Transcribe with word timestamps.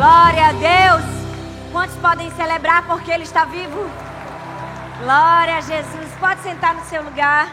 Glória 0.00 0.46
a 0.46 0.52
Deus. 0.52 1.04
Quantos 1.72 1.94
podem 1.96 2.30
celebrar 2.30 2.86
porque 2.86 3.10
Ele 3.10 3.24
está 3.24 3.44
vivo? 3.44 3.82
Glória 4.98 5.58
a 5.58 5.60
Jesus. 5.60 6.14
Pode 6.18 6.40
sentar 6.40 6.74
no 6.74 6.82
seu 6.86 7.02
lugar. 7.02 7.46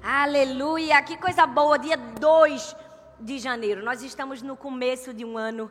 Aleluia. 0.00 1.02
Que 1.02 1.16
coisa 1.16 1.48
boa. 1.48 1.80
Dia 1.80 1.96
2 1.96 2.76
de 3.18 3.40
janeiro. 3.40 3.82
Nós 3.82 4.04
estamos 4.04 4.40
no 4.40 4.56
começo 4.56 5.12
de 5.12 5.24
um 5.24 5.36
ano. 5.36 5.68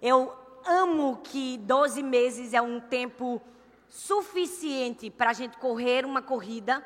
Eu 0.00 0.32
amo 0.64 1.20
que 1.22 1.58
12 1.58 2.02
meses 2.02 2.54
é 2.54 2.62
um 2.62 2.80
tempo 2.80 3.42
suficiente 3.90 5.10
para 5.10 5.28
a 5.28 5.34
gente 5.34 5.58
correr 5.58 6.06
uma 6.06 6.22
corrida, 6.22 6.82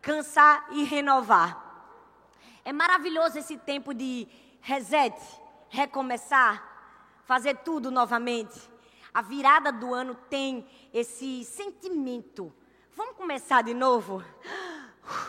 cansar 0.00 0.68
e 0.70 0.84
renovar. 0.84 1.98
É 2.64 2.72
maravilhoso 2.72 3.40
esse 3.40 3.56
tempo 3.56 3.92
de 3.92 4.28
reset, 4.60 5.14
recomeçar, 5.68 7.22
fazer 7.24 7.58
tudo 7.58 7.90
novamente. 7.90 8.60
A 9.12 9.22
virada 9.22 9.72
do 9.72 9.92
ano 9.92 10.14
tem 10.14 10.66
esse 10.92 11.44
sentimento. 11.44 12.52
Vamos 12.94 13.16
começar 13.16 13.62
de 13.62 13.74
novo? 13.74 14.22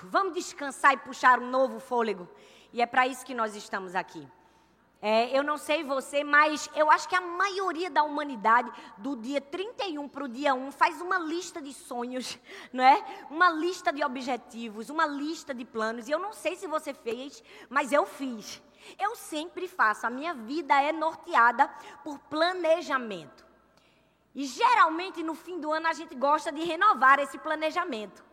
Vamos 0.04 0.34
descansar 0.34 0.94
e 0.94 0.98
puxar 0.98 1.40
um 1.40 1.50
novo 1.50 1.80
fôlego. 1.80 2.28
E 2.74 2.82
é 2.82 2.86
para 2.86 3.08
isso 3.08 3.26
que 3.26 3.34
nós 3.34 3.56
estamos 3.56 3.96
aqui. 3.96 4.28
É, 5.02 5.36
eu 5.36 5.44
não 5.44 5.58
sei 5.58 5.84
você, 5.84 6.24
mas 6.24 6.70
eu 6.76 6.92
acho 6.92 7.10
que 7.10 7.16
a 7.16 7.22
maioria 7.22 7.90
da 7.90 8.04
humanidade, 8.04 8.72
do 9.00 9.16
dia 9.16 9.42
31 9.42 10.08
para 10.08 10.26
o 10.26 10.28
dia 10.28 10.54
1, 10.54 10.72
faz 10.72 11.02
uma 11.02 11.18
lista 11.18 11.60
de 11.60 11.74
sonhos, 11.74 12.38
não 12.72 12.84
é? 12.84 13.04
Uma 13.32 13.50
lista 13.50 13.92
de 13.92 14.04
objetivos, 14.04 14.92
uma 14.92 15.08
lista 15.08 15.56
de 15.56 15.66
planos. 15.66 16.08
E 16.08 16.12
eu 16.12 16.20
não 16.20 16.34
sei 16.34 16.56
se 16.56 16.68
você 16.68 16.94
fez, 16.94 17.44
mas 17.68 17.92
eu 17.92 18.06
fiz. 18.06 18.62
Eu 19.00 19.16
sempre 19.16 19.68
faço. 19.68 20.06
A 20.06 20.10
minha 20.10 20.34
vida 20.34 20.80
é 20.82 20.92
norteada 20.92 21.68
por 22.04 22.20
planejamento. 22.20 23.46
E 24.34 24.46
geralmente 24.46 25.22
no 25.24 25.36
fim 25.36 25.60
do 25.60 25.72
ano 25.72 25.88
a 25.88 25.94
gente 25.94 26.16
gosta 26.16 26.52
de 26.52 26.64
renovar 26.64 27.20
esse 27.20 27.38
planejamento. 27.38 28.24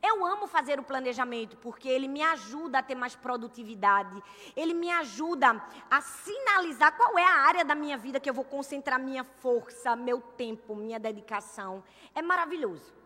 Eu 0.00 0.24
amo 0.24 0.46
fazer 0.46 0.78
o 0.78 0.84
planejamento 0.84 1.56
porque 1.56 1.88
ele 1.88 2.06
me 2.06 2.22
ajuda 2.22 2.78
a 2.78 2.82
ter 2.82 2.94
mais 2.94 3.16
produtividade. 3.16 4.22
Ele 4.54 4.72
me 4.72 4.90
ajuda 4.92 5.60
a 5.90 6.00
sinalizar 6.00 6.96
qual 6.96 7.18
é 7.18 7.24
a 7.24 7.40
área 7.40 7.64
da 7.64 7.74
minha 7.74 7.98
vida 7.98 8.20
que 8.20 8.30
eu 8.30 8.34
vou 8.34 8.44
concentrar 8.44 9.00
minha 9.00 9.24
força, 9.24 9.96
meu 9.96 10.20
tempo, 10.20 10.76
minha 10.76 11.00
dedicação. 11.00 11.82
É 12.14 12.22
maravilhoso. 12.22 12.96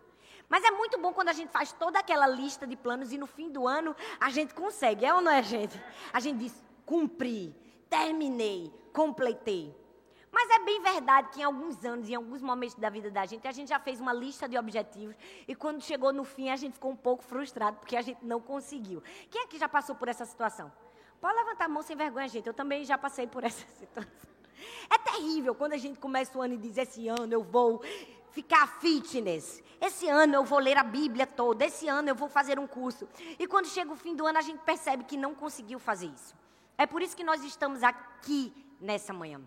Mas 0.50 0.64
é 0.64 0.70
muito 0.70 0.98
bom 0.98 1.14
quando 1.14 1.31
a 1.31 1.33
gente 1.33 1.50
faz 1.50 1.72
toda 1.72 1.98
aquela 1.98 2.27
lista 2.27 2.66
de 2.66 2.77
planos 2.77 3.11
e 3.11 3.16
no 3.16 3.27
fim 3.27 3.50
do 3.50 3.66
ano 3.66 3.97
a 4.20 4.28
gente 4.28 4.53
consegue, 4.53 5.06
é 5.06 5.14
ou 5.14 5.22
não 5.22 5.33
é, 5.33 5.42
gente? 5.42 5.83
A 6.12 6.20
gente 6.20 6.41
diz: 6.41 6.62
cumpri, 6.92 7.56
terminei, 7.88 8.70
completei. 8.92 9.74
Mas 10.30 10.50
é 10.50 10.58
bem 10.58 10.82
verdade 10.82 11.30
que 11.30 11.40
em 11.40 11.44
alguns 11.44 11.82
anos, 11.86 12.06
em 12.06 12.14
alguns 12.14 12.42
momentos 12.42 12.76
da 12.76 12.90
vida 12.90 13.10
da 13.10 13.24
gente, 13.24 13.48
a 13.48 13.52
gente 13.52 13.68
já 13.70 13.78
fez 13.78 13.98
uma 13.98 14.12
lista 14.12 14.46
de 14.46 14.58
objetivos 14.58 15.16
e 15.48 15.54
quando 15.54 15.82
chegou 15.82 16.12
no 16.12 16.22
fim 16.22 16.50
a 16.50 16.56
gente 16.56 16.74
ficou 16.74 16.90
um 16.90 16.96
pouco 16.96 17.24
frustrado 17.24 17.78
porque 17.78 17.96
a 17.96 18.02
gente 18.02 18.22
não 18.22 18.42
conseguiu. 18.42 19.02
Quem 19.30 19.44
aqui 19.44 19.58
já 19.58 19.70
passou 19.70 19.94
por 19.94 20.06
essa 20.06 20.26
situação? 20.26 20.70
Pode 21.18 21.34
levantar 21.34 21.64
a 21.64 21.68
mão 21.68 21.82
sem 21.82 21.96
vergonha, 21.96 22.28
gente. 22.28 22.46
Eu 22.46 22.52
também 22.52 22.84
já 22.84 22.98
passei 22.98 23.26
por 23.26 23.42
essa 23.44 23.66
situação. 23.78 24.28
É 24.90 24.98
terrível 24.98 25.54
quando 25.54 25.72
a 25.72 25.78
gente 25.78 25.98
começa 25.98 26.36
o 26.36 26.42
ano 26.42 26.52
e 26.54 26.58
diz: 26.58 26.76
esse 26.76 27.08
ano 27.08 27.32
eu 27.32 27.42
vou 27.42 27.82
ficar 28.32 28.66
fitness. 28.80 29.62
Esse 29.80 30.10
ano 30.10 30.34
eu 30.34 30.44
vou 30.44 30.58
ler 30.58 30.76
a 30.76 30.84
Bíblia 30.84 31.26
toda. 31.26 31.64
Esse 31.64 31.88
ano 31.88 32.10
eu 32.10 32.14
vou 32.14 32.28
fazer 32.28 32.58
um 32.58 32.66
curso. 32.66 33.08
E 33.38 33.46
quando 33.46 33.66
chega 33.66 33.90
o 33.90 33.96
fim 33.96 34.14
do 34.14 34.26
ano, 34.26 34.38
a 34.38 34.42
gente 34.42 34.60
percebe 34.60 35.04
que 35.04 35.16
não 35.16 35.34
conseguiu 35.34 35.78
fazer 35.78 36.06
isso. 36.06 36.42
É 36.77 36.87
por 36.87 37.03
isso 37.03 37.17
que 37.17 37.25
nós 37.25 37.42
estamos 37.45 37.83
aqui 37.83 38.53
nessa 38.81 39.12
manhã. 39.12 39.41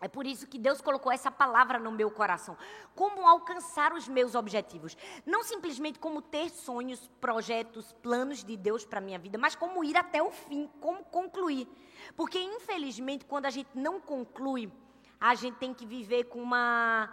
É 0.00 0.08
por 0.08 0.26
isso 0.26 0.46
que 0.46 0.58
Deus 0.58 0.82
colocou 0.82 1.10
essa 1.10 1.30
palavra 1.30 1.78
no 1.78 1.90
meu 1.90 2.10
coração. 2.10 2.56
Como 2.94 3.26
alcançar 3.26 3.94
os 3.94 4.06
meus 4.06 4.34
objetivos. 4.34 4.96
Não 5.24 5.42
simplesmente 5.42 5.98
como 5.98 6.20
ter 6.20 6.50
sonhos, 6.50 7.08
projetos, 7.18 7.92
planos 8.02 8.44
de 8.44 8.56
Deus 8.56 8.84
para 8.84 8.98
a 8.98 9.02
minha 9.02 9.18
vida, 9.18 9.38
mas 9.38 9.54
como 9.54 9.82
ir 9.82 9.96
até 9.96 10.22
o 10.22 10.30
fim, 10.30 10.70
como 10.80 11.02
concluir. 11.04 11.66
Porque, 12.14 12.38
infelizmente, 12.38 13.24
quando 13.24 13.46
a 13.46 13.50
gente 13.50 13.70
não 13.74 13.98
conclui, 13.98 14.70
a 15.18 15.34
gente 15.34 15.56
tem 15.56 15.72
que 15.72 15.86
viver 15.86 16.24
com 16.24 16.42
uma 16.42 17.08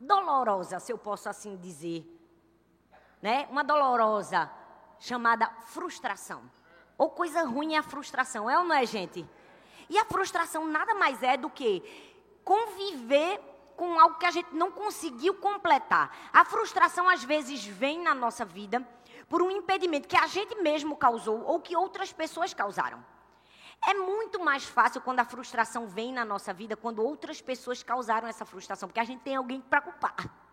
dolorosa, 0.00 0.80
se 0.80 0.92
eu 0.92 0.98
posso 0.98 1.28
assim 1.28 1.56
dizer. 1.56 2.04
Né? 3.22 3.46
Uma 3.50 3.62
dolorosa 3.62 4.50
chamada 4.98 5.48
frustração. 5.66 6.42
Ou 6.96 7.10
coisa 7.10 7.42
ruim 7.44 7.74
é 7.74 7.78
a 7.78 7.82
frustração, 7.82 8.48
é 8.48 8.58
ou 8.58 8.64
não 8.64 8.74
é, 8.74 8.86
gente? 8.86 9.26
E 9.88 9.98
a 9.98 10.04
frustração 10.04 10.66
nada 10.66 10.94
mais 10.94 11.22
é 11.22 11.36
do 11.36 11.50
que 11.50 11.82
conviver 12.44 13.40
com 13.76 13.98
algo 13.98 14.18
que 14.18 14.26
a 14.26 14.30
gente 14.30 14.54
não 14.54 14.70
conseguiu 14.70 15.34
completar. 15.34 16.16
A 16.32 16.44
frustração 16.44 17.08
às 17.08 17.24
vezes 17.24 17.64
vem 17.64 18.00
na 18.00 18.14
nossa 18.14 18.44
vida 18.44 18.86
por 19.28 19.42
um 19.42 19.50
impedimento 19.50 20.08
que 20.08 20.16
a 20.16 20.26
gente 20.26 20.54
mesmo 20.56 20.96
causou 20.96 21.42
ou 21.44 21.60
que 21.60 21.76
outras 21.76 22.12
pessoas 22.12 22.54
causaram. 22.54 23.04
É 23.86 23.94
muito 23.94 24.42
mais 24.42 24.64
fácil 24.64 25.00
quando 25.00 25.20
a 25.20 25.24
frustração 25.24 25.86
vem 25.86 26.12
na 26.12 26.24
nossa 26.24 26.54
vida, 26.54 26.76
quando 26.76 27.02
outras 27.02 27.40
pessoas 27.40 27.82
causaram 27.82 28.28
essa 28.28 28.44
frustração, 28.44 28.88
porque 28.88 29.00
a 29.00 29.04
gente 29.04 29.20
tem 29.20 29.36
alguém 29.36 29.60
para 29.60 29.80
culpar. 29.80 30.43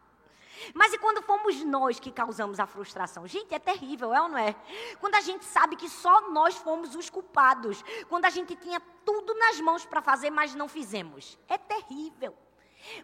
Mas 0.74 0.94
e 0.94 0.98
quando 0.98 1.22
fomos 1.22 1.64
nós 1.64 2.00
que 2.00 2.12
causamos 2.12 2.60
a 2.60 2.66
frustração? 2.66 3.28
Gente, 3.28 3.54
é 3.54 3.60
terrível, 3.60 4.14
é 4.14 4.22
ou 4.22 4.30
não 4.30 4.38
é? 4.38 4.56
Quando 5.00 5.16
a 5.16 5.22
gente 5.22 5.46
sabe 5.46 5.76
que 5.76 5.90
só 5.90 6.30
nós 6.30 6.56
fomos 6.56 6.96
os 6.96 7.10
culpados. 7.10 7.84
Quando 8.10 8.26
a 8.26 8.30
gente 8.30 8.56
tinha 8.56 8.80
tudo 9.06 9.34
nas 9.36 9.60
mãos 9.60 9.86
para 9.86 10.02
fazer, 10.02 10.30
mas 10.30 10.56
não 10.56 10.68
fizemos. 10.68 11.38
É 11.48 11.58
terrível. 11.58 12.36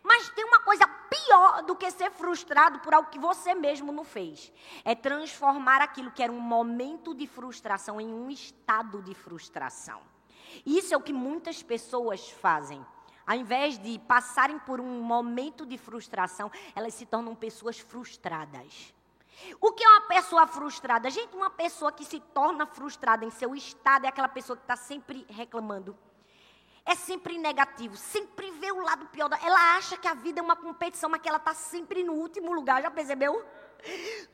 Mas 0.04 0.30
tem 0.30 0.44
uma 0.46 0.60
coisa 0.62 0.88
pior 0.88 1.64
do 1.64 1.76
que 1.76 1.90
ser 1.92 2.12
frustrado 2.12 2.80
por 2.80 2.94
algo 2.94 3.10
que 3.10 3.20
você 3.20 3.54
mesmo 3.54 3.92
não 3.92 4.04
fez. 4.04 4.52
É 4.84 4.96
transformar 4.96 5.82
aquilo 5.82 6.12
que 6.12 6.24
era 6.24 6.32
um 6.32 6.40
momento 6.40 7.14
de 7.14 7.28
frustração 7.28 8.02
em 8.02 8.08
um 8.08 8.30
estado 8.30 9.02
de 9.02 9.14
frustração. 9.14 10.02
Isso 10.66 10.94
é 10.94 10.98
o 10.98 11.02
que 11.02 11.14
muitas 11.14 11.62
pessoas 11.62 12.30
fazem. 12.30 12.86
Ao 13.28 13.36
invés 13.36 13.78
de 13.78 14.00
passarem 14.00 14.58
por 14.58 14.80
um 14.80 15.02
momento 15.02 15.66
de 15.66 15.78
frustração, 15.78 16.50
elas 16.74 16.94
se 16.94 17.06
tornam 17.06 17.36
pessoas 17.36 17.78
frustradas. 17.78 18.94
O 19.60 19.74
que 19.74 19.84
é 19.84 19.90
uma 19.90 20.08
pessoa 20.08 20.48
frustrada? 20.48 21.10
Gente, 21.10 21.36
uma 21.36 21.50
pessoa 21.50 21.92
que 21.92 22.06
se 22.06 22.22
torna 22.22 22.66
frustrada 22.66 23.26
em 23.26 23.30
seu 23.30 23.54
estado 23.54 24.06
é 24.06 24.08
aquela 24.08 24.30
pessoa 24.30 24.56
que 24.56 24.64
está 24.64 24.78
sempre 24.78 25.26
reclamando. 25.30 25.96
É 26.86 26.96
sempre 26.96 27.38
negativo, 27.38 27.98
sempre 27.98 28.50
vê 28.52 28.72
o 28.72 28.80
lado 28.80 29.06
pior. 29.08 29.30
Ela 29.44 29.76
acha 29.76 29.98
que 29.98 30.08
a 30.08 30.14
vida 30.14 30.40
é 30.40 30.44
uma 30.44 30.56
competição, 30.56 31.10
mas 31.10 31.22
que 31.22 31.28
ela 31.28 31.38
está 31.38 31.54
sempre 31.54 32.02
no 32.06 32.14
último 32.14 32.54
lugar. 32.54 32.82
Já 32.82 32.90
percebeu? 32.90 33.46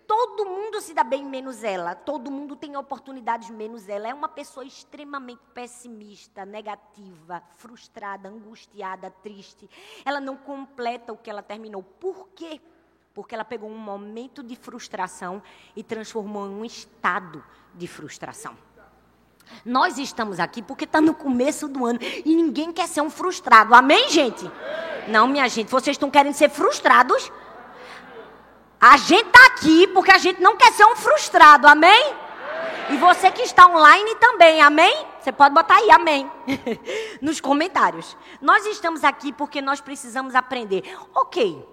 Todo 0.08 0.46
mundo 0.46 0.82
se 0.82 0.94
dá 0.94 1.04
bem 1.04 1.26
menos 1.26 1.64
ela. 1.64 1.96
Todo 1.96 2.32
mundo 2.32 2.56
tem 2.56 2.76
oportunidades 2.76 3.50
menos 3.50 3.88
ela. 3.88 4.08
É 4.08 4.14
uma 4.14 4.28
pessoa 4.28 4.66
extremamente 4.66 5.42
pessimista, 5.54 6.46
negativa, 6.46 7.42
frustrada, 7.56 8.30
angustiada, 8.30 9.10
triste. 9.10 9.70
Ela 10.06 10.20
não 10.20 10.36
completa 10.36 11.14
o 11.14 11.18
que 11.18 11.30
ela 11.30 11.42
terminou. 11.42 11.84
Por 11.84 12.30
quê? 12.36 12.62
Porque 13.14 13.36
ela 13.36 13.46
pegou 13.46 13.70
um 13.70 13.78
momento 13.78 14.44
de 14.44 14.56
frustração 14.56 15.42
e 15.76 15.84
transformou 15.84 16.48
em 16.48 16.56
um 16.56 16.66
estado 16.66 17.44
de 17.74 17.88
frustração. 17.88 18.58
Nós 19.66 19.98
estamos 19.98 20.40
aqui 20.40 20.62
porque 20.62 20.86
está 20.86 21.00
no 21.00 21.14
começo 21.14 21.68
do 21.68 21.86
ano 21.86 22.00
e 22.02 22.36
ninguém 22.36 22.72
quer 22.72 22.88
ser 22.88 23.02
um 23.02 23.10
frustrado. 23.10 23.74
Amém, 23.74 24.10
gente? 24.10 24.50
Não, 25.08 25.28
minha 25.28 25.48
gente, 25.48 25.70
vocês 25.70 25.96
estão 25.96 26.10
querendo 26.10 26.34
ser 26.34 26.50
frustrados? 26.50 27.32
A 28.86 28.98
gente 28.98 29.28
está 29.28 29.46
aqui 29.46 29.88
porque 29.88 30.12
a 30.12 30.18
gente 30.18 30.42
não 30.42 30.58
quer 30.58 30.74
ser 30.74 30.84
um 30.84 30.94
frustrado, 30.94 31.66
amém? 31.68 32.14
E 32.90 32.98
você 32.98 33.32
que 33.32 33.42
está 33.42 33.66
online 33.66 34.14
também, 34.16 34.62
amém? 34.62 35.08
Você 35.22 35.32
pode 35.32 35.56
botar 35.56 35.76
aí, 35.76 35.90
amém, 35.90 36.30
nos 37.22 37.40
comentários. 37.40 38.18
Nós 38.42 38.66
estamos 38.66 39.06
aqui 39.06 39.32
porque 39.32 39.62
nós 39.62 39.80
precisamos 39.80 40.36
aprender. 40.36 40.84
Ok, 41.16 41.66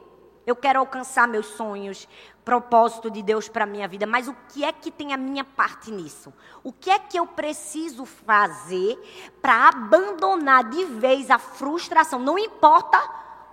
eu 0.47 0.55
quero 0.55 0.79
alcançar 0.79 1.27
meus 1.27 1.47
sonhos, 1.47 2.07
propósito 2.45 3.11
de 3.11 3.25
Deus 3.25 3.49
para 3.49 3.65
a 3.65 3.67
minha 3.67 3.89
vida, 3.89 4.07
mas 4.07 4.29
o 4.29 4.37
que 4.49 4.63
é 4.63 4.71
que 4.71 4.93
tem 4.93 5.13
a 5.13 5.17
minha 5.17 5.43
parte 5.43 5.91
nisso? 5.91 6.33
O 6.63 6.73
que 6.73 6.93
é 6.93 6.99
que 7.01 7.19
eu 7.19 7.27
preciso 7.27 8.05
fazer 8.05 8.97
para 9.43 9.69
abandonar 9.69 10.63
de 10.63 10.85
vez 10.85 11.29
a 11.29 11.41
frustração? 11.41 12.21
Não 12.21 12.39
importa 12.39 13.03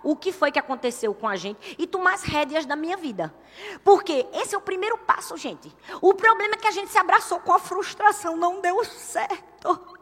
o 0.02 0.16
que 0.16 0.32
foi 0.32 0.50
que 0.50 0.58
aconteceu 0.58 1.14
com 1.14 1.28
a 1.28 1.36
gente 1.36 1.76
e 1.78 1.86
tomar 1.86 2.14
as 2.14 2.22
rédeas 2.22 2.66
da 2.66 2.76
minha 2.76 2.96
vida. 2.96 3.34
Porque 3.84 4.26
esse 4.32 4.54
é 4.54 4.58
o 4.58 4.60
primeiro 4.60 4.98
passo, 4.98 5.36
gente. 5.36 5.74
O 6.00 6.14
problema 6.14 6.54
é 6.54 6.56
que 6.56 6.68
a 6.68 6.72
gente 6.72 6.90
se 6.90 6.98
abraçou 6.98 7.40
com 7.40 7.52
a 7.52 7.58
frustração, 7.58 8.36
não 8.36 8.60
deu 8.60 8.84
certo. 8.84 9.98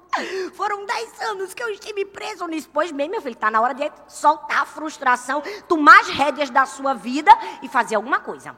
Foram 0.54 0.86
10 0.86 1.20
anos 1.22 1.54
que 1.54 1.62
eu 1.62 1.68
estive 1.68 2.04
preso 2.04 2.46
nisso. 2.46 2.70
Pois 2.72 2.90
bem, 2.90 3.08
meu 3.08 3.20
filho, 3.20 3.34
está 3.34 3.50
na 3.50 3.60
hora 3.60 3.74
de 3.74 3.90
soltar 4.08 4.62
a 4.62 4.66
frustração, 4.66 5.42
tomar 5.68 6.00
as 6.00 6.08
rédeas 6.08 6.50
da 6.50 6.64
sua 6.64 6.94
vida 6.94 7.30
e 7.62 7.68
fazer 7.68 7.96
alguma 7.96 8.20
coisa. 8.20 8.56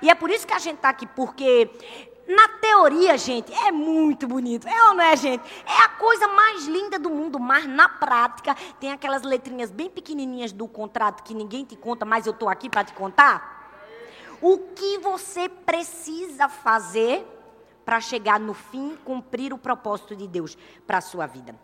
E 0.00 0.10
é 0.10 0.14
por 0.14 0.30
isso 0.30 0.46
que 0.46 0.52
a 0.52 0.58
gente 0.58 0.76
está 0.76 0.90
aqui, 0.90 1.06
porque 1.06 1.70
Na 2.26 2.48
teoria, 2.48 3.18
gente, 3.18 3.52
é 3.52 3.70
muito 3.70 4.26
bonito. 4.26 4.66
É 4.66 4.88
ou 4.88 4.94
não 4.94 5.04
é, 5.04 5.14
gente? 5.16 5.42
É 5.66 5.84
a 5.84 5.88
coisa 5.90 6.26
mais 6.28 6.66
linda 6.66 6.98
do 6.98 7.10
mundo, 7.10 7.38
mas 7.38 7.66
na 7.66 7.88
prática 7.88 8.54
tem 8.80 8.92
aquelas 8.92 9.22
letrinhas 9.22 9.70
bem 9.70 9.90
pequenininhas 9.90 10.50
do 10.50 10.66
contrato 10.66 11.22
que 11.22 11.34
ninguém 11.34 11.64
te 11.64 11.76
conta, 11.76 12.04
mas 12.04 12.26
eu 12.26 12.32
estou 12.32 12.48
aqui 12.48 12.70
para 12.70 12.84
te 12.84 12.94
contar. 12.94 13.52
O 14.40 14.58
que 14.58 14.98
você 14.98 15.48
precisa 15.48 16.48
fazer 16.48 17.26
para 17.84 18.00
chegar 18.00 18.40
no 18.40 18.54
fim, 18.54 18.96
cumprir 19.04 19.52
o 19.52 19.58
propósito 19.58 20.16
de 20.16 20.26
Deus 20.26 20.56
para 20.86 20.98
a 20.98 21.02
sua 21.02 21.26
vida? 21.26 21.54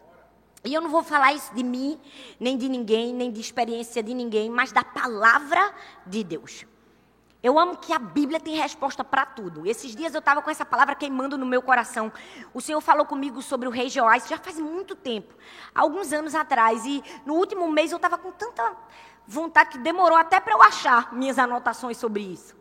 E 0.62 0.74
eu 0.74 0.82
não 0.82 0.90
vou 0.90 1.02
falar 1.02 1.32
isso 1.32 1.54
de 1.54 1.64
mim, 1.64 1.98
nem 2.38 2.58
de 2.58 2.68
ninguém, 2.68 3.14
nem 3.14 3.32
de 3.32 3.40
experiência 3.40 4.02
de 4.02 4.12
ninguém, 4.12 4.50
mas 4.50 4.72
da 4.72 4.84
palavra 4.84 5.74
de 6.06 6.22
Deus. 6.22 6.66
Eu 7.42 7.58
amo 7.58 7.78
que 7.78 7.92
a 7.92 7.98
Bíblia 7.98 8.38
tem 8.38 8.54
resposta 8.54 9.02
para 9.02 9.24
tudo. 9.24 9.66
Esses 9.66 9.96
dias 9.96 10.12
eu 10.12 10.18
estava 10.18 10.42
com 10.42 10.50
essa 10.50 10.64
palavra 10.64 10.94
queimando 10.94 11.38
no 11.38 11.46
meu 11.46 11.62
coração. 11.62 12.12
O 12.52 12.60
Senhor 12.60 12.80
falou 12.82 13.06
comigo 13.06 13.40
sobre 13.40 13.66
o 13.66 13.70
rei 13.70 13.88
Joás 13.88 14.28
já 14.28 14.36
faz 14.36 14.58
muito 14.58 14.94
tempo, 14.94 15.34
alguns 15.74 16.12
anos 16.12 16.34
atrás. 16.34 16.84
E 16.84 17.02
no 17.24 17.34
último 17.34 17.70
mês 17.70 17.92
eu 17.92 17.96
estava 17.96 18.18
com 18.18 18.30
tanta 18.30 18.76
vontade 19.26 19.70
que 19.70 19.78
demorou 19.78 20.18
até 20.18 20.38
para 20.38 20.52
eu 20.52 20.62
achar 20.62 21.14
minhas 21.14 21.38
anotações 21.38 21.96
sobre 21.96 22.22
isso. 22.22 22.60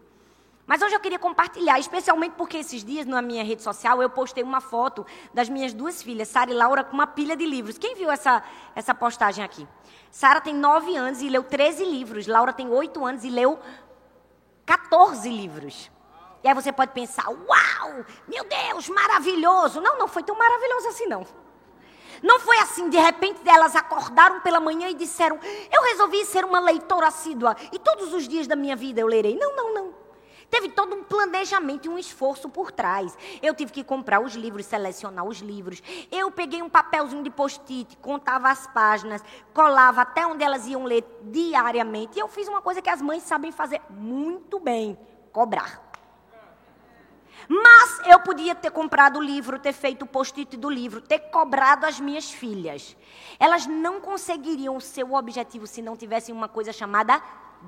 Mas 0.65 0.83
hoje 0.83 0.95
eu 0.95 0.99
queria 0.99 1.17
compartilhar, 1.17 1.79
especialmente 1.79 2.33
porque 2.37 2.57
esses 2.57 2.83
dias 2.83 3.05
na 3.05 3.23
minha 3.23 3.43
rede 3.43 3.63
social 3.63 4.01
eu 4.03 4.09
postei 4.09 4.43
uma 4.43 4.61
foto 4.61 5.03
das 5.33 5.49
minhas 5.49 5.73
duas 5.73 6.03
filhas, 6.03 6.27
Sara 6.27 6.51
e 6.51 6.53
Laura, 6.53 6.83
com 6.83 6.93
uma 6.93 7.07
pilha 7.07 7.35
de 7.35 7.43
livros. 7.43 7.77
Quem 7.79 7.95
viu 7.95 8.11
essa, 8.11 8.43
essa 8.75 8.93
postagem 8.93 9.43
aqui? 9.43 9.67
Sara 10.11 10.39
tem 10.39 10.53
nove 10.53 10.95
anos 10.95 11.23
e 11.23 11.27
leu 11.27 11.43
13 11.43 11.83
livros. 11.83 12.27
Laura 12.27 12.53
tem 12.53 12.69
oito 12.69 13.03
anos 13.03 13.23
e 13.23 13.31
leu 13.31 13.59
14 14.69 15.27
livros. 15.27 15.89
E 16.43 16.47
aí 16.47 16.53
você 16.53 16.71
pode 16.71 16.91
pensar, 16.91 17.27
uau, 17.27 18.05
meu 18.27 18.43
Deus, 18.43 18.87
maravilhoso. 18.87 19.81
Não, 19.81 19.97
não 19.97 20.07
foi 20.07 20.21
tão 20.21 20.37
maravilhoso 20.37 20.89
assim, 20.89 21.07
não. 21.07 21.25
Não 22.21 22.39
foi 22.39 22.59
assim, 22.59 22.87
de 22.87 22.97
repente 22.97 23.39
elas 23.47 23.75
acordaram 23.75 24.41
pela 24.41 24.59
manhã 24.59 24.87
e 24.87 24.93
disseram, 24.93 25.39
eu 25.71 25.81
resolvi 25.81 26.23
ser 26.23 26.45
uma 26.45 26.59
leitora 26.59 27.07
assídua 27.07 27.55
e 27.71 27.79
todos 27.79 28.13
os 28.13 28.27
dias 28.27 28.45
da 28.45 28.55
minha 28.55 28.75
vida 28.75 29.01
eu 29.01 29.07
lerei. 29.07 29.35
Não, 29.35 29.55
não, 29.55 29.73
não. 29.73 29.93
Teve 30.49 30.69
todo 30.69 30.95
um 30.95 31.03
planejamento 31.03 31.85
e 31.85 31.89
um 31.89 31.97
esforço 31.97 32.49
por 32.49 32.71
trás. 32.71 33.15
Eu 33.41 33.53
tive 33.53 33.71
que 33.71 33.83
comprar 33.83 34.19
os 34.19 34.33
livros, 34.33 34.65
selecionar 34.65 35.25
os 35.25 35.39
livros. 35.39 35.81
Eu 36.11 36.31
peguei 36.31 36.61
um 36.61 36.69
papelzinho 36.69 37.23
de 37.23 37.29
post-it, 37.29 37.97
contava 37.97 38.49
as 38.49 38.65
páginas, 38.67 39.23
colava 39.53 40.01
até 40.01 40.25
onde 40.25 40.43
elas 40.43 40.65
iam 40.65 40.85
ler 40.85 41.05
diariamente. 41.23 42.17
E 42.17 42.21
eu 42.21 42.27
fiz 42.27 42.47
uma 42.47 42.61
coisa 42.61 42.81
que 42.81 42.89
as 42.89 43.01
mães 43.01 43.23
sabem 43.23 43.51
fazer 43.51 43.81
muito 43.89 44.59
bem: 44.59 44.97
cobrar. 45.31 45.87
Mas 47.47 48.01
eu 48.05 48.19
podia 48.19 48.53
ter 48.53 48.69
comprado 48.71 49.17
o 49.17 49.23
livro, 49.23 49.57
ter 49.59 49.73
feito 49.73 50.03
o 50.03 50.07
post-it 50.07 50.57
do 50.57 50.69
livro, 50.69 51.01
ter 51.01 51.19
cobrado 51.31 51.85
as 51.85 51.99
minhas 51.99 52.29
filhas. 52.29 52.97
Elas 53.39 53.65
não 53.65 54.01
conseguiriam 54.01 54.75
o 54.75 54.81
seu 54.81 55.13
objetivo 55.13 55.65
se 55.65 55.81
não 55.81 55.95
tivessem 55.95 56.33
uma 56.33 56.47
coisa 56.47 56.73
chamada 56.73 57.21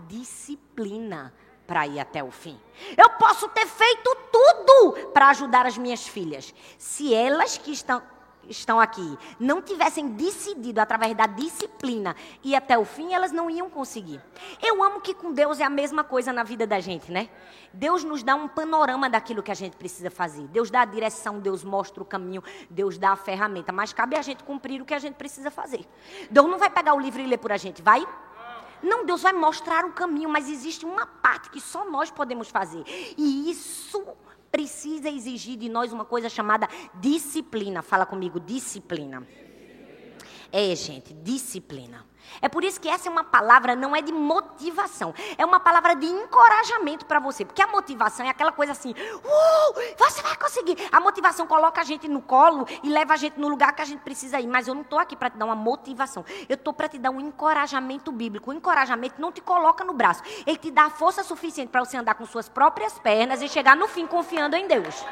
disciplina 0.08 1.34
para 1.72 1.88
ir 1.88 2.02
até 2.02 2.22
o 2.22 2.30
fim. 2.30 2.60
Eu 2.98 3.12
posso 3.12 3.48
ter 3.48 3.66
feito 3.66 4.18
tudo 4.30 5.08
para 5.14 5.30
ajudar 5.30 5.66
as 5.66 5.78
minhas 5.78 6.06
filhas. 6.06 6.54
Se 6.78 7.14
elas 7.14 7.58
que 7.58 7.72
estão, 7.72 8.04
estão 8.50 8.78
aqui 8.78 9.18
não 9.40 9.62
tivessem 9.62 10.10
decidido 10.10 10.82
através 10.82 11.16
da 11.16 11.28
disciplina 11.28 12.14
ir 12.44 12.56
até 12.58 12.78
o 12.78 12.84
fim, 12.84 13.14
elas 13.14 13.32
não 13.32 13.50
iam 13.50 13.70
conseguir. 13.70 14.22
Eu 14.62 14.84
amo 14.84 15.00
que 15.00 15.14
com 15.14 15.32
Deus 15.32 15.62
é 15.62 15.64
a 15.64 15.70
mesma 15.70 16.04
coisa 16.04 16.34
na 16.34 16.44
vida 16.44 16.68
da 16.68 16.82
gente, 16.82 17.10
né? 17.10 17.30
Deus 17.72 18.04
nos 18.04 18.22
dá 18.22 18.36
um 18.36 18.50
panorama 18.50 19.10
daquilo 19.10 19.42
que 19.42 19.52
a 19.52 19.56
gente 19.56 19.78
precisa 19.78 20.12
fazer. 20.12 20.46
Deus 20.50 20.70
dá 20.70 20.82
a 20.82 20.86
direção, 20.86 21.40
Deus 21.40 21.64
mostra 21.64 22.04
o 22.04 22.06
caminho, 22.06 22.44
Deus 22.70 22.98
dá 22.98 23.12
a 23.12 23.16
ferramenta, 23.16 23.72
mas 23.72 23.94
cabe 23.94 24.18
a 24.18 24.22
gente 24.22 24.44
cumprir 24.44 24.82
o 24.82 24.86
que 24.86 24.94
a 24.94 25.00
gente 25.00 25.16
precisa 25.16 25.50
fazer. 25.50 25.88
Deus 26.30 26.50
não 26.50 26.60
vai 26.60 26.70
pegar 26.70 26.96
o 26.96 27.00
livro 27.00 27.22
e 27.22 27.26
ler 27.26 27.38
por 27.38 27.54
a 27.54 27.56
gente, 27.56 27.82
vai? 27.82 28.06
Não, 28.82 29.06
Deus 29.06 29.22
vai 29.22 29.34
mostrar 29.34 29.86
o 29.86 29.94
caminho, 29.94 30.30
mas 30.30 30.50
existe 30.50 30.86
uma 30.86 31.06
parte 31.06 31.50
que 31.50 31.62
só 31.62 31.90
nós 31.90 32.10
podemos 32.10 32.50
fazer. 32.50 32.84
E 33.18 33.50
isso 33.50 34.04
precisa 34.52 35.10
exigir 35.10 35.58
de 35.58 35.70
nós 35.70 35.94
uma 35.94 36.06
coisa 36.06 36.30
chamada 36.30 36.68
disciplina. 36.96 37.82
Fala 37.82 38.06
comigo, 38.06 38.40
disciplina. 38.40 39.26
É, 40.52 40.76
gente, 40.76 41.14
disciplina. 41.14 42.06
É 42.42 42.48
por 42.48 42.64
isso 42.64 42.80
que 42.80 42.88
essa 42.88 43.10
é 43.10 43.12
uma 43.12 43.24
palavra, 43.24 43.76
não 43.76 43.96
é 43.96 44.02
de 44.02 44.12
motivação, 44.12 45.14
é 45.38 45.46
uma 45.46 45.60
palavra 45.60 45.96
de 45.96 46.06
encorajamento 46.06 47.06
para 47.06 47.20
você. 47.20 47.44
Porque 47.44 47.62
a 47.62 47.68
motivação 47.68 48.26
é 48.26 48.30
aquela 48.30 48.52
coisa 48.52 48.72
assim, 48.72 48.92
uh, 48.92 49.96
você 49.98 50.22
vai 50.22 50.36
conseguir. 50.38 50.78
A 50.92 51.00
motivação 51.00 51.48
coloca 51.48 51.82
a 51.82 51.84
gente 51.84 52.08
no 52.08 52.22
colo 52.22 52.68
e 52.84 52.90
leva 52.90 53.14
a 53.14 53.18
gente 53.18 53.40
no 53.40 53.48
lugar 53.48 53.74
que 53.74 53.82
a 53.82 53.86
gente 53.86 54.02
precisa 54.02 54.40
ir. 54.40 54.48
Mas 54.48 54.68
eu 54.68 54.74
não 54.74 54.82
estou 54.82 55.00
aqui 55.00 55.16
para 55.16 55.30
te 55.30 55.38
dar 55.38 55.46
uma 55.46 55.56
motivação, 55.56 56.24
eu 56.48 56.56
estou 56.56 56.74
para 56.74 56.88
te 56.88 56.98
dar 56.98 57.10
um 57.10 57.20
encorajamento 57.20 58.12
bíblico. 58.12 58.52
O 58.52 58.54
encorajamento 58.54 59.20
não 59.20 59.32
te 59.32 59.42
coloca 59.42 59.84
no 59.84 59.94
braço, 59.94 60.24
ele 60.46 60.58
te 60.58 60.72
dá 60.72 60.90
força 60.90 61.24
suficiente 61.24 61.70
para 61.70 61.84
você 61.84 61.98
andar 61.98 62.16
com 62.16 62.26
suas 62.26 62.48
próprias 62.48 62.98
pernas 63.00 63.42
e 63.42 63.50
chegar 63.50 63.76
no 63.76 63.88
fim 63.88 64.06
confiando 64.06 64.56
em 64.56 64.68
Deus. 64.68 65.04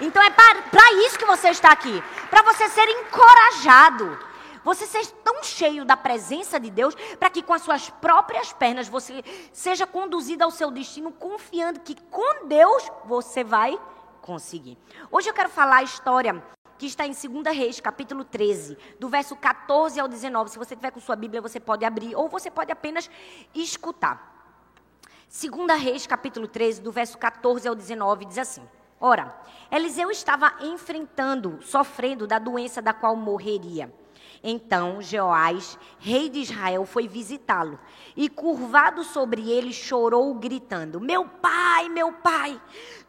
Então 0.00 0.22
é 0.22 0.30
para 0.30 0.92
isso 1.06 1.18
que 1.18 1.24
você 1.24 1.50
está 1.50 1.70
aqui, 1.70 2.02
para 2.28 2.42
você 2.42 2.68
ser 2.68 2.88
encorajado. 2.88 4.31
Você 4.64 4.86
seja 4.86 5.10
tão 5.24 5.42
cheio 5.42 5.84
da 5.84 5.96
presença 5.96 6.58
de 6.60 6.70
Deus 6.70 6.94
para 7.18 7.30
que 7.30 7.42
com 7.42 7.52
as 7.52 7.62
suas 7.62 7.90
próprias 7.90 8.52
pernas 8.52 8.88
você 8.88 9.24
seja 9.52 9.86
conduzido 9.86 10.44
ao 10.44 10.50
seu 10.50 10.70
destino 10.70 11.10
confiando 11.10 11.80
que 11.80 12.00
com 12.10 12.46
Deus 12.46 12.90
você 13.04 13.42
vai 13.42 13.78
conseguir. 14.20 14.78
Hoje 15.10 15.28
eu 15.28 15.34
quero 15.34 15.48
falar 15.48 15.78
a 15.78 15.82
história 15.82 16.42
que 16.78 16.86
está 16.86 17.06
em 17.06 17.12
2 17.12 17.56
Reis, 17.56 17.80
capítulo 17.80 18.24
13, 18.24 18.76
do 18.98 19.08
verso 19.08 19.36
14 19.36 20.00
ao 20.00 20.08
19. 20.08 20.50
Se 20.50 20.58
você 20.58 20.74
tiver 20.74 20.90
com 20.90 21.00
sua 21.00 21.16
Bíblia, 21.16 21.40
você 21.40 21.60
pode 21.60 21.84
abrir 21.84 22.14
ou 22.14 22.28
você 22.28 22.50
pode 22.50 22.72
apenas 22.72 23.10
escutar. 23.54 24.30
2 25.28 25.80
Reis, 25.80 26.06
capítulo 26.06 26.46
13, 26.46 26.82
do 26.82 26.92
verso 26.92 27.18
14 27.18 27.66
ao 27.66 27.74
19, 27.74 28.26
diz 28.26 28.38
assim: 28.38 28.62
Ora, 29.00 29.34
Eliseu 29.70 30.10
estava 30.10 30.54
enfrentando, 30.60 31.58
sofrendo 31.62 32.26
da 32.26 32.38
doença 32.38 32.82
da 32.82 32.92
qual 32.92 33.16
morreria. 33.16 33.92
Então 34.42 35.00
Jeoás, 35.00 35.78
rei 35.98 36.28
de 36.28 36.40
Israel, 36.40 36.84
foi 36.84 37.06
visitá-lo 37.06 37.78
e, 38.16 38.28
curvado 38.28 39.04
sobre 39.04 39.50
ele, 39.50 39.72
chorou, 39.72 40.34
gritando: 40.34 41.00
Meu 41.00 41.24
pai, 41.24 41.88
meu 41.88 42.12
pai, 42.12 42.60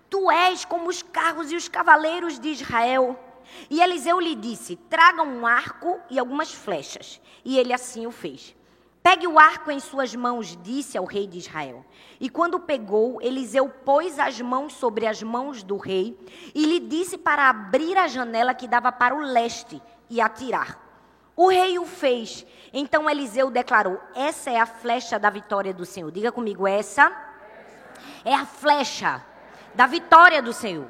tu 0.10 0.30
és 0.30 0.64
como 0.64 0.90
os 0.90 1.02
carros 1.02 1.52
e 1.52 1.56
os 1.56 1.68
cavaleiros 1.68 2.40
de 2.40 2.50
Israel. 2.50 3.20
E 3.70 3.82
Eliseu 3.82 4.20
lhe 4.20 4.36
disse: 4.36 4.76
Traga 4.76 5.24
um 5.24 5.46
arco 5.48 6.00
e 6.10 6.20
algumas 6.20 6.54
flechas. 6.54 7.20
E 7.44 7.58
ele 7.58 7.74
assim 7.74 8.06
o 8.06 8.12
fez. 8.12 8.56
Pegue 9.02 9.28
o 9.28 9.38
arco 9.38 9.70
em 9.70 9.82
suas 9.82 10.16
mãos, 10.16 10.58
disse 10.64 10.98
ao 10.98 11.04
rei 11.04 11.28
de 11.28 11.38
Israel. 11.38 11.84
E 12.22 12.30
quando 12.30 12.58
pegou, 12.58 13.22
Eliseu 13.22 13.68
pôs 13.68 14.18
as 14.18 14.40
mãos 14.40 14.74
sobre 14.74 15.06
as 15.06 15.22
mãos 15.22 15.62
do 15.62 15.76
rei 15.76 16.18
e 16.56 16.66
lhe 16.66 16.80
disse 16.80 17.18
para 17.18 17.50
abrir 17.50 17.98
a 17.98 18.08
janela 18.08 18.54
que 18.54 18.66
dava 18.66 18.94
para 18.94 19.14
o 19.14 19.20
leste 19.20 19.82
e 20.10 20.22
atirar. 20.22 20.83
O 21.36 21.50
rei 21.50 21.80
o 21.80 21.86
fez. 21.86 22.46
Então 22.72 23.10
Eliseu 23.10 23.50
declarou: 23.50 24.00
Essa 24.16 24.52
é 24.52 24.60
a 24.60 24.66
flecha 24.66 25.18
da 25.18 25.30
vitória 25.30 25.74
do 25.74 25.86
Senhor. 25.86 26.12
Diga 26.12 26.32
comigo, 26.32 26.68
essa 26.68 27.12
é 28.24 28.34
a 28.34 28.46
flecha 28.46 29.24
da 29.74 29.86
vitória 29.86 30.42
do 30.42 30.54
Senhor. 30.54 30.90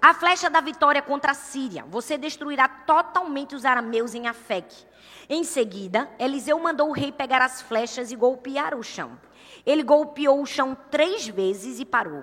A 0.00 0.12
flecha 0.12 0.50
da 0.50 0.60
vitória 0.60 1.00
contra 1.00 1.32
a 1.32 1.34
Síria. 1.34 1.84
Você 1.88 2.18
destruirá 2.18 2.68
totalmente 2.68 3.54
os 3.54 3.64
arameus 3.64 4.14
em 4.14 4.26
Afec. 4.26 4.86
Em 5.28 5.44
seguida, 5.44 6.10
Eliseu 6.18 6.58
mandou 6.58 6.90
o 6.90 6.92
rei 6.92 7.10
pegar 7.10 7.40
as 7.40 7.62
flechas 7.62 8.12
e 8.12 8.16
golpear 8.16 8.74
o 8.74 8.82
chão. 8.82 9.18
Ele 9.64 9.82
golpeou 9.82 10.42
o 10.42 10.46
chão 10.46 10.76
três 10.90 11.26
vezes 11.26 11.80
e 11.80 11.86
parou. 11.86 12.22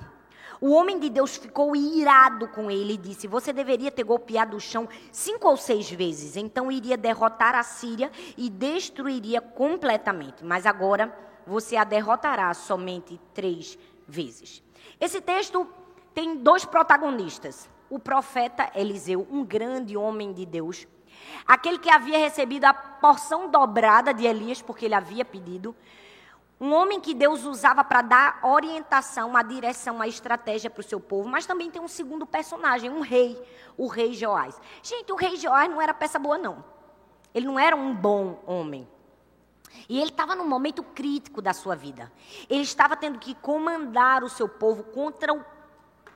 O 0.61 0.73
homem 0.73 0.99
de 0.99 1.09
Deus 1.09 1.37
ficou 1.37 1.75
irado 1.75 2.47
com 2.49 2.69
ele 2.69 2.93
e 2.93 2.97
disse: 2.97 3.27
Você 3.27 3.51
deveria 3.51 3.89
ter 3.89 4.03
golpeado 4.03 4.55
o 4.55 4.59
chão 4.59 4.87
cinco 5.11 5.49
ou 5.49 5.57
seis 5.57 5.89
vezes, 5.89 6.37
então 6.37 6.71
iria 6.71 6.95
derrotar 6.95 7.55
a 7.55 7.63
Síria 7.63 8.11
e 8.37 8.47
destruiria 8.47 9.41
completamente. 9.41 10.45
Mas 10.45 10.67
agora 10.67 11.11
você 11.47 11.75
a 11.75 11.83
derrotará 11.83 12.53
somente 12.53 13.19
três 13.33 13.75
vezes. 14.07 14.61
Esse 14.99 15.19
texto 15.19 15.67
tem 16.13 16.37
dois 16.37 16.63
protagonistas: 16.63 17.67
o 17.89 17.97
profeta 17.97 18.69
Eliseu, 18.75 19.27
um 19.31 19.43
grande 19.43 19.97
homem 19.97 20.31
de 20.31 20.45
Deus, 20.45 20.87
aquele 21.47 21.79
que 21.79 21.89
havia 21.89 22.19
recebido 22.19 22.65
a 22.65 22.73
porção 22.73 23.49
dobrada 23.49 24.13
de 24.13 24.27
Elias, 24.27 24.61
porque 24.61 24.85
ele 24.85 24.93
havia 24.93 25.25
pedido. 25.25 25.75
Um 26.61 26.73
homem 26.73 27.01
que 27.01 27.15
Deus 27.15 27.43
usava 27.43 27.83
para 27.83 28.03
dar 28.03 28.39
orientação, 28.43 29.35
a 29.35 29.41
direção, 29.41 29.99
a 29.99 30.07
estratégia 30.07 30.69
para 30.69 30.81
o 30.81 30.83
seu 30.83 30.99
povo. 30.99 31.27
Mas 31.27 31.47
também 31.47 31.71
tem 31.71 31.81
um 31.81 31.87
segundo 31.87 32.23
personagem, 32.23 32.87
um 32.87 33.01
rei, 33.01 33.35
o 33.75 33.87
rei 33.87 34.13
Joás. 34.13 34.61
Gente, 34.83 35.11
o 35.11 35.15
rei 35.15 35.37
Joás 35.37 35.67
não 35.67 35.81
era 35.81 35.91
peça 35.91 36.19
boa, 36.19 36.37
não. 36.37 36.63
Ele 37.33 37.47
não 37.47 37.57
era 37.57 37.75
um 37.75 37.95
bom 37.95 38.43
homem. 38.45 38.87
E 39.89 39.99
ele 39.99 40.11
estava 40.11 40.35
num 40.35 40.47
momento 40.47 40.83
crítico 40.83 41.41
da 41.41 41.51
sua 41.51 41.75
vida. 41.75 42.11
Ele 42.47 42.61
estava 42.61 42.95
tendo 42.95 43.17
que 43.17 43.33
comandar 43.33 44.23
o 44.23 44.29
seu 44.29 44.47
povo 44.47 44.83
contra 44.83 45.33
o 45.33 45.43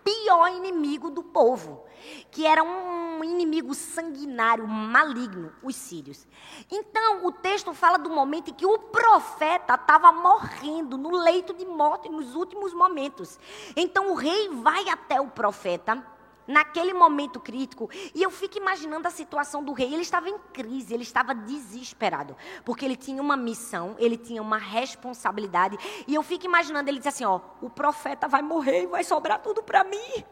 pior 0.05 0.49
inimigo 0.49 1.09
do 1.09 1.23
povo, 1.23 1.83
que 2.29 2.45
era 2.45 2.63
um 2.63 3.23
inimigo 3.23 3.73
sanguinário, 3.73 4.67
maligno, 4.67 5.51
os 5.63 5.75
sírios. 5.75 6.27
Então, 6.71 7.25
o 7.25 7.31
texto 7.31 7.73
fala 7.73 7.97
do 7.97 8.11
momento 8.11 8.51
em 8.51 8.53
que 8.53 8.67
o 8.67 8.77
profeta 8.77 9.73
estava 9.73 10.11
morrendo 10.11 10.95
no 10.95 11.09
leito 11.09 11.55
de 11.55 11.65
morte 11.65 12.07
nos 12.07 12.35
últimos 12.35 12.71
momentos. 12.71 13.39
Então, 13.75 14.11
o 14.11 14.13
rei 14.13 14.49
vai 14.49 14.87
até 14.89 15.19
o 15.19 15.27
profeta 15.27 16.14
naquele 16.47 16.93
momento 16.93 17.39
crítico. 17.39 17.89
E 18.13 18.21
eu 18.21 18.31
fico 18.31 18.57
imaginando 18.57 19.07
a 19.07 19.11
situação 19.11 19.63
do 19.63 19.73
rei. 19.73 19.93
Ele 19.93 20.01
estava 20.01 20.29
em 20.29 20.37
crise, 20.53 20.93
ele 20.93 21.03
estava 21.03 21.33
desesperado. 21.33 22.35
Porque 22.63 22.85
ele 22.85 22.95
tinha 22.95 23.21
uma 23.21 23.37
missão, 23.37 23.95
ele 23.97 24.17
tinha 24.17 24.41
uma 24.41 24.57
responsabilidade. 24.57 25.77
E 26.07 26.13
eu 26.13 26.23
fico 26.23 26.45
imaginando 26.45 26.89
ele 26.89 26.97
dizer 26.97 27.09
assim: 27.09 27.25
ó, 27.25 27.39
o 27.61 27.69
profeta 27.69 28.27
vai 28.27 28.41
morrer 28.41 28.83
e 28.83 28.87
vai 28.87 29.03
sobrar 29.03 29.41
tudo 29.41 29.63
para 29.63 29.83
mim. 29.83 30.25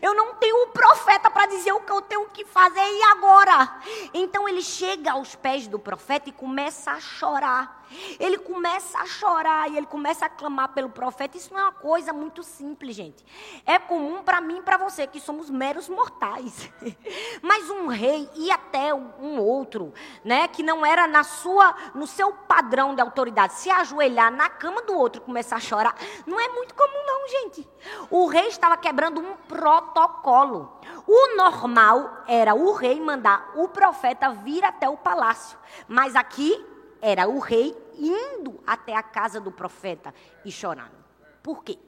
Eu 0.00 0.14
não 0.14 0.34
tenho 0.36 0.64
um 0.64 0.70
profeta 0.70 1.30
para 1.30 1.46
dizer 1.46 1.72
o 1.72 1.80
que 1.80 1.92
eu 1.92 2.00
tenho 2.00 2.28
que 2.28 2.44
fazer 2.44 2.80
e 2.80 3.02
agora. 3.02 3.80
Então 4.14 4.48
ele 4.48 4.62
chega 4.62 5.12
aos 5.12 5.34
pés 5.34 5.66
do 5.66 5.78
profeta 5.78 6.28
e 6.28 6.32
começa 6.32 6.92
a 6.92 7.00
chorar. 7.00 7.77
Ele 8.18 8.38
começa 8.38 8.98
a 8.98 9.06
chorar 9.06 9.70
e 9.70 9.76
ele 9.76 9.86
começa 9.86 10.26
a 10.26 10.28
clamar 10.28 10.68
pelo 10.70 10.88
profeta. 10.88 11.36
Isso 11.36 11.52
não 11.52 11.60
é 11.60 11.62
uma 11.64 11.72
coisa 11.72 12.12
muito 12.12 12.42
simples, 12.42 12.94
gente. 12.94 13.24
É 13.64 13.78
comum 13.78 14.22
para 14.22 14.40
mim 14.40 14.58
e 14.58 14.62
para 14.62 14.76
você, 14.76 15.06
que 15.06 15.20
somos 15.20 15.50
meros 15.50 15.88
mortais. 15.88 16.70
Mas 17.42 17.70
um 17.70 17.86
rei 17.86 18.28
e 18.34 18.50
até 18.50 18.94
um 18.94 19.40
outro, 19.40 19.92
né, 20.24 20.48
que 20.48 20.62
não 20.62 20.84
era 20.84 21.06
na 21.06 21.24
sua, 21.24 21.74
no 21.94 22.06
seu 22.06 22.32
padrão 22.32 22.94
de 22.94 23.00
autoridade, 23.00 23.54
se 23.54 23.70
ajoelhar 23.70 24.30
na 24.30 24.48
cama 24.48 24.82
do 24.82 24.96
outro 24.96 25.22
e 25.22 25.24
começar 25.24 25.56
a 25.56 25.60
chorar, 25.60 25.94
não 26.26 26.38
é 26.38 26.48
muito 26.48 26.74
comum 26.74 27.06
não, 27.06 27.28
gente. 27.28 27.68
O 28.10 28.26
rei 28.26 28.48
estava 28.48 28.76
quebrando 28.76 29.20
um 29.20 29.36
protocolo. 29.36 30.78
O 31.06 31.36
normal 31.36 32.24
era 32.26 32.54
o 32.54 32.72
rei 32.72 33.00
mandar 33.00 33.52
o 33.54 33.68
profeta 33.68 34.30
vir 34.30 34.64
até 34.64 34.88
o 34.88 34.96
palácio. 34.96 35.58
Mas 35.86 36.14
aqui 36.14 36.64
era 37.00 37.28
o 37.28 37.38
rei 37.38 37.74
indo 37.98 38.60
até 38.66 38.94
a 38.94 39.02
casa 39.02 39.40
do 39.40 39.50
profeta 39.50 40.14
e 40.44 40.50
chorando. 40.50 40.96
Por 41.42 41.62
quê? 41.64 41.78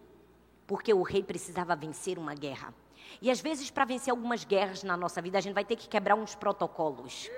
Porque 0.67 0.93
o 0.93 1.03
rei 1.03 1.23
precisava 1.23 1.75
vencer 1.77 2.19
uma 2.19 2.35
guerra. 2.35 2.73
E 3.21 3.31
às 3.31 3.41
vezes, 3.41 3.71
para 3.71 3.85
vencer 3.85 4.11
algumas 4.11 4.45
guerras 4.45 4.83
na 4.83 4.97
nossa 4.97 5.21
vida, 5.21 5.39
a 5.39 5.41
gente 5.41 5.55
vai 5.55 5.65
ter 5.65 5.77
que 5.77 5.89
quebrar 5.89 6.15
uns 6.15 6.35
protocolos. 6.35 7.29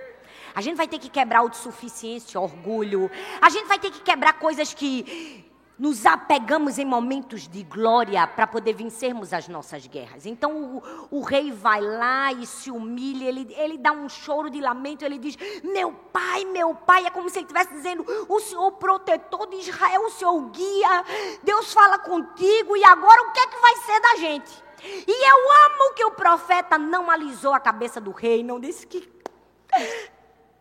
A 0.54 0.60
gente 0.60 0.76
vai 0.76 0.86
ter 0.86 0.98
que 0.98 1.08
quebrar 1.08 1.42
o 1.42 1.48
de 1.48 1.56
suficiência, 1.56 2.38
orgulho. 2.38 3.10
A 3.40 3.48
gente 3.48 3.66
vai 3.66 3.78
ter 3.78 3.90
que 3.90 4.00
quebrar 4.02 4.34
coisas 4.34 4.74
que 4.74 5.51
nos 5.78 6.04
apegamos 6.06 6.78
em 6.78 6.84
momentos 6.84 7.48
de 7.48 7.62
glória 7.62 8.26
para 8.26 8.46
poder 8.46 8.74
vencermos 8.74 9.32
as 9.32 9.48
nossas 9.48 9.86
guerras. 9.86 10.26
Então 10.26 10.80
o, 11.10 11.18
o, 11.18 11.22
rei 11.22 11.50
vai 11.50 11.80
lá 11.80 12.32
e 12.32 12.46
se 12.46 12.70
humilha, 12.70 13.26
ele, 13.26 13.52
ele 13.58 13.78
dá 13.78 13.90
um 13.90 14.08
choro 14.08 14.50
de 14.50 14.60
lamento, 14.60 15.04
ele 15.04 15.18
diz: 15.18 15.36
Meu 15.62 15.92
pai, 16.12 16.44
meu 16.44 16.74
pai, 16.74 17.06
é 17.06 17.10
como 17.10 17.28
se 17.28 17.38
ele 17.38 17.46
estivesse 17.46 17.72
dizendo: 17.74 18.04
O 18.28 18.38
Senhor 18.40 18.70
protetor 18.72 19.46
de 19.48 19.56
Israel, 19.56 20.06
o 20.06 20.10
Senhor 20.10 20.40
guia, 20.50 21.04
Deus 21.42 21.72
fala 21.72 21.98
contigo, 21.98 22.76
e 22.76 22.84
agora 22.84 23.22
o 23.22 23.32
que 23.32 23.40
é 23.40 23.46
que 23.46 23.60
vai 23.60 23.76
ser 23.76 24.00
da 24.00 24.16
gente? 24.16 24.64
E 24.84 25.30
eu 25.30 25.52
amo 25.66 25.94
que 25.94 26.04
o 26.04 26.10
profeta 26.10 26.76
não 26.76 27.10
alisou 27.10 27.54
a 27.54 27.60
cabeça 27.60 28.00
do 28.00 28.10
rei, 28.10 28.42
não 28.42 28.60
disse 28.60 28.86
que. 28.86 29.10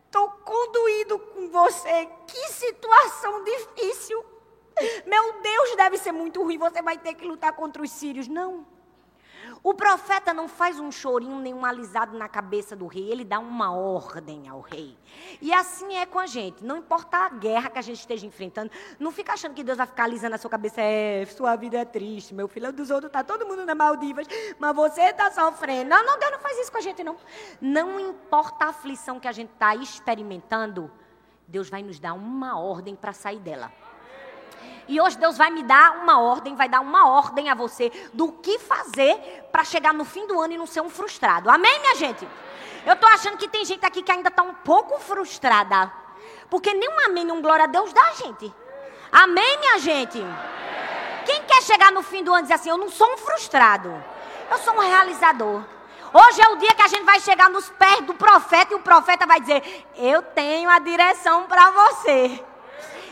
Estou 0.06 0.30
conduído 0.30 1.18
com 1.18 1.50
você. 1.50 2.08
Que 2.27 2.50
situação 2.50 3.44
difícil. 3.44 4.31
Meu 5.06 5.42
Deus, 5.42 5.75
deve 5.75 5.98
ser 5.98 6.12
muito 6.12 6.42
ruim, 6.42 6.58
você 6.58 6.82
vai 6.82 6.98
ter 6.98 7.13
que 7.13 7.25
lutar 7.25 7.54
contra 7.54 7.82
os 7.82 7.92
sírios. 7.92 8.28
Não. 8.28 8.66
O 9.63 9.75
profeta 9.75 10.34
não 10.34 10.48
faz 10.48 10.80
um 10.80 10.92
chorinho 10.92 11.38
nem 11.38 11.54
um 11.54 11.63
alisado 11.63 12.18
na 12.18 12.28
cabeça 12.28 12.75
do 12.75 12.88
rei, 12.88 13.12
ele 13.12 13.24
dá 13.24 13.38
uma 13.38 13.72
ordem 13.72 14.50
ao 14.50 14.60
rei. 14.60 14.98
E 15.40 15.54
assim 15.54 15.98
é 15.98 16.06
com 16.06 16.18
a 16.18 16.25
gente. 16.25 16.66
Não 16.66 16.78
importa 16.78 17.18
a 17.18 17.30
guerra 17.30 17.70
que 17.70 17.78
a 17.78 17.82
gente 17.82 18.00
esteja 18.00 18.25
enfrentando, 18.25 18.72
não 19.00 19.12
fica 19.12 19.34
achando 19.34 19.54
que 19.54 19.63
Deus 19.63 19.78
vai 19.78 19.86
ficar 19.86 20.06
alisando 20.06 20.34
a 20.34 20.40
sua 20.40 20.50
cabeça. 20.50 20.82
É, 20.82 21.25
sua 21.28 21.56
vida 21.56 21.78
é 21.78 21.86
triste, 21.86 22.34
meu 22.34 22.48
filho. 22.48 22.74
Dos 22.74 22.90
outros 22.90 23.12
tá 23.12 23.24
todo 23.24 23.46
mundo 23.46 23.63
na 23.63 23.75
Maldivas, 23.75 24.25
mas 24.58 24.75
você 24.75 25.01
está 25.01 25.30
sofrendo. 25.30 25.92
Não, 25.92 26.04
não, 26.04 26.18
Deus 26.18 26.32
não 26.32 26.40
faz 26.40 26.58
isso 26.58 26.72
com 26.72 26.80
a 26.80 26.82
gente, 26.82 27.04
não. 27.04 27.16
Não 27.62 28.00
importa 28.00 28.66
a 28.66 28.70
aflição 28.70 29.20
que 29.20 29.28
a 29.28 29.32
gente 29.32 29.51
está 29.51 29.75
experimentando, 29.75 30.90
Deus 31.48 31.70
vai 31.70 31.84
nos 31.84 32.00
dar 32.00 32.13
uma 32.13 32.60
ordem 32.60 32.96
para 32.96 33.13
sair 33.13 33.40
dela. 33.40 33.72
E 34.91 35.00
hoje 35.00 35.17
Deus 35.17 35.38
vai 35.38 35.50
me 35.50 35.63
dar 35.63 36.00
uma 36.00 36.19
ordem, 36.19 36.53
vai 36.53 36.67
dar 36.67 36.81
uma 36.81 37.07
ordem 37.07 37.50
a 37.50 37.55
você 37.55 37.89
do 38.12 38.29
que 38.29 38.60
fazer 38.60 39.15
para 39.50 39.63
chegar 39.63 39.93
no 39.93 40.03
fim 40.03 40.27
do 40.27 40.38
ano 40.38 40.51
e 40.51 40.57
não 40.57 40.67
ser 40.67 40.81
um 40.81 40.89
frustrado. 40.89 41.50
Amém, 41.50 41.79
minha 41.79 41.95
gente? 41.95 42.27
Eu 42.86 42.91
estou 42.91 43.07
achando 43.07 43.38
que 43.38 43.48
tem 43.48 43.63
gente 43.63 43.86
aqui 43.86 44.03
que 44.03 44.12
ainda 44.12 44.27
está 44.27 44.43
um 44.43 44.53
pouco 44.53 45.00
frustrada. 45.00 45.89
Porque 46.50 46.74
nem 46.74 46.89
um 46.89 47.05
amém, 47.05 47.24
nem 47.24 47.33
um 47.33 47.41
glória 47.41 47.63
a 47.63 47.67
Deus 47.67 47.93
dá, 47.93 48.12
gente. 48.15 48.53
Amém, 49.10 49.60
minha 49.60 49.79
gente? 49.79 50.21
Quem 51.25 51.41
quer 51.43 51.62
chegar 51.63 51.93
no 51.93 52.03
fim 52.03 52.21
do 52.21 52.33
ano 52.33 52.39
e 52.39 52.43
dizer 52.43 52.55
assim, 52.55 52.69
eu 52.69 52.77
não 52.77 52.89
sou 52.89 53.13
um 53.13 53.17
frustrado. 53.17 54.03
Eu 54.51 54.57
sou 54.57 54.74
um 54.74 54.79
realizador. 54.81 55.63
Hoje 56.13 56.41
é 56.41 56.50
o 56.50 56.57
dia 56.57 56.75
que 56.75 56.81
a 56.81 56.89
gente 56.89 57.05
vai 57.05 57.21
chegar 57.21 57.50
nos 57.50 57.69
pés 57.69 58.01
do 58.01 58.13
profeta 58.13 58.74
e 58.74 58.75
o 58.75 58.81
profeta 58.81 59.25
vai 59.25 59.39
dizer: 59.39 59.88
Eu 59.95 60.21
tenho 60.21 60.69
a 60.69 60.79
direção 60.79 61.45
para 61.45 61.71
você. 61.71 62.43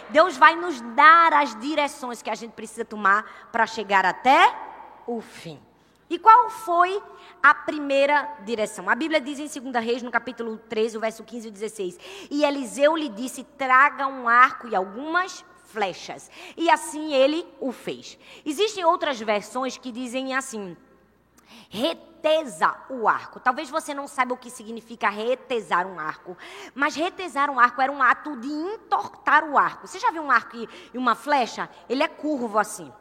Deus 0.09 0.37
vai 0.37 0.55
nos 0.55 0.81
dar 0.81 1.33
as 1.33 1.59
direções 1.59 2.21
que 2.21 2.29
a 2.29 2.35
gente 2.35 2.51
precisa 2.51 2.83
tomar 2.83 3.49
para 3.51 3.65
chegar 3.65 4.05
até 4.05 4.53
o 5.05 5.21
fim. 5.21 5.59
E 6.09 6.17
qual 6.17 6.49
foi 6.49 7.01
a 7.41 7.53
primeira 7.53 8.27
direção? 8.43 8.89
A 8.89 8.95
Bíblia 8.95 9.21
diz 9.21 9.37
em 9.37 9.61
2 9.61 9.85
Reis, 9.85 10.01
no 10.01 10.09
capítulo 10.09 10.57
13, 10.57 10.97
o 10.97 10.99
verso 10.99 11.23
15 11.23 11.47
e 11.47 11.51
16: 11.51 11.99
E 12.31 12.43
Eliseu 12.43 12.97
lhe 12.97 13.09
disse: 13.09 13.43
Traga 13.43 14.07
um 14.07 14.27
arco 14.27 14.67
e 14.67 14.75
algumas 14.75 15.45
flechas. 15.65 16.31
E 16.57 16.67
assim 16.69 17.13
ele 17.13 17.45
o 17.59 17.71
fez. 17.71 18.17
Existem 18.43 18.83
outras 18.83 19.19
versões 19.19 19.77
que 19.77 19.91
dizem 19.91 20.35
assim: 20.35 20.75
retesa 21.69 22.75
o 22.89 23.07
arco. 23.07 23.39
Talvez 23.39 23.69
você 23.69 23.93
não 23.93 24.07
saiba 24.07 24.33
o 24.33 24.37
que 24.37 24.49
significa 24.49 25.09
retesar 25.09 25.87
um 25.87 25.99
arco, 25.99 26.37
mas 26.73 26.95
retesar 26.95 27.49
um 27.49 27.59
arco 27.59 27.81
era 27.81 27.91
um 27.91 28.01
ato 28.01 28.35
de 28.37 28.47
entortar 28.47 29.43
o 29.43 29.57
arco. 29.57 29.87
Você 29.87 29.99
já 29.99 30.11
viu 30.11 30.23
um 30.23 30.31
arco 30.31 30.55
e 30.57 30.97
uma 30.97 31.15
flecha? 31.15 31.69
Ele 31.87 32.03
é 32.03 32.07
curvo 32.07 32.57
assim. 32.57 32.91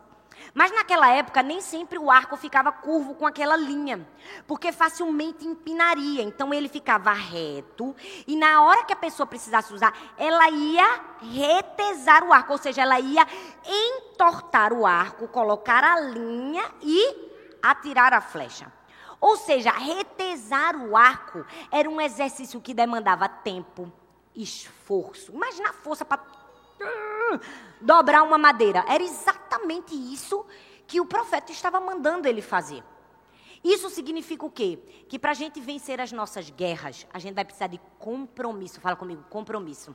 Mas 0.55 0.73
naquela 0.73 1.09
época 1.11 1.43
nem 1.43 1.61
sempre 1.61 1.99
o 1.99 2.11
arco 2.11 2.37
ficava 2.37 2.73
curvo 2.73 3.15
com 3.15 3.27
aquela 3.27 3.57
linha, 3.57 4.07
porque 4.47 4.73
facilmente 4.73 5.47
empinaria. 5.47 6.23
Então 6.23 6.53
ele 6.53 6.69
ficava 6.69 7.13
reto 7.13 7.95
e 8.27 8.37
na 8.37 8.63
hora 8.63 8.85
que 8.85 8.93
a 8.93 8.97
pessoa 8.97 9.27
precisasse 9.27 9.73
usar, 9.73 9.93
ela 10.17 10.49
ia 10.51 11.01
retesar 11.21 12.25
o 12.25 12.33
arco, 12.33 12.53
ou 12.53 12.59
seja, 12.59 12.83
ela 12.83 13.01
ia 13.01 13.27
entortar 13.67 14.73
o 14.73 14.87
arco, 14.87 15.29
colocar 15.29 15.83
a 15.85 16.01
linha 16.01 16.65
e 16.83 17.28
atirar 17.63 18.13
a 18.13 18.21
flecha. 18.21 18.73
Ou 19.21 19.37
seja, 19.37 19.71
retesar 19.73 20.77
o 20.77 20.97
arco 20.97 21.45
era 21.71 21.89
um 21.89 22.01
exercício 22.01 22.61
que 22.61 22.73
demandava 22.73 23.29
tempo, 23.29 23.93
esforço. 24.35 25.33
Imagina 25.33 25.71
a 25.71 25.73
força 25.73 26.05
para 26.05 26.23
dobrar 27.81 28.23
uma 28.23 28.39
madeira. 28.39 28.85
Era 28.89 29.03
exatamente 29.03 29.95
isso 29.95 30.47
que 30.87 31.01
o 31.01 31.07
profeta 31.07 31.51
estava 31.51 31.81
mandando 31.81 32.29
ele 32.29 32.41
fazer. 32.41 32.83
Isso 33.63 33.91
significa 33.91 34.47
o 34.47 34.51
quê? 34.51 34.79
Que 35.09 35.19
para 35.19 35.33
a 35.33 35.35
gente 35.35 35.61
vencer 35.61 36.01
as 36.01 36.13
nossas 36.13 36.49
guerras, 36.49 37.07
a 37.13 37.19
gente 37.19 37.35
vai 37.35 37.45
precisar 37.45 37.67
de 37.67 37.81
compromisso. 37.99 38.81
Fala 38.81 38.95
comigo, 38.95 39.25
compromisso 39.29 39.95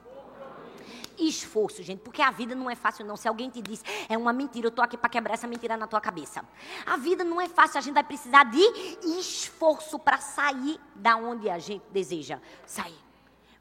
esforço, 1.17 1.84
gente, 1.84 2.00
porque 2.00 2.22
a 2.22 2.32
vida 2.32 2.55
não 2.55 2.70
é 2.70 2.75
fácil 2.75 3.05
não. 3.05 3.15
Se 3.15 3.27
alguém 3.27 3.50
te 3.50 3.62
diz, 3.62 3.84
é 4.10 4.17
uma 4.17 4.34
mentira, 4.34 4.67
eu 4.67 4.70
estou 4.70 4.84
aqui 4.84 4.98
para 4.98 5.10
quebrar 5.10 5.34
essa 5.34 5.48
mentira 5.48 5.77
na 5.77 5.88
tua 5.88 6.01
cabeça. 6.01 6.43
A 6.86 6.98
vida 6.98 7.24
não 7.24 7.39
é 7.39 7.48
fácil, 7.48 7.77
a 7.77 7.82
gente 7.82 7.93
vai 7.93 8.03
precisar 8.03 8.43
de 8.46 8.62
esforço 9.20 9.98
para 10.00 10.17
sair 10.17 10.79
da 10.96 11.15
onde 11.15 11.50
a 11.50 11.60
gente 11.60 11.84
deseja 11.91 12.39
sair. 12.65 12.98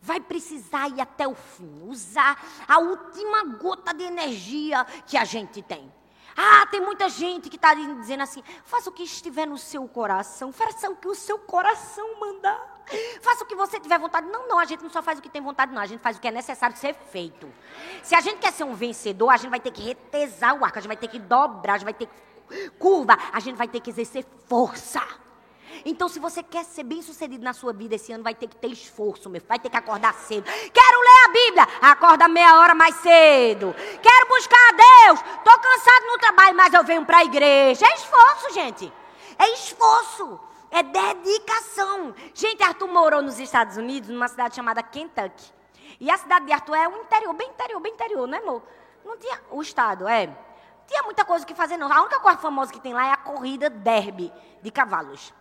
Vai 0.01 0.21
precisar 0.21 0.89
ir 0.89 1.01
até 1.01 1.29
o 1.29 1.35
fim, 1.35 1.89
usar 1.89 2.45
a 2.67 2.79
última 2.79 3.45
gota 3.45 3.95
de 3.95 4.03
energia 4.03 4.85
que 5.07 5.17
a 5.17 5.25
gente 5.25 5.63
tem. 5.63 5.93
Ah, 6.37 6.67
tem 6.67 6.81
muita 6.81 7.09
gente 7.09 7.49
que 7.49 7.57
está 7.57 7.75
dizendo 7.75 8.23
assim: 8.23 8.43
faça 8.65 8.91
o 8.91 8.93
que 8.93 9.03
estiver 9.03 9.47
no 9.47 9.59
seu 9.59 9.87
coração, 9.89 10.53
faça 10.53 10.91
o 10.91 10.97
que 10.97 11.09
o 11.09 11.15
seu 11.15 11.39
coração 11.39 12.21
mandar. 12.21 12.73
Faça 13.21 13.45
o 13.45 13.47
que 13.47 13.55
você 13.55 13.79
tiver 13.79 13.99
vontade. 13.99 14.27
Não, 14.29 14.49
não, 14.49 14.59
a 14.59 14.65
gente 14.65 14.83
não 14.83 14.91
só 14.91 15.03
faz 15.03 15.19
o 15.19 15.23
que 15.23 15.29
tem 15.29 15.41
vontade, 15.41 15.73
não. 15.73 15.81
A 15.81 15.87
gente 15.87 16.01
faz 16.01 16.17
o 16.17 16.21
que 16.21 16.29
é 16.29 16.33
necessário 16.33 16.77
ser 16.77 16.95
feito. 16.95 17.51
Se 18.03 18.15
a 18.15 18.21
gente 18.21 18.39
quer 18.39 18.53
ser 18.53 18.65
um 18.65 18.75
vencedor, 18.75 19.31
a 19.31 19.37
gente 19.37 19.51
vai 19.51 19.61
ter 19.61 19.71
que 19.71 19.83
retesar 19.83 20.59
o 20.59 20.65
arco, 20.65 20.79
a 20.79 20.81
gente 20.81 20.89
vai 20.89 20.97
ter 20.97 21.09
que 21.09 21.19
dobrar, 21.19 21.75
a 21.75 21.79
gente 21.79 21.85
vai 21.85 21.95
ter 21.95 22.07
que 22.07 22.71
curva, 22.71 23.17
a 23.33 23.41
gente 23.41 23.57
vai 23.57 23.69
ter 23.69 23.81
que 23.81 23.91
exercer 23.91 24.27
força. 24.47 25.01
Então, 25.85 26.09
se 26.09 26.19
você 26.19 26.43
quer 26.43 26.65
ser 26.65 26.83
bem 26.83 27.03
sucedido 27.03 27.45
na 27.45 27.53
sua 27.53 27.73
vida 27.73 27.95
esse 27.95 28.13
ano, 28.13 28.23
vai 28.23 28.35
ter 28.35 28.47
que 28.47 28.57
ter 28.57 28.69
esforço, 28.69 29.29
meu. 29.29 29.43
Vai 29.49 29.59
ter 29.59 29.71
que 29.71 29.77
acordar 29.77 30.15
cedo. 30.15 30.45
Quero 30.45 31.01
ler 31.01 31.25
a 31.25 31.29
Bíblia. 31.29 31.69
Acorda 31.81 32.29
meia 32.29 32.59
hora 32.59 32.75
mais 32.75 32.95
cedo. 32.97 33.75
Quero 34.03 34.29
buscar 34.29 34.69
a 34.69 34.73
Deus. 34.73 35.21
Estou 35.21 35.59
cansado 35.59 36.07
no 36.07 36.19
trabalho, 36.19 36.57
mas 36.57 36.75
eu 36.75 36.85
venho 36.85 37.05
para 37.05 37.19
a 37.19 37.25
igreja. 37.25 37.87
É 37.87 37.95
esforço, 37.95 38.53
gente. 38.53 38.93
É 39.39 39.53
esforço. 39.55 40.41
É 40.71 40.83
dedicação. 40.83 42.15
Gente, 42.33 42.63
Arthur 42.63 42.89
morou 42.89 43.21
nos 43.21 43.39
Estados 43.39 43.77
Unidos, 43.77 44.09
numa 44.09 44.29
cidade 44.29 44.55
chamada 44.57 44.83
Kentucky. 44.83 45.53
E 46.01 46.11
a 46.11 46.17
cidade 46.17 46.47
de 46.47 46.53
Arthur 46.53 46.75
é 46.75 46.89
o 46.89 46.97
interior, 46.97 47.35
bem 47.35 47.49
interior, 47.49 47.81
bem 47.81 47.93
interior, 47.93 48.27
né, 48.27 48.39
amor? 48.39 48.63
Não 49.05 49.17
tinha. 49.19 49.39
O 49.51 49.61
estado, 49.61 50.09
é. 50.09 50.27
Não 50.27 50.35
tinha 50.87 51.03
muita 51.03 51.25
coisa 51.25 51.45
que 51.45 51.55
fazer, 51.55 51.77
não. 51.77 51.93
A 51.93 52.01
única 52.01 52.21
coisa 52.21 52.39
famosa 52.39 52.73
que 52.73 52.81
tem 52.81 52.95
lá 52.95 53.07
é 53.07 53.13
a 53.13 53.17
corrida 53.17 53.69
derby 53.69 54.33
de 54.63 54.71
cavalos. 54.71 55.33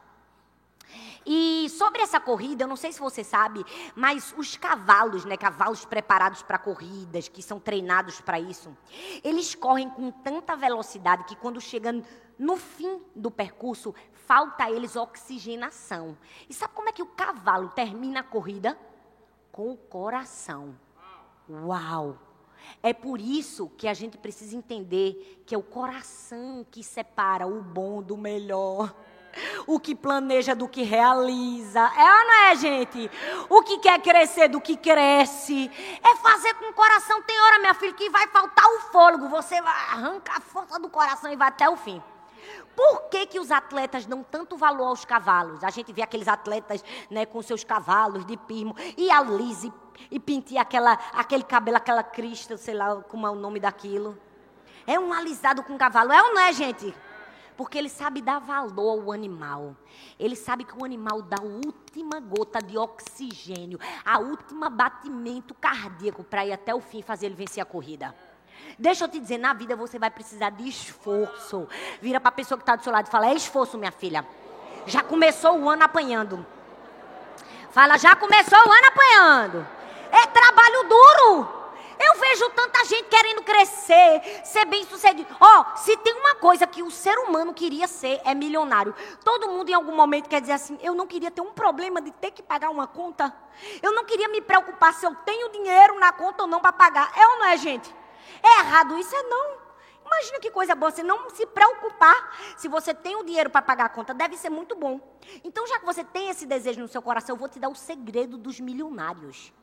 E 1.25 1.69
sobre 1.69 2.01
essa 2.01 2.19
corrida, 2.19 2.63
eu 2.63 2.67
não 2.67 2.75
sei 2.75 2.91
se 2.91 2.99
você 2.99 3.23
sabe, 3.23 3.63
mas 3.95 4.33
os 4.37 4.57
cavalos, 4.57 5.23
né, 5.23 5.37
cavalos 5.37 5.85
preparados 5.85 6.41
para 6.41 6.57
corridas, 6.57 7.27
que 7.27 7.43
são 7.43 7.59
treinados 7.59 8.19
para 8.21 8.39
isso, 8.39 8.75
eles 9.23 9.53
correm 9.53 9.89
com 9.89 10.09
tanta 10.09 10.55
velocidade 10.55 11.25
que 11.25 11.35
quando 11.35 11.61
chegam 11.61 12.03
no 12.39 12.57
fim 12.57 12.99
do 13.15 13.29
percurso, 13.29 13.93
falta 14.25 14.63
a 14.63 14.71
eles 14.71 14.95
oxigenação. 14.95 16.17
E 16.49 16.53
sabe 16.53 16.73
como 16.73 16.89
é 16.89 16.91
que 16.91 17.03
o 17.03 17.07
cavalo 17.07 17.69
termina 17.69 18.21
a 18.21 18.23
corrida? 18.23 18.77
Com 19.51 19.71
o 19.71 19.77
coração. 19.77 20.75
Uau! 21.49 22.17
É 22.81 22.93
por 22.93 23.19
isso 23.19 23.69
que 23.77 23.87
a 23.87 23.93
gente 23.93 24.17
precisa 24.17 24.55
entender 24.55 25.43
que 25.45 25.53
é 25.53 25.57
o 25.57 25.63
coração 25.63 26.65
que 26.69 26.83
separa 26.83 27.45
o 27.45 27.61
bom 27.61 28.01
do 28.01 28.17
melhor 28.17 28.95
o 29.67 29.79
que 29.79 29.95
planeja 29.95 30.55
do 30.55 30.67
que 30.67 30.83
realiza. 30.83 31.79
É 31.79 32.19
ou 32.19 32.25
não 32.25 32.33
é, 32.45 32.55
gente? 32.55 33.11
O 33.49 33.61
que 33.61 33.77
quer 33.79 34.01
crescer 34.01 34.47
do 34.47 34.61
que 34.61 34.75
cresce. 34.75 35.69
É 36.03 36.15
fazer 36.17 36.53
com 36.55 36.69
o 36.69 36.73
coração. 36.73 37.21
Tem 37.21 37.39
hora, 37.41 37.59
minha 37.59 37.73
filha, 37.73 37.93
que 37.93 38.09
vai 38.09 38.27
faltar 38.27 38.65
o 38.65 38.79
fôlego. 38.91 39.29
Você 39.29 39.61
vai 39.61 39.73
arrancar 39.73 40.37
a 40.37 40.41
força 40.41 40.79
do 40.79 40.89
coração 40.89 41.31
e 41.31 41.35
vai 41.35 41.47
até 41.47 41.69
o 41.69 41.75
fim. 41.75 42.01
Por 42.75 43.09
que, 43.09 43.25
que 43.25 43.39
os 43.39 43.51
atletas 43.51 44.05
dão 44.05 44.23
tanto 44.23 44.57
valor 44.57 44.87
aos 44.87 45.05
cavalos? 45.05 45.63
A 45.63 45.69
gente 45.69 45.91
vê 45.91 46.01
aqueles 46.01 46.27
atletas 46.27 46.83
né, 47.09 47.25
com 47.25 47.41
seus 47.41 47.63
cavalos 47.63 48.25
de 48.25 48.37
pirmo 48.37 48.75
e 48.97 49.11
a 49.11 49.21
Lise 49.21 49.71
e 50.09 50.19
pintar 50.19 50.59
aquela, 50.59 50.93
aquele 51.13 51.43
cabelo, 51.43 51.77
aquela 51.77 52.03
crista, 52.03 52.57
sei 52.57 52.73
lá 52.73 52.95
como 53.03 53.27
é 53.27 53.29
o 53.29 53.35
nome 53.35 53.59
daquilo. 53.59 54.17
É 54.87 54.99
um 54.99 55.13
alisado 55.13 55.61
com 55.63 55.77
cavalo, 55.77 56.11
é 56.11 56.21
ou 56.21 56.33
não 56.33 56.41
é, 56.41 56.53
gente? 56.53 56.93
Porque 57.61 57.77
ele 57.77 57.89
sabe 57.89 58.23
dar 58.23 58.39
valor 58.39 59.01
ao 59.03 59.11
animal. 59.11 59.75
Ele 60.19 60.35
sabe 60.35 60.63
que 60.63 60.75
o 60.75 60.83
animal 60.83 61.21
dá 61.21 61.37
a 61.39 61.45
última 61.45 62.19
gota 62.19 62.57
de 62.57 62.75
oxigênio, 62.75 63.79
a 64.03 64.17
última 64.17 64.67
batimento 64.67 65.53
cardíaco 65.53 66.23
para 66.23 66.43
ir 66.43 66.53
até 66.53 66.73
o 66.73 66.81
fim 66.81 67.03
fazer 67.03 67.27
ele 67.27 67.35
vencer 67.35 67.61
a 67.61 67.65
corrida. 67.65 68.15
Deixa 68.79 69.03
eu 69.03 69.07
te 69.07 69.19
dizer, 69.19 69.37
na 69.37 69.53
vida 69.53 69.75
você 69.75 69.99
vai 69.99 70.09
precisar 70.09 70.49
de 70.49 70.67
esforço. 70.67 71.67
Vira 72.01 72.19
para 72.19 72.29
a 72.29 72.31
pessoa 72.31 72.57
que 72.57 72.63
está 72.63 72.75
do 72.75 72.81
seu 72.81 72.91
lado 72.91 73.05
e 73.05 73.11
fala: 73.11 73.27
é 73.27 73.35
esforço, 73.35 73.77
minha 73.77 73.91
filha. 73.91 74.25
Já 74.87 75.03
começou 75.03 75.59
o 75.59 75.69
ano 75.69 75.83
apanhando. 75.83 76.43
Fala, 77.69 77.95
já 77.99 78.15
começou 78.15 78.57
o 78.57 78.71
ano 78.71 78.87
apanhando. 78.87 79.67
É 80.11 80.25
trabalho 80.25 80.89
duro. 80.89 81.60
Eu 82.03 82.19
vejo 82.19 82.49
tanta 82.49 82.83
gente 82.85 83.03
querendo 83.03 83.43
crescer, 83.43 84.41
ser 84.43 84.65
bem 84.65 84.83
sucedido. 84.85 85.27
Ó, 85.39 85.61
oh, 85.61 85.77
se 85.77 85.95
tem 85.97 86.13
uma 86.13 86.35
coisa 86.35 86.65
que 86.65 86.81
o 86.81 86.89
ser 86.89 87.15
humano 87.19 87.53
queria 87.53 87.87
ser, 87.87 88.19
é 88.25 88.33
milionário. 88.33 88.95
Todo 89.23 89.49
mundo 89.49 89.69
em 89.69 89.73
algum 89.73 89.95
momento 89.95 90.27
quer 90.27 90.41
dizer 90.41 90.53
assim: 90.53 90.79
eu 90.81 90.95
não 90.95 91.05
queria 91.05 91.29
ter 91.29 91.41
um 91.41 91.53
problema 91.53 92.01
de 92.01 92.11
ter 92.11 92.31
que 92.31 92.41
pagar 92.41 92.71
uma 92.71 92.87
conta. 92.87 93.33
Eu 93.83 93.93
não 93.93 94.03
queria 94.03 94.27
me 94.29 94.41
preocupar 94.41 94.93
se 94.93 95.05
eu 95.05 95.13
tenho 95.23 95.51
dinheiro 95.51 95.99
na 95.99 96.11
conta 96.11 96.43
ou 96.43 96.49
não 96.49 96.59
para 96.59 96.73
pagar. 96.73 97.11
É 97.15 97.27
ou 97.27 97.39
não 97.39 97.45
é, 97.45 97.57
gente? 97.57 97.93
É 98.41 98.59
errado 98.59 98.97
isso? 98.97 99.15
É 99.15 99.23
não. 99.23 99.61
Imagina 100.03 100.39
que 100.39 100.51
coisa 100.51 100.75
boa 100.75 100.91
você 100.91 101.03
não 101.03 101.29
se 101.29 101.45
preocupar 101.45 102.37
se 102.57 102.67
você 102.67 102.93
tem 102.93 103.15
o 103.15 103.23
dinheiro 103.23 103.49
para 103.49 103.61
pagar 103.61 103.85
a 103.85 103.89
conta. 103.89 104.13
Deve 104.13 104.35
ser 104.35 104.49
muito 104.49 104.75
bom. 104.75 104.99
Então, 105.43 105.65
já 105.67 105.79
que 105.79 105.85
você 105.85 106.03
tem 106.03 106.29
esse 106.29 106.45
desejo 106.45 106.81
no 106.81 106.87
seu 106.87 107.01
coração, 107.01 107.35
eu 107.35 107.39
vou 107.39 107.47
te 107.47 107.59
dar 107.59 107.69
o 107.69 107.75
segredo 107.75 108.37
dos 108.37 108.59
milionários. 108.59 109.53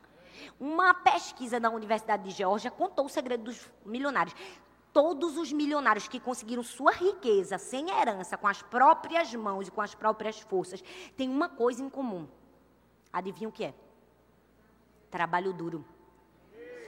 Uma 0.59 0.93
pesquisa 0.93 1.59
da 1.59 1.69
Universidade 1.69 2.23
de 2.23 2.31
Geórgia 2.31 2.71
contou 2.71 3.05
o 3.05 3.09
segredo 3.09 3.45
dos 3.45 3.69
milionários. 3.85 4.35
Todos 4.91 5.37
os 5.37 5.51
milionários 5.51 6.07
que 6.07 6.19
conseguiram 6.19 6.63
sua 6.63 6.91
riqueza 6.91 7.57
sem 7.57 7.89
herança, 7.89 8.37
com 8.37 8.47
as 8.47 8.61
próprias 8.61 9.33
mãos 9.35 9.67
e 9.67 9.71
com 9.71 9.81
as 9.81 9.93
próprias 9.93 10.39
forças, 10.39 10.83
têm 11.15 11.29
uma 11.29 11.47
coisa 11.47 11.83
em 11.83 11.89
comum. 11.89 12.27
Adivinha 13.13 13.49
o 13.49 13.51
que 13.51 13.65
é? 13.65 13.73
Trabalho 15.11 15.53
duro. 15.53 15.85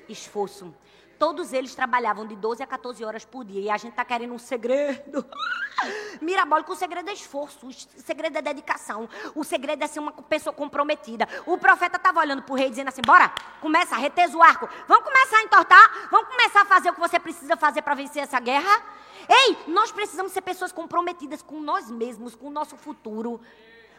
Esforço. 0.10 0.74
Todos 1.22 1.54
eles 1.54 1.76
trabalhavam 1.76 2.26
de 2.26 2.36
12 2.36 2.64
a 2.64 2.66
14 2.66 3.06
horas 3.06 3.24
por 3.24 3.46
dia. 3.46 3.62
E 3.62 3.70
a 3.70 3.78
gente 3.78 3.92
está 3.92 4.04
querendo 4.04 4.34
um 4.34 4.40
segredo. 4.40 5.24
Mirabólico, 6.20 6.74
o 6.74 6.76
segredo 6.76 7.12
é 7.12 7.14
esforço, 7.14 7.68
o 7.68 7.72
segredo 7.72 8.40
é 8.40 8.42
dedicação, 8.42 9.08
o 9.36 9.44
segredo 9.44 9.84
é 9.84 9.88
ser 9.88 10.00
uma 10.00 10.14
pessoa 10.14 10.52
comprometida. 10.52 11.28
O 11.46 11.60
profeta 11.60 11.98
estava 11.98 12.22
olhando 12.22 12.42
para 12.42 12.52
o 12.52 12.56
rei 12.56 12.72
dizendo 12.72 12.88
assim: 12.88 13.04
bora, 13.06 13.32
começa, 13.60 13.96
retesa 13.98 14.36
o 14.36 14.42
arco, 14.42 14.68
vamos 14.88 15.04
começar 15.04 15.38
a 15.38 15.44
entortar, 15.44 16.10
vamos 16.10 16.28
começar 16.28 16.62
a 16.64 16.66
fazer 16.66 16.90
o 16.90 16.94
que 16.96 17.00
você 17.00 17.20
precisa 17.20 17.56
fazer 17.56 17.84
para 17.84 17.94
vencer 17.94 18.24
essa 18.24 18.40
guerra. 18.40 18.84
Ei, 19.30 19.60
nós 19.68 19.92
precisamos 19.92 20.32
ser 20.32 20.42
pessoas 20.42 20.72
comprometidas 20.72 21.44
com 21.44 21.60
nós 21.60 21.92
mesmos, 21.92 22.34
com 22.34 22.48
o 22.48 22.52
nosso 22.52 22.76
futuro, 22.76 23.40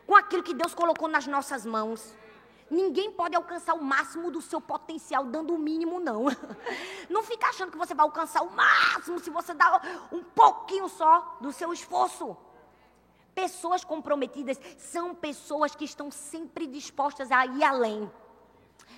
com 0.09 0.17
aquilo 0.17 0.43
que 0.43 0.55
Deus 0.55 0.75
colocou 0.75 1.07
nas 1.07 1.29
nossas 1.29 1.65
mãos. 1.65 2.17
Ninguém 2.73 3.13
pode 3.13 3.37
alcançar 3.37 3.75
o 3.75 3.85
máximo 3.85 4.31
do 4.31 4.41
seu 4.41 4.59
potencial 4.59 5.27
dando 5.27 5.55
o 5.55 5.59
mínimo, 5.59 6.01
não. 6.01 6.25
Não 7.11 7.23
fica 7.23 7.49
achando 7.49 7.71
que 7.71 7.77
você 7.77 7.93
vai 7.93 8.07
alcançar 8.07 8.41
o 8.43 8.51
máximo 8.51 9.19
se 9.19 9.29
você 9.29 9.53
dá 9.53 9.79
um 10.11 10.23
pouquinho 10.23 10.89
só 10.89 11.37
do 11.39 11.53
seu 11.53 11.71
esforço. 11.71 12.35
Pessoas 13.35 13.85
comprometidas 13.85 14.59
são 14.79 15.15
pessoas 15.15 15.75
que 15.75 15.85
estão 15.85 16.11
sempre 16.11 16.67
dispostas 16.67 17.31
a 17.31 17.45
ir 17.45 17.63
além. 17.63 18.11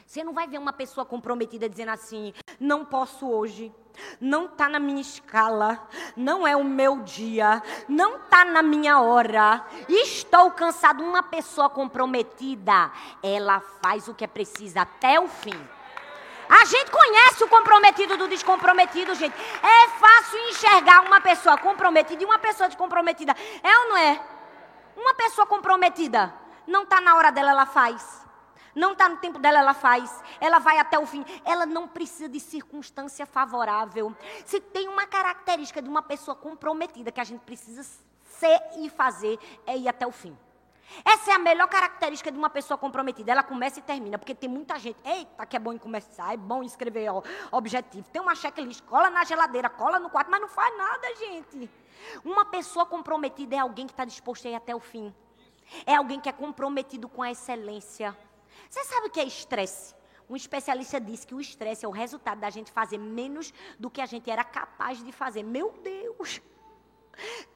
Você 0.06 0.22
não 0.22 0.32
vai 0.32 0.46
ver 0.46 0.58
uma 0.58 0.72
pessoa 0.72 1.04
comprometida 1.04 1.68
dizendo 1.68 1.90
assim: 1.90 2.32
não 2.60 2.84
posso 2.84 3.28
hoje, 3.28 3.74
não 4.20 4.46
está 4.46 4.68
na 4.68 4.78
minha 4.78 5.00
escala, 5.00 5.86
não 6.16 6.46
é 6.46 6.56
o 6.56 6.64
meu 6.64 7.00
dia, 7.00 7.62
não 7.88 8.16
está 8.16 8.44
na 8.44 8.62
minha 8.62 9.00
hora, 9.00 9.64
estou 9.88 10.50
cansado. 10.50 11.02
Uma 11.02 11.22
pessoa 11.22 11.68
comprometida, 11.68 12.90
ela 13.22 13.60
faz 13.82 14.08
o 14.08 14.14
que 14.14 14.24
é 14.24 14.28
preciso 14.28 14.78
até 14.78 15.18
o 15.20 15.28
fim. 15.28 15.58
A 16.48 16.64
gente 16.66 16.90
conhece 16.90 17.42
o 17.42 17.48
comprometido 17.48 18.16
do 18.16 18.28
descomprometido, 18.28 19.14
gente. 19.14 19.34
É 19.62 19.88
fácil 19.88 20.38
enxergar 20.50 21.00
uma 21.00 21.20
pessoa 21.20 21.56
comprometida 21.56 22.22
e 22.22 22.26
uma 22.26 22.38
pessoa 22.38 22.68
descomprometida. 22.68 23.34
É 23.62 23.78
ou 23.78 23.88
não 23.88 23.96
é? 23.96 24.20
Uma 24.96 25.14
pessoa 25.14 25.46
comprometida, 25.46 26.32
não 26.66 26.82
está 26.82 27.00
na 27.00 27.16
hora 27.16 27.32
dela, 27.32 27.50
ela 27.50 27.66
faz. 27.66 28.23
Não 28.74 28.92
está 28.92 29.08
no 29.08 29.16
tempo 29.18 29.38
dela, 29.38 29.58
ela 29.58 29.74
faz. 29.74 30.22
Ela 30.40 30.58
vai 30.58 30.78
até 30.78 30.98
o 30.98 31.06
fim. 31.06 31.24
Ela 31.44 31.64
não 31.64 31.86
precisa 31.86 32.28
de 32.28 32.40
circunstância 32.40 33.24
favorável. 33.26 34.14
Se 34.44 34.60
tem 34.60 34.88
uma 34.88 35.06
característica 35.06 35.80
de 35.80 35.88
uma 35.88 36.02
pessoa 36.02 36.34
comprometida 36.34 37.12
que 37.12 37.20
a 37.20 37.24
gente 37.24 37.40
precisa 37.40 37.82
ser 38.24 38.60
e 38.78 38.88
fazer, 38.90 39.38
é 39.66 39.76
ir 39.76 39.88
até 39.88 40.06
o 40.06 40.12
fim. 40.12 40.36
Essa 41.04 41.32
é 41.32 41.34
a 41.34 41.38
melhor 41.38 41.66
característica 41.68 42.30
de 42.30 42.38
uma 42.38 42.50
pessoa 42.50 42.76
comprometida. 42.76 43.32
Ela 43.32 43.42
começa 43.42 43.78
e 43.78 43.82
termina, 43.82 44.18
porque 44.18 44.34
tem 44.34 44.48
muita 44.48 44.78
gente. 44.78 44.98
Eita, 45.04 45.46
que 45.46 45.56
é 45.56 45.58
bom 45.58 45.72
em 45.72 45.78
começar, 45.78 46.34
é 46.34 46.36
bom 46.36 46.62
em 46.62 46.66
escrever 46.66 47.08
ó, 47.10 47.22
objetivo. 47.50 48.08
Tem 48.10 48.20
uma 48.20 48.34
checklist, 48.34 48.82
cola 48.82 49.10
na 49.10 49.24
geladeira, 49.24 49.68
cola 49.70 49.98
no 49.98 50.10
quarto, 50.10 50.30
mas 50.30 50.40
não 50.40 50.48
faz 50.48 50.76
nada, 50.76 51.14
gente. 51.16 51.70
Uma 52.24 52.44
pessoa 52.44 52.84
comprometida 52.84 53.56
é 53.56 53.58
alguém 53.58 53.86
que 53.86 53.92
está 53.92 54.04
disposto 54.04 54.46
a 54.46 54.50
ir 54.50 54.54
até 54.54 54.74
o 54.74 54.80
fim. 54.80 55.14
É 55.86 55.94
alguém 55.94 56.20
que 56.20 56.28
é 56.28 56.32
comprometido 56.32 57.08
com 57.08 57.22
a 57.22 57.30
excelência. 57.30 58.16
Você 58.68 58.84
sabe 58.84 59.06
o 59.06 59.10
que 59.10 59.20
é 59.20 59.24
estresse? 59.24 59.94
Um 60.28 60.36
especialista 60.36 61.00
disse 61.00 61.26
que 61.26 61.34
o 61.34 61.40
estresse 61.40 61.84
é 61.84 61.88
o 61.88 61.90
resultado 61.90 62.40
da 62.40 62.50
gente 62.50 62.72
fazer 62.72 62.98
menos 62.98 63.52
do 63.78 63.90
que 63.90 64.00
a 64.00 64.06
gente 64.06 64.30
era 64.30 64.42
capaz 64.42 65.02
de 65.04 65.12
fazer. 65.12 65.42
Meu 65.42 65.72
Deus! 65.82 66.40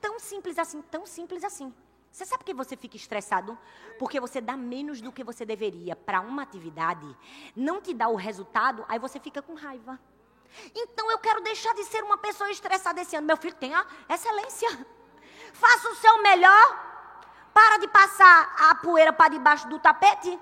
Tão 0.01 0.21
simples 0.21 0.59
assim, 0.59 0.83
tão 0.83 1.07
simples 1.07 1.43
assim. 1.43 1.75
Você 2.11 2.25
sabe 2.25 2.45
que 2.45 2.55
você 2.55 2.77
fica 2.77 2.97
estressado? 2.97 3.59
Porque 3.99 4.21
você 4.21 4.41
dá 4.41 4.57
menos 4.57 5.01
do 5.01 5.13
que 5.13 5.25
você 5.25 5.45
deveria 5.45 5.95
para 5.95 6.21
uma 6.21 6.43
atividade, 6.43 7.17
não 7.55 7.81
te 7.81 7.93
dá 7.95 8.09
o 8.09 8.17
resultado, 8.17 8.85
aí 8.89 8.99
você 8.99 9.21
fica 9.21 9.43
com 9.43 9.55
raiva. 9.55 9.99
Então 10.75 11.11
eu 11.11 11.19
quero 11.19 11.43
deixar 11.43 11.75
de 11.75 11.85
ser 11.85 12.03
uma 12.03 12.19
pessoa 12.19 12.51
estressada 12.51 13.01
esse 13.01 13.15
ano. 13.15 13.27
Meu 13.27 13.37
filho, 13.37 13.55
tenha 13.55 13.87
excelência. 14.09 14.69
Faça 15.53 15.91
o 15.91 15.95
seu 15.97 16.23
melhor. 16.23 16.87
Para 17.53 17.79
de 17.79 17.89
passar 17.89 18.55
a 18.71 18.75
poeira 18.77 19.13
para 19.13 19.31
debaixo 19.31 19.69
do 19.69 19.79
tapete. 19.79 20.39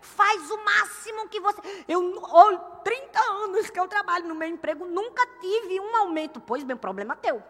Faz 0.00 0.50
o 0.50 0.64
máximo 0.64 1.28
que 1.28 1.40
você. 1.40 1.84
Eu, 1.86 2.00
oh, 2.22 2.58
30 2.82 3.20
anos 3.20 3.70
que 3.70 3.78
eu 3.78 3.88
trabalho 3.88 4.28
no 4.28 4.34
meu 4.34 4.48
emprego, 4.48 4.86
nunca 4.86 5.26
tive 5.40 5.80
um 5.80 5.96
aumento. 5.96 6.40
Pois 6.40 6.64
bem, 6.64 6.76
problema 6.76 7.16
teu. 7.16 7.42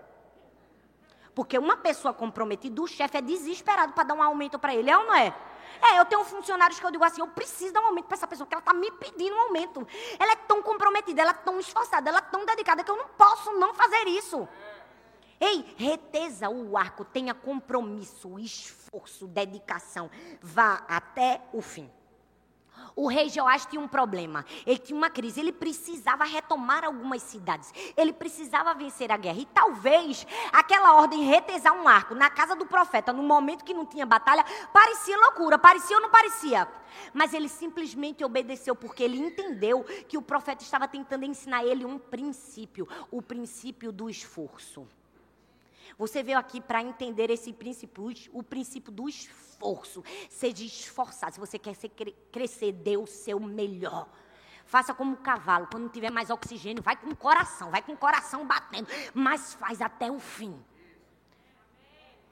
Porque 1.35 1.57
uma 1.57 1.77
pessoa 1.77 2.13
comprometida, 2.13 2.83
o 2.83 2.87
chefe 2.87 3.17
é 3.17 3.21
desesperado 3.21 3.93
para 3.93 4.05
dar 4.05 4.15
um 4.15 4.23
aumento 4.23 4.59
para 4.59 4.75
ele, 4.75 4.91
é 4.91 4.99
ou 4.99 5.05
não 5.05 5.15
é? 5.15 5.35
É, 5.81 6.01
eu 6.01 6.05
tenho 6.05 6.25
funcionários 6.25 6.81
que 6.81 6.85
eu 6.85 6.91
digo 6.91 7.05
assim, 7.05 7.21
eu 7.21 7.29
preciso 7.29 7.73
dar 7.73 7.81
um 7.81 7.87
aumento 7.87 8.07
para 8.07 8.17
essa 8.17 8.27
pessoa, 8.27 8.45
porque 8.45 8.55
ela 8.55 8.61
está 8.63 8.75
me 8.75 8.91
pedindo 8.91 9.37
um 9.37 9.41
aumento. 9.43 9.87
Ela 10.19 10.33
é 10.33 10.37
tão 10.37 10.63
comprometida, 10.63 11.23
ela 11.23 11.31
é 11.31 11.35
tão 11.35 11.61
esforçada, 11.61 12.09
ela 12.09 12.19
é 12.19 12.23
tão 12.23 12.45
dedicada 12.45 12.83
que 12.83 12.91
eu 12.91 12.97
não 12.97 13.07
posso 13.09 13.53
não 13.53 13.73
fazer 13.73 14.09
isso. 14.09 14.49
Ei, 15.41 15.75
reteza 15.79 16.49
o 16.49 16.77
arco, 16.77 17.05
tenha 17.05 17.33
compromisso, 17.33 18.39
esforço, 18.39 19.29
dedicação. 19.29 20.11
Vá 20.43 20.85
até 20.89 21.41
o 21.53 21.63
fim. 21.63 21.89
O 22.95 23.09
rei 23.09 23.29
Joás 23.29 23.67
tinha 23.67 23.81
um 23.81 23.89
problema. 23.89 24.45
Ele 24.67 24.79
tinha 24.79 24.97
uma 24.97 25.11
crise. 25.11 25.41
Ele 25.41 25.53
precisava 25.53 26.25
retomar 26.25 26.85
algumas 26.85 27.23
cidades. 27.23 27.73
Ele 27.97 28.13
precisava 28.13 28.75
vencer 28.75 29.11
a 29.13 29.17
guerra. 29.17 29.39
E 29.39 29.47
talvez 29.47 30.27
aquela 30.53 30.95
ordem 30.95 31.25
retesar 31.25 31.73
um 31.75 31.89
arco 31.89 32.15
na 32.15 32.31
casa 32.31 32.55
do 32.55 32.67
profeta, 32.67 33.13
no 33.13 33.23
momento 33.23 33.65
que 33.65 33.75
não 33.75 33.87
tinha 33.87 34.07
batalha, 34.07 34.45
parecia 34.73 35.17
loucura. 35.19 35.59
Parecia 35.59 35.97
ou 35.97 36.03
não 36.03 36.11
parecia? 36.11 36.69
Mas 37.13 37.35
ele 37.35 37.49
simplesmente 37.49 38.25
obedeceu 38.25 38.75
porque 38.75 39.03
ele 39.03 39.19
entendeu 39.19 39.85
que 40.09 40.17
o 40.17 40.23
profeta 40.23 40.63
estava 40.63 40.89
tentando 40.89 41.25
ensinar 41.25 41.65
ele 41.65 41.85
um 41.85 41.99
princípio 41.99 42.89
o 43.11 43.23
princípio 43.23 43.93
do 43.93 44.09
esforço. 44.09 44.87
Você 45.99 46.23
veio 46.23 46.39
aqui 46.39 46.61
para 46.61 46.81
entender 46.81 47.29
esse 47.29 47.53
princípio, 47.53 48.09
o 48.33 48.43
princípio 48.43 48.93
do 48.93 49.09
esforço. 49.09 50.05
Seja 50.31 50.65
esforçado. 50.65 51.35
Se 51.35 51.41
você 51.41 51.59
quer 51.59 51.75
crescer, 52.31 52.71
dê 52.71 52.97
o 52.97 53.07
seu 53.07 53.41
melhor. 53.41 54.09
Faça 54.65 54.95
como 54.95 55.15
o 55.15 55.17
cavalo, 55.17 55.67
quando 55.67 55.85
não 55.85 55.91
tiver 55.91 56.11
mais 56.11 56.31
oxigênio, 56.31 56.83
vai 56.83 56.95
com 56.95 57.09
o 57.09 57.17
coração, 57.17 57.71
vai 57.71 57.83
com 57.83 57.93
o 57.93 57.97
coração 57.97 58.47
batendo, 58.47 58.87
mas 59.15 59.55
faz 59.55 59.81
até 59.81 60.11
o 60.11 60.21
fim. 60.21 60.63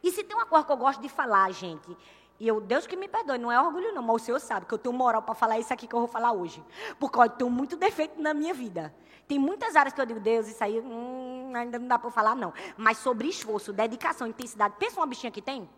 E 0.03 0.13
se 0.13 0.23
tem 0.23 0.37
uma 0.37 0.45
coisa 0.45 0.65
que 0.65 0.71
eu 0.71 0.77
gosto 0.77 1.01
de 1.01 1.09
falar, 1.09 1.51
gente, 1.51 1.97
e 2.39 2.47
eu, 2.47 2.61
Deus 2.61 2.87
que 2.87 2.97
me 2.97 3.09
perdoe, 3.09 3.39
não 3.39 3.51
é 3.51 3.61
orgulho 3.61 3.95
não, 3.95 4.03
mas 4.03 4.17
o 4.17 4.25
Senhor 4.25 4.41
sabe 4.41 4.67
que 4.67 4.75
eu 4.75 4.79
tenho 4.79 4.95
moral 4.95 5.23
para 5.23 5.35
falar 5.35 5.59
isso 5.59 5.73
aqui 5.73 5.87
que 5.87 5.95
eu 5.95 6.01
vou 6.01 6.09
falar 6.09 6.33
hoje. 6.33 6.63
Porque 7.01 7.19
eu 7.19 7.29
tenho 7.31 7.51
muito 7.51 7.77
defeito 7.77 8.21
na 8.21 8.35
minha 8.35 8.53
vida. 8.53 8.95
Tem 9.27 9.39
muitas 9.39 9.75
áreas 9.75 9.95
que 9.95 10.01
eu 10.01 10.07
digo, 10.07 10.21
Deus, 10.21 10.47
isso 10.47 10.63
aí 10.63 10.79
hum, 10.79 11.53
ainda 11.55 11.79
não 11.79 11.89
dá 11.89 11.99
para 11.99 12.11
falar, 12.11 12.37
não. 12.37 12.53
Mas 12.77 12.99
sobre 12.99 13.29
esforço, 13.29 13.73
dedicação, 13.73 14.27
intensidade. 14.27 14.75
Pensa 14.79 15.01
uma 15.01 15.07
bichinha 15.07 15.33
que 15.33 15.41
tem? 15.41 15.69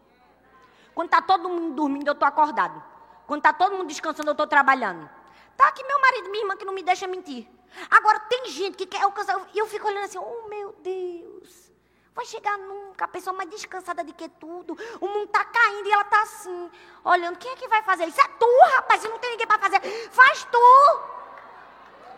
Quando 0.94 1.06
está 1.06 1.22
todo 1.22 1.48
mundo 1.48 1.76
dormindo, 1.76 2.08
eu 2.08 2.12
estou 2.12 2.26
acordado. 2.26 2.82
Quando 3.26 3.38
está 3.38 3.52
todo 3.52 3.76
mundo 3.76 3.86
descansando, 3.86 4.28
eu 4.28 4.32
estou 4.32 4.46
trabalhando. 4.46 5.08
Tá 5.56 5.68
aqui 5.68 5.84
meu 5.84 6.00
marido 6.00 6.28
minha 6.30 6.42
irmã 6.42 6.56
que 6.56 6.64
não 6.64 6.74
me 6.74 6.82
deixa 6.82 7.06
mentir. 7.06 7.48
Agora, 7.88 8.18
tem 8.20 8.46
gente 8.46 8.76
que 8.76 8.86
quer 8.86 9.02
alcançar. 9.02 9.48
E 9.54 9.58
eu 9.58 9.66
fico 9.66 9.86
olhando 9.86 10.04
assim, 10.04 10.18
oh 10.18 10.48
meu 10.48 10.74
Deus. 10.82 11.72
Vai 12.18 12.26
chegar 12.26 12.58
nunca, 12.58 13.04
a 13.04 13.08
pessoa 13.08 13.32
mais 13.32 13.48
descansada 13.48 14.02
de 14.02 14.12
que 14.12 14.28
tudo. 14.28 14.76
O 15.00 15.06
mundo 15.06 15.26
está 15.26 15.44
caindo 15.44 15.88
e 15.88 15.92
ela 15.92 16.02
está 16.02 16.20
assim, 16.22 16.68
olhando. 17.04 17.38
Quem 17.38 17.52
é 17.52 17.54
que 17.54 17.68
vai 17.68 17.80
fazer 17.84 18.06
isso? 18.06 18.20
É 18.20 18.26
tu, 18.26 18.60
rapaz, 18.74 19.04
não 19.04 19.20
tem 19.20 19.30
ninguém 19.30 19.46
para 19.46 19.60
fazer. 19.60 19.80
Faz 20.10 20.42
tu. 20.50 21.00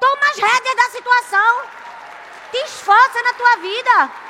Toma 0.00 0.26
as 0.30 0.38
rédeas 0.38 0.74
da 0.74 0.88
situação. 0.88 1.68
Te 2.50 2.56
esforça 2.64 3.22
na 3.22 3.34
tua 3.34 3.56
vida. 3.56 4.29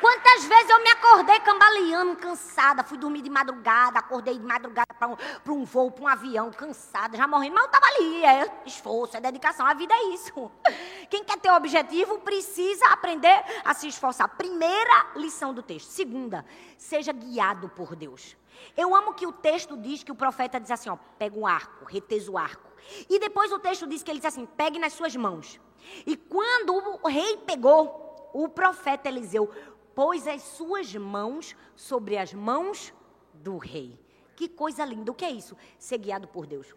Quantas 0.00 0.44
vezes 0.44 0.70
eu 0.70 0.82
me 0.82 0.90
acordei 0.90 1.40
cambaleando, 1.40 2.16
cansada, 2.16 2.84
fui 2.84 2.96
dormir 2.96 3.22
de 3.22 3.30
madrugada, 3.30 3.98
acordei 3.98 4.38
de 4.38 4.44
madrugada 4.44 4.94
para 4.94 5.08
um, 5.08 5.16
um 5.48 5.64
voo, 5.64 5.90
para 5.90 6.04
um 6.04 6.08
avião, 6.08 6.50
cansada, 6.52 7.16
já 7.16 7.26
morrendo, 7.26 7.54
mas 7.54 7.64
eu 7.64 7.70
estava 7.70 7.86
ali, 7.86 8.24
é 8.24 8.62
esforço, 8.64 9.16
é 9.16 9.20
dedicação, 9.20 9.66
a 9.66 9.74
vida 9.74 9.92
é 9.92 10.14
isso. 10.14 10.50
Quem 11.10 11.24
quer 11.24 11.38
ter 11.38 11.50
objetivo 11.50 12.18
precisa 12.20 12.86
aprender 12.86 13.44
a 13.64 13.74
se 13.74 13.88
esforçar. 13.88 14.28
Primeira 14.36 15.12
lição 15.16 15.52
do 15.52 15.62
texto. 15.62 15.88
Segunda, 15.88 16.44
seja 16.76 17.12
guiado 17.12 17.68
por 17.68 17.96
Deus. 17.96 18.36
Eu 18.76 18.94
amo 18.94 19.14
que 19.14 19.26
o 19.26 19.32
texto 19.32 19.76
diz 19.76 20.02
que 20.02 20.12
o 20.12 20.16
profeta 20.16 20.60
diz 20.60 20.70
assim, 20.70 20.90
ó, 20.90 20.96
pega 21.18 21.38
um 21.38 21.46
arco, 21.46 21.84
reteza 21.84 22.30
o 22.30 22.38
arco. 22.38 22.68
E 23.08 23.18
depois 23.18 23.52
o 23.52 23.58
texto 23.58 23.86
diz 23.86 24.02
que 24.02 24.10
ele 24.10 24.18
diz 24.18 24.26
assim: 24.26 24.46
pegue 24.46 24.78
nas 24.78 24.92
suas 24.92 25.14
mãos. 25.16 25.60
E 26.06 26.16
quando 26.16 26.74
o 27.02 27.08
rei 27.08 27.36
pegou, 27.38 28.08
o 28.32 28.48
profeta 28.48 29.08
Eliseu 29.08 29.50
pôs 29.98 30.28
as 30.28 30.42
suas 30.42 30.94
mãos 30.94 31.56
sobre 31.74 32.16
as 32.16 32.32
mãos 32.32 32.94
do 33.34 33.58
rei. 33.58 34.00
Que 34.36 34.48
coisa 34.48 34.84
linda. 34.84 35.10
O 35.10 35.14
que 35.14 35.24
é 35.24 35.30
isso? 35.32 35.56
Ser 35.76 35.98
guiado 35.98 36.28
por 36.28 36.46
Deus. 36.46 36.72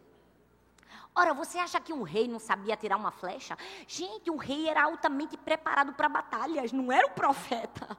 Ora, 1.13 1.31
você 1.31 1.59
acha 1.59 1.79
que 1.79 1.93
um 1.93 2.01
rei 2.01 2.27
não 2.27 2.39
sabia 2.39 2.75
tirar 2.75 2.97
uma 2.97 3.11
flecha? 3.11 3.55
Gente, 3.85 4.31
o 4.31 4.37
rei 4.37 4.67
era 4.67 4.85
altamente 4.85 5.37
preparado 5.37 5.93
para 5.93 6.09
batalhas, 6.09 6.71
não 6.71 6.91
era 6.91 7.05
o 7.05 7.11
profeta. 7.11 7.95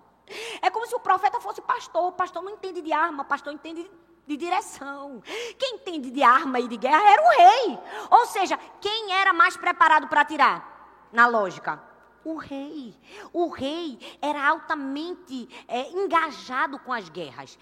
É 0.61 0.69
como 0.71 0.87
se 0.89 0.95
o 0.97 0.99
profeta 0.99 1.39
fosse 1.39 1.63
pastor. 1.63 2.09
O 2.09 2.13
pastor 2.13 2.43
não 2.43 2.51
entende 2.51 2.83
de 2.83 2.93
arma, 2.93 3.23
o 3.23 3.27
pastor 3.27 3.53
entende 3.53 3.89
de 4.27 4.37
direção. 4.37 5.23
Quem 5.57 5.77
entende 5.77 6.11
de 6.11 6.23
arma 6.25 6.59
e 6.59 6.67
de 6.67 6.77
guerra 6.77 7.13
era 7.13 7.23
o 7.23 7.31
rei. 7.31 7.79
Ou 8.11 8.27
seja, 8.27 8.59
quem 8.81 9.13
era 9.13 9.33
mais 9.33 9.57
preparado 9.57 10.09
para 10.09 10.23
atirar? 10.23 11.07
Na 11.13 11.29
lógica. 11.29 11.92
O 12.25 12.37
rei. 12.37 12.95
O 13.33 13.49
rei 13.49 13.99
era 14.21 14.49
altamente 14.49 15.49
é, 15.67 15.91
engajado 15.91 16.79
com 16.79 16.93
as 16.93 17.09
guerras. 17.09 17.59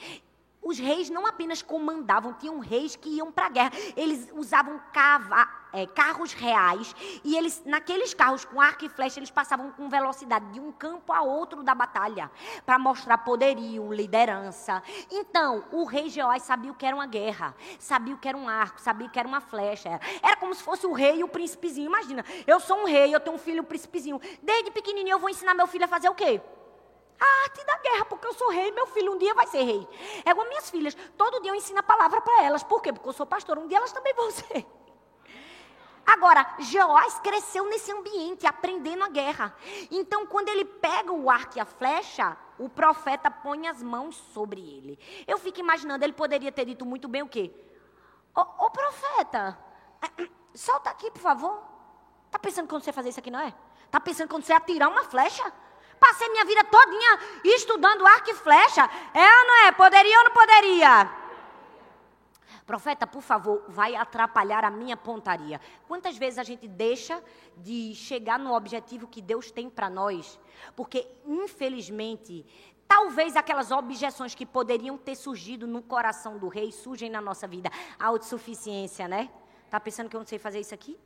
Os 0.62 0.79
reis 0.79 1.09
não 1.09 1.27
apenas 1.27 1.62
comandavam, 1.62 2.35
tinham 2.35 2.59
reis 2.59 2.94
que 2.94 3.09
iam 3.16 3.33
para 3.33 3.46
a 3.46 3.49
guerra. 3.49 3.73
Eles 3.96 4.29
usavam 4.35 4.79
cava, 4.92 5.49
é, 5.73 5.87
carros 5.87 6.33
reais 6.33 6.94
e 7.25 7.37
eles, 7.37 7.62
naqueles 7.64 8.12
carros 8.12 8.44
com 8.44 8.61
arco 8.61 8.85
e 8.85 8.88
flecha, 8.88 9.18
eles 9.18 9.31
passavam 9.31 9.70
com 9.73 9.88
velocidade 9.88 10.53
de 10.53 10.61
um 10.61 10.70
campo 10.70 11.12
a 11.12 11.23
outro 11.23 11.62
da 11.62 11.75
batalha 11.75 12.31
para 12.66 12.79
mostrar 12.79 13.18
poderio, 13.18 13.92
liderança. 13.92 14.83
Então, 15.11 15.64
o 15.73 15.85
rei 15.85 16.11
Jeoás 16.11 16.42
sabia 16.42 16.70
o 16.70 16.75
que 16.75 16.85
era 16.85 16.94
uma 16.94 17.07
guerra, 17.07 17.55
sabia 17.79 18.14
o 18.14 18.18
que 18.18 18.29
era 18.29 18.37
um 18.37 18.49
arco, 18.49 18.81
sabia 18.81 19.07
o 19.07 19.11
que 19.11 19.18
era 19.18 19.29
uma 19.29 19.40
flecha. 19.40 19.99
Era 20.23 20.37
como 20.37 20.55
se 20.55 20.62
fosse 20.62 20.87
o 20.87 20.92
rei 20.92 21.20
e 21.20 21.25
o 21.25 21.29
príncipezinho. 21.29 21.87
Imagina, 21.87 22.25
eu 22.46 22.61
sou 22.61 22.79
um 22.83 22.85
rei, 22.85 23.14
eu 23.14 23.20
tenho 23.20 23.37
um 23.37 23.38
filho, 23.38 23.62
um 23.62 23.66
príncipezinho. 23.66 24.20
Desde 24.42 24.70
pequenininho 24.70 25.14
eu 25.14 25.18
vou 25.18 25.31
ensinar 25.31 25.55
meu 25.55 25.66
filho 25.66 25.85
a 25.85 25.88
fazer 25.88 26.09
o 26.09 26.14
quê? 26.14 26.40
A 27.20 27.42
arte 27.44 27.64
da 27.64 27.76
guerra, 27.78 28.04
porque 28.06 28.26
eu 28.26 28.33
sou 28.33 28.50
rei, 28.50 28.72
meu 28.72 28.87
filho 28.87 29.12
um 29.12 29.18
dia 29.18 29.35
vai 29.35 29.46
ser 29.46 29.62
rei. 29.62 29.87
É 30.24 30.30
igual 30.30 30.48
minhas 30.48 30.70
filhas, 30.70 30.96
todo 31.16 31.40
dia 31.40 31.50
eu 31.50 31.54
ensino 31.54 31.78
a 31.78 31.83
palavra 31.83 32.20
para 32.20 32.42
elas. 32.44 32.62
Por 32.62 32.80
quê? 32.80 32.92
Porque 32.92 33.09
eu 33.09 33.12
sou 33.12 33.26
pastor, 33.26 33.59
um 33.59 33.68
dia 33.68 33.78
elas 33.78 33.92
também 33.92 34.14
vão 34.14 34.30
ser. 34.33 34.66
Agora, 36.06 36.56
Jeoás 36.59 37.20
cresceu 37.20 37.66
nesse 37.66 37.92
ambiente, 37.92 38.46
aprendendo 38.46 39.04
a 39.04 39.09
guerra. 39.09 39.54
Então, 39.90 40.26
quando 40.26 40.48
ele 40.48 40.64
pega 40.64 41.12
o 41.12 41.30
arco 41.30 41.56
e 41.56 41.61
a 41.61 41.64
flecha, 41.64 42.37
o 42.59 42.68
profeta 42.68 43.30
põe 43.30 43.68
as 43.68 43.80
mãos 43.83 44.16
sobre 44.35 44.61
ele. 44.61 44.98
Eu 45.26 45.38
fico 45.38 45.61
imaginando, 45.61 46.04
ele 46.04 46.12
poderia 46.12 46.50
ter 46.50 46.64
dito 46.64 46.85
muito 46.85 47.06
bem 47.06 47.22
o 47.22 47.28
quê? 47.28 47.54
Ô, 48.35 48.40
ô 48.40 48.70
profeta, 48.70 49.56
solta 50.52 50.90
aqui, 50.90 51.11
por 51.11 51.20
favor. 51.20 51.62
Tá 52.30 52.38
pensando 52.38 52.68
quando 52.68 52.83
você 52.83 52.92
fazer 52.92 53.11
isso 53.11 53.20
aqui, 53.20 53.30
não 53.30 53.40
é? 53.40 53.54
Tá 53.90 54.00
pensando 54.00 54.28
quando 54.28 54.42
você 54.42 54.52
atirar 54.52 54.88
uma 54.88 55.04
flecha? 55.04 55.52
Passei 56.00 56.28
minha 56.30 56.44
vida 56.46 56.64
todinha 56.64 57.18
estudando 57.44 58.06
arco 58.06 58.30
e 58.30 58.34
flecha. 58.34 58.88
É 59.12 59.38
ou 59.40 59.46
não 59.46 59.66
é? 59.66 59.72
Poderia 59.72 60.18
ou 60.18 60.24
não 60.24 60.32
poderia? 60.32 61.20
Profeta, 62.66 63.06
por 63.06 63.20
favor, 63.20 63.64
vai 63.68 63.96
atrapalhar 63.96 64.64
a 64.64 64.70
minha 64.70 64.96
pontaria. 64.96 65.60
Quantas 65.88 66.16
vezes 66.16 66.38
a 66.38 66.44
gente 66.44 66.66
deixa 66.68 67.22
de 67.56 67.94
chegar 67.94 68.38
no 68.38 68.54
objetivo 68.54 69.08
que 69.08 69.20
Deus 69.20 69.50
tem 69.50 69.68
para 69.68 69.90
nós? 69.90 70.38
Porque, 70.76 71.06
infelizmente, 71.26 72.46
talvez 72.86 73.36
aquelas 73.36 73.70
objeções 73.70 74.36
que 74.36 74.46
poderiam 74.46 74.96
ter 74.96 75.16
surgido 75.16 75.66
no 75.66 75.82
coração 75.82 76.38
do 76.38 76.48
rei 76.48 76.70
surgem 76.70 77.10
na 77.10 77.20
nossa 77.20 77.46
vida. 77.46 77.70
A 77.98 78.06
autossuficiência, 78.06 79.08
né? 79.08 79.30
Tá 79.68 79.80
pensando 79.80 80.08
que 80.08 80.14
eu 80.14 80.20
não 80.20 80.26
sei 80.26 80.38
fazer 80.38 80.60
isso 80.60 80.74
aqui? 80.74 80.96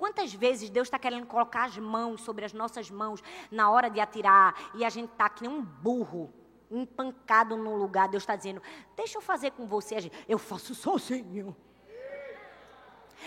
Quantas 0.00 0.32
vezes 0.32 0.70
Deus 0.70 0.86
está 0.86 0.98
querendo 0.98 1.26
colocar 1.26 1.64
as 1.64 1.76
mãos 1.76 2.22
sobre 2.22 2.42
as 2.46 2.54
nossas 2.54 2.90
mãos 2.90 3.22
na 3.50 3.70
hora 3.70 3.90
de 3.90 4.00
atirar 4.00 4.54
e 4.74 4.82
a 4.82 4.88
gente 4.88 5.10
está 5.12 5.28
que 5.28 5.42
nem 5.42 5.52
um 5.52 5.60
burro, 5.60 6.32
empancado 6.70 7.54
num 7.54 7.76
lugar. 7.76 8.08
Deus 8.08 8.22
está 8.22 8.34
dizendo: 8.34 8.62
Deixa 8.96 9.18
eu 9.18 9.20
fazer 9.20 9.50
com 9.50 9.66
você. 9.66 10.10
Eu 10.26 10.38
faço 10.38 10.74
sozinho. 10.74 11.54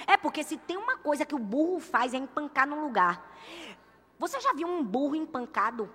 É 0.08 0.18
porque 0.18 0.44
se 0.44 0.58
tem 0.58 0.76
uma 0.76 0.98
coisa 0.98 1.24
que 1.24 1.36
o 1.36 1.38
burro 1.38 1.80
faz 1.80 2.12
é 2.12 2.18
empancar 2.18 2.66
num 2.66 2.82
lugar. 2.84 3.24
Você 4.18 4.42
já 4.42 4.52
viu 4.54 4.68
um 4.68 4.84
burro 4.84 5.16
empancado? 5.16 5.88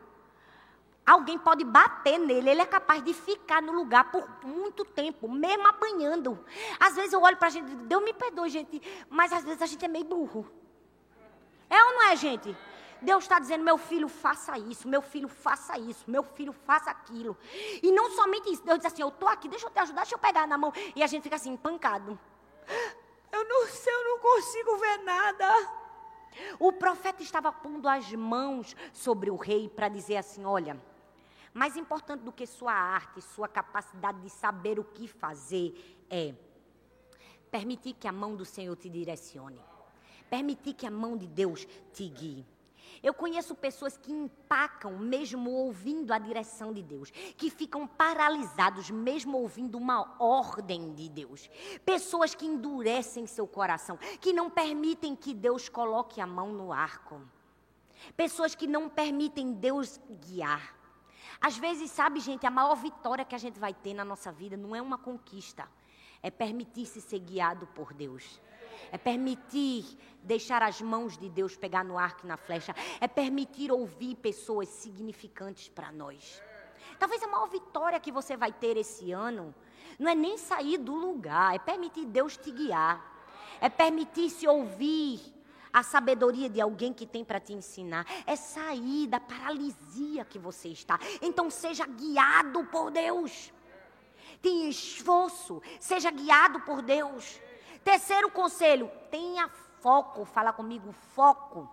Alguém 1.05 1.41
pode 1.41 1.65
bater 1.65 2.21
nele, 2.21 2.51
ele 2.51 2.61
é 2.61 2.67
capaz 2.67 3.03
de 3.03 3.13
ficar 3.13 3.61
no 3.61 3.73
lugar 3.73 4.13
por 4.13 4.29
muito 4.45 4.85
tempo, 4.85 5.29
mesmo 5.29 5.67
apanhando. 5.67 6.39
Às 6.79 6.95
vezes 6.95 7.13
eu 7.13 7.21
olho 7.21 7.37
para 7.37 7.49
a 7.49 7.51
gente 7.51 7.67
e 7.67 7.71
digo, 7.71 7.83
Deus 7.83 8.05
me 8.05 8.13
perdoe, 8.13 8.49
gente, 8.49 8.81
mas 9.11 9.33
às 9.33 9.43
vezes 9.43 9.61
a 9.61 9.67
gente 9.67 9.85
é 9.85 9.89
meio 9.89 10.05
burro. 10.05 10.49
É 11.71 11.85
ou 11.85 11.93
não 11.95 12.03
é, 12.11 12.17
gente? 12.17 12.57
Deus 13.01 13.25
está 13.25 13.39
dizendo, 13.39 13.63
meu 13.63 13.79
filho, 13.79 14.09
faça 14.09 14.59
isso, 14.59 14.89
meu 14.89 15.01
filho, 15.01 15.29
faça 15.29 15.79
isso, 15.79 16.05
meu 16.11 16.23
filho, 16.23 16.53
faça 16.53 16.91
aquilo. 16.91 17.37
E 17.83 17.93
não 17.93 18.11
somente 18.11 18.51
isso, 18.53 18.65
Deus 18.65 18.79
diz 18.79 18.87
assim, 18.87 19.03
eu 19.03 19.09
estou 19.09 19.29
aqui, 19.29 19.49
deixa 19.49 19.67
eu 19.67 19.71
te 19.71 19.79
ajudar, 19.79 20.03
deixa 20.03 20.17
eu 20.17 20.19
pegar 20.19 20.47
na 20.47 20.59
mão. 20.59 20.73
E 20.97 21.03
a 21.03 21.07
gente 21.07 21.23
fica 21.23 21.37
assim, 21.37 21.57
pancado. 21.57 22.19
Eu 23.31 23.45
não 23.45 23.67
sei, 23.67 23.95
eu 23.95 24.05
não 24.05 24.19
consigo 24.19 24.77
ver 24.79 24.99
nada. 24.99 25.47
O 26.59 26.73
profeta 26.73 27.23
estava 27.23 27.53
pondo 27.53 27.89
as 27.89 28.13
mãos 28.13 28.75
sobre 28.93 29.31
o 29.31 29.37
rei 29.37 29.69
para 29.69 29.89
dizer 29.89 30.17
assim: 30.17 30.45
olha, 30.45 30.81
mais 31.53 31.77
importante 31.77 32.23
do 32.23 32.33
que 32.33 32.47
sua 32.47 32.73
arte, 32.73 33.21
sua 33.21 33.49
capacidade 33.49 34.21
de 34.21 34.31
saber 34.31 34.79
o 34.79 34.85
que 34.85 35.07
fazer 35.07 35.99
é 36.11 36.35
permitir 37.51 37.95
que 37.95 38.09
a 38.09 38.13
mão 38.13 38.35
do 38.35 38.45
Senhor 38.45 38.77
te 38.77 38.89
direcione 38.89 39.61
permitir 40.29 40.75
que 40.75 40.87
a 40.87 40.91
mão 40.91 41.17
de 41.17 41.27
Deus 41.27 41.67
te 41.93 42.09
guie. 42.09 42.47
Eu 43.03 43.15
conheço 43.15 43.55
pessoas 43.55 43.97
que 43.97 44.13
empacam 44.13 44.99
mesmo 44.99 45.51
ouvindo 45.51 46.13
a 46.13 46.19
direção 46.19 46.73
de 46.73 46.83
Deus, 46.83 47.11
que 47.11 47.51
ficam 47.51 47.87
paralisados 47.87 48.91
mesmo 48.91 49.39
ouvindo 49.39 49.79
uma 49.79 50.17
ordem 50.19 50.93
de 50.95 51.09
Deus. 51.09 51.49
Pessoas 51.85 52.35
que 52.35 52.47
endurecem 52.47 53.27
seu 53.27 53.47
coração, 53.47 53.97
que 54.21 54.33
não 54.33 54.51
permitem 54.51 55.15
que 55.15 55.33
Deus 55.33 55.69
coloque 55.69 56.21
a 56.21 56.27
mão 56.27 56.53
no 56.53 56.73
arco. 56.73 57.21
Pessoas 58.17 58.55
que 58.55 58.67
não 58.67 58.89
permitem 58.89 59.53
Deus 59.53 60.01
guiar. 60.27 60.77
Às 61.41 61.57
vezes, 61.57 61.91
sabe, 61.91 62.19
gente, 62.19 62.47
a 62.47 62.51
maior 62.51 62.75
vitória 62.75 63.25
que 63.25 63.35
a 63.35 63.39
gente 63.39 63.61
vai 63.61 63.73
ter 63.73 63.95
na 63.95 64.05
nossa 64.05 64.33
vida 64.33 64.57
não 64.57 64.75
é 64.75 64.83
uma 64.83 64.99
conquista, 64.99 65.69
é 66.21 66.31
permitir-se 66.31 67.01
ser 67.01 67.21
guiado 67.21 67.67
por 67.69 67.93
Deus. 67.93 68.41
É 68.91 68.99
permitir 68.99 69.99
deixar 70.23 70.63
as 70.63 70.81
mãos 70.81 71.17
de 71.17 71.29
Deus 71.29 71.57
pegar 71.57 71.85
no 71.85 71.99
arco 71.99 72.25
e 72.25 72.29
na 72.29 72.37
flecha. 72.37 72.75
É 73.01 73.09
permitir 73.09 73.73
ouvir 73.73 74.17
pessoas 74.17 74.69
significantes 74.69 75.69
para 75.69 75.93
nós. 75.93 76.43
Talvez 76.99 77.23
a 77.23 77.29
maior 77.29 77.49
vitória 77.49 78.01
que 78.01 78.11
você 78.11 78.37
vai 78.37 78.53
ter 78.53 78.77
esse 78.77 79.13
ano 79.13 79.55
não 79.99 80.11
é 80.11 80.15
nem 80.15 80.37
sair 80.37 80.79
do 80.79 80.95
lugar, 80.95 81.55
é 81.55 81.59
permitir 81.59 82.05
Deus 82.05 82.37
te 82.37 82.51
guiar. 82.51 83.17
É 83.61 83.69
permitir 83.69 84.31
se 84.31 84.47
ouvir 84.47 85.21
a 85.73 85.83
sabedoria 85.83 86.49
de 86.49 86.61
alguém 86.61 86.93
que 86.93 87.07
tem 87.07 87.25
para 87.25 87.41
te 87.41 87.53
ensinar. 87.53 88.07
É 88.27 88.37
sair 88.37 89.07
da 89.07 89.19
paralisia 89.19 90.25
que 90.25 90.39
você 90.39 90.69
está. 90.69 90.99
Então 91.21 91.51
seja 91.51 91.87
guiado 91.87 92.65
por 92.67 92.91
Deus. 92.91 93.53
Tenha 94.41 94.69
esforço, 94.69 95.61
seja 95.81 96.11
guiado 96.11 96.61
por 96.61 96.83
Deus. 96.83 97.41
Terceiro 97.85 98.31
conselho, 98.31 98.91
tenha 99.11 99.49
foco. 99.81 100.25
Fala 100.25 100.53
comigo, 100.53 100.93
foco. 101.15 101.69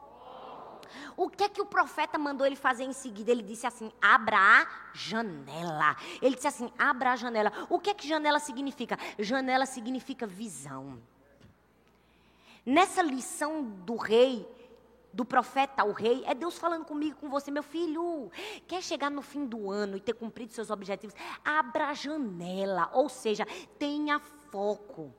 O 1.17 1.29
que 1.29 1.43
é 1.43 1.49
que 1.49 1.61
o 1.61 1.65
profeta 1.65 2.17
mandou 2.17 2.45
ele 2.45 2.55
fazer 2.55 2.83
em 2.83 2.93
seguida? 2.93 3.31
Ele 3.31 3.43
disse 3.43 3.65
assim: 3.65 3.91
abra 4.01 4.37
a 4.37 4.67
janela. 4.93 5.95
Ele 6.21 6.35
disse 6.35 6.47
assim: 6.47 6.71
abra 6.77 7.13
a 7.13 7.15
janela. 7.15 7.51
O 7.69 7.79
que 7.79 7.89
é 7.89 7.93
que 7.93 8.07
janela 8.07 8.39
significa? 8.39 8.97
Janela 9.19 9.65
significa 9.65 10.27
visão. 10.27 11.01
Nessa 12.65 13.01
lição 13.01 13.63
do 13.63 13.95
rei, 13.95 14.47
do 15.13 15.23
profeta 15.23 15.83
ao 15.83 15.91
rei, 15.91 16.23
é 16.25 16.33
Deus 16.33 16.57
falando 16.57 16.83
comigo, 16.83 17.17
com 17.19 17.29
você, 17.29 17.51
meu 17.51 17.63
filho. 17.63 18.31
Quer 18.67 18.81
chegar 18.81 19.09
no 19.09 19.21
fim 19.21 19.45
do 19.45 19.69
ano 19.69 19.97
e 19.97 20.01
ter 20.01 20.13
cumprido 20.13 20.51
seus 20.51 20.69
objetivos? 20.69 21.15
Abra 21.43 21.87
a 21.87 21.93
janela, 21.93 22.89
ou 22.91 23.07
seja, 23.07 23.45
tenha 23.77 24.19
foco. 24.19 25.13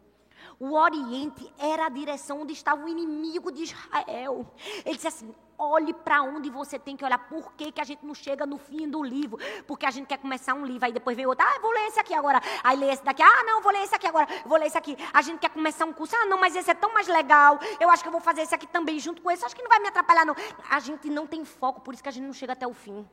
O 0.59 0.73
Oriente 0.73 1.53
era 1.59 1.87
a 1.87 1.89
direção 1.91 2.41
onde 2.41 2.55
estava 2.55 2.85
o 2.85 2.89
inimigo 2.89 3.53
de 3.53 3.65
Israel. 3.65 4.47
Ele 4.85 4.95
disse 4.95 5.09
assim: 5.09 5.35
olhe 5.59 5.93
para 5.93 6.23
onde 6.23 6.49
você 6.49 6.79
tem 6.79 6.97
que 6.97 7.05
olhar. 7.05 7.19
Por 7.19 7.53
que, 7.53 7.73
que 7.73 7.81
a 7.81 7.85
gente 7.85 8.05
não 8.05 8.15
chega 8.15 8.47
no 8.47 8.57
fim 8.57 8.89
do 8.89 9.03
livro? 9.03 9.39
Porque 9.67 9.85
a 9.85 9.91
gente 9.91 10.07
quer 10.07 10.19
começar 10.19 10.55
um 10.55 10.65
livro, 10.65 10.87
aí 10.87 10.93
depois 10.93 11.15
vem 11.15 11.27
outro, 11.27 11.47
ah, 11.47 11.59
vou 11.61 11.71
ler 11.71 11.89
esse 11.89 12.01
aqui 12.01 12.15
agora. 12.15 12.41
Aí 12.65 12.77
lê 12.77 12.91
esse 12.91 13.05
daqui, 13.05 13.23
ah, 13.23 13.43
não, 13.45 13.61
vou 13.61 13.71
ler 13.71 13.83
esse 13.83 13.95
aqui 13.95 14.07
agora, 14.07 14.27
vou 14.47 14.59
ler 14.59 14.67
esse 14.67 14.79
aqui. 14.79 14.97
A 15.13 15.21
gente 15.21 15.41
quer 15.41 15.51
começar 15.51 15.85
um 15.85 15.93
curso, 15.93 16.17
ah, 16.17 16.25
não, 16.25 16.39
mas 16.39 16.57
esse 16.57 16.71
é 16.71 16.75
tão 16.75 16.93
mais 16.95 17.07
legal. 17.07 17.59
Eu 17.79 17.91
acho 17.91 18.03
que 18.03 18.09
eu 18.09 18.13
vou 18.13 18.21
fazer 18.21 18.43
esse 18.43 18.55
aqui 18.55 18.67
também 18.67 18.99
junto 18.99 19.21
com 19.21 19.31
esse. 19.31 19.45
Acho 19.45 19.55
que 19.55 19.63
não 19.63 19.69
vai 19.69 19.79
me 19.79 19.89
atrapalhar, 19.89 20.25
não. 20.25 20.35
A 20.71 20.81
gente 20.81 21.11
não 21.11 21.27
tem 21.27 21.45
foco, 21.45 21.83
por 21.83 21.93
isso 21.93 22.03
que 22.03 22.09
a 22.09 22.13
gente 22.13 22.25
não 22.25 22.33
chega 22.33 22.55
até 22.55 22.67
o 22.67 22.73
fim. 22.73 23.07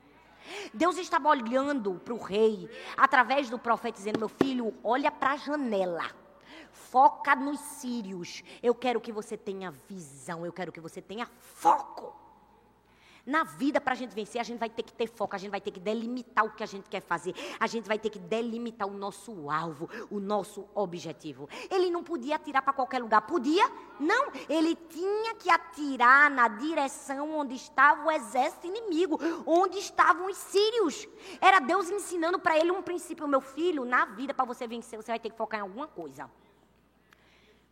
Deus 0.73 0.97
estava 0.97 1.29
olhando 1.29 1.95
para 2.03 2.13
o 2.13 2.17
rei, 2.17 2.69
através 2.95 3.49
do 3.49 3.60
profeta, 3.60 3.97
dizendo: 3.97 4.19
Meu 4.19 4.29
filho, 4.29 4.73
olha 4.84 5.12
para 5.12 5.32
a 5.32 5.38
janela 5.38 6.22
foca 6.73 7.36
nos 7.36 7.59
sírios. 7.59 8.43
Eu 8.62 8.75
quero 8.75 8.99
que 8.99 9.12
você 9.12 9.38
tenha 9.38 9.71
visão, 9.71 10.45
eu 10.45 10.51
quero 10.51 10.71
que 10.71 10.81
você 10.81 11.01
tenha 11.01 11.29
foco. 11.39 12.23
Na 13.25 13.45
vida, 13.45 13.79
para 13.79 13.93
a 13.93 13.95
gente 13.95 14.13
vencer, 14.13 14.41
a 14.41 14.43
gente 14.43 14.59
vai 14.59 14.69
ter 14.69 14.83
que 14.83 14.91
ter 14.91 15.07
foco, 15.07 15.33
a 15.33 15.39
gente 15.39 15.49
vai 15.49 15.62
ter 15.62 15.71
que 15.71 15.79
delimitar 15.79 16.43
o 16.43 16.51
que 16.51 16.62
a 16.62 16.65
gente 16.65 16.89
quer 16.89 17.01
fazer, 17.01 17.33
a 17.57 17.65
gente 17.67 17.88
vai 17.88 17.97
ter 17.97 18.09
que 18.09 18.19
delimitar 18.19 18.86
o 18.86 18.91
nosso 18.91 19.49
alvo, 19.49 19.89
o 20.12 20.19
nosso 20.19 20.67
objetivo. 20.75 21.47
Ele 21.71 21.89
não 21.89 22.03
podia 22.03 22.36
atirar 22.36 22.62
para 22.62 22.73
qualquer 22.73 22.99
lugar, 23.01 23.21
podia? 23.21 23.65
Não, 23.97 24.29
ele 24.49 24.75
tinha 24.75 25.36
que 25.36 25.49
atirar 25.49 26.29
na 26.29 26.49
direção 26.49 27.31
onde 27.39 27.55
estava 27.55 28.05
o 28.05 28.12
exército 28.12 28.67
inimigo, 28.67 29.17
onde 29.45 29.77
estavam 29.77 30.27
os 30.29 30.36
sírios. 30.36 31.07
Era 31.39 31.59
Deus 31.62 31.89
ensinando 31.89 32.38
para 32.38 32.57
ele 32.57 32.71
um 32.71 32.81
princípio, 32.81 33.25
meu 33.25 33.39
filho, 33.39 33.86
na 33.86 34.03
vida, 34.03 34.33
para 34.33 34.43
você 34.43 34.67
vencer, 34.67 35.01
você 35.01 35.13
vai 35.13 35.19
ter 35.19 35.29
que 35.29 35.38
focar 35.38 35.62
em 35.62 35.63
alguma 35.63 35.88
coisa. 35.88 36.29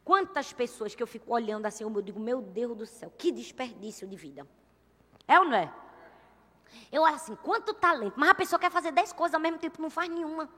Quantas 0.03 0.51
pessoas 0.51 0.95
que 0.95 1.03
eu 1.03 1.07
fico 1.07 1.33
olhando 1.33 1.65
assim, 1.65 1.83
eu 1.83 2.01
digo, 2.01 2.19
meu 2.19 2.41
Deus 2.41 2.75
do 2.77 2.85
céu, 2.85 3.13
que 3.17 3.31
desperdício 3.31 4.07
de 4.07 4.15
vida. 4.15 4.47
É 5.27 5.39
ou 5.39 5.45
não 5.45 5.55
é? 5.55 5.73
Eu 6.91 7.03
olho 7.03 7.15
assim, 7.15 7.35
quanto 7.35 7.73
talento, 7.73 8.13
mas 8.17 8.29
a 8.29 8.35
pessoa 8.35 8.59
quer 8.59 8.71
fazer 8.71 8.91
dez 8.91 9.13
coisas 9.13 9.35
ao 9.35 9.41
mesmo 9.41 9.59
tempo, 9.59 9.81
não 9.81 9.89
faz 9.89 10.09
nenhuma. 10.09 10.49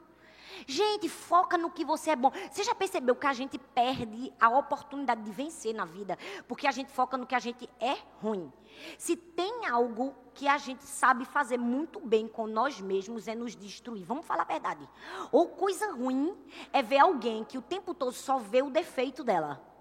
Gente, 0.68 1.10
foca 1.10 1.58
no 1.58 1.70
que 1.70 1.84
você 1.86 2.12
é 2.12 2.16
bom. 2.16 2.32
Você 2.52 2.64
já 2.64 2.74
percebeu 2.76 3.16
que 3.16 3.28
a 3.28 3.34
gente 3.34 3.58
perde 3.58 4.34
a 4.40 4.50
oportunidade 4.50 5.22
de 5.22 5.32
vencer 5.32 5.74
na 5.74 5.86
vida 5.86 6.18
porque 6.48 6.68
a 6.68 6.72
gente 6.72 6.92
foca 6.92 7.18
no 7.18 7.26
que 7.26 7.36
a 7.36 7.40
gente 7.40 7.70
é 7.80 7.98
ruim? 8.22 8.52
Se 8.98 9.16
tem 9.16 9.68
algo 9.68 10.16
que 10.34 10.48
a 10.48 10.58
gente 10.58 10.84
sabe 10.84 11.26
fazer 11.26 11.58
muito 11.58 12.00
bem 12.00 12.28
com 12.28 12.48
nós 12.48 12.82
mesmos 12.82 13.28
é 13.28 13.36
nos 13.36 13.56
destruir. 13.56 14.04
Vamos 14.04 14.26
falar 14.26 14.44
a 14.44 14.46
verdade. 14.46 14.88
Ou 15.32 15.48
coisa 15.50 15.92
ruim 15.92 16.36
é 16.72 16.82
ver 16.82 17.00
alguém 17.00 17.44
que 17.44 17.58
o 17.58 17.62
tempo 17.62 17.94
todo 17.94 18.12
só 18.12 18.38
vê 18.40 18.62
o 18.62 18.70
defeito 18.70 19.24
dela. 19.24 19.73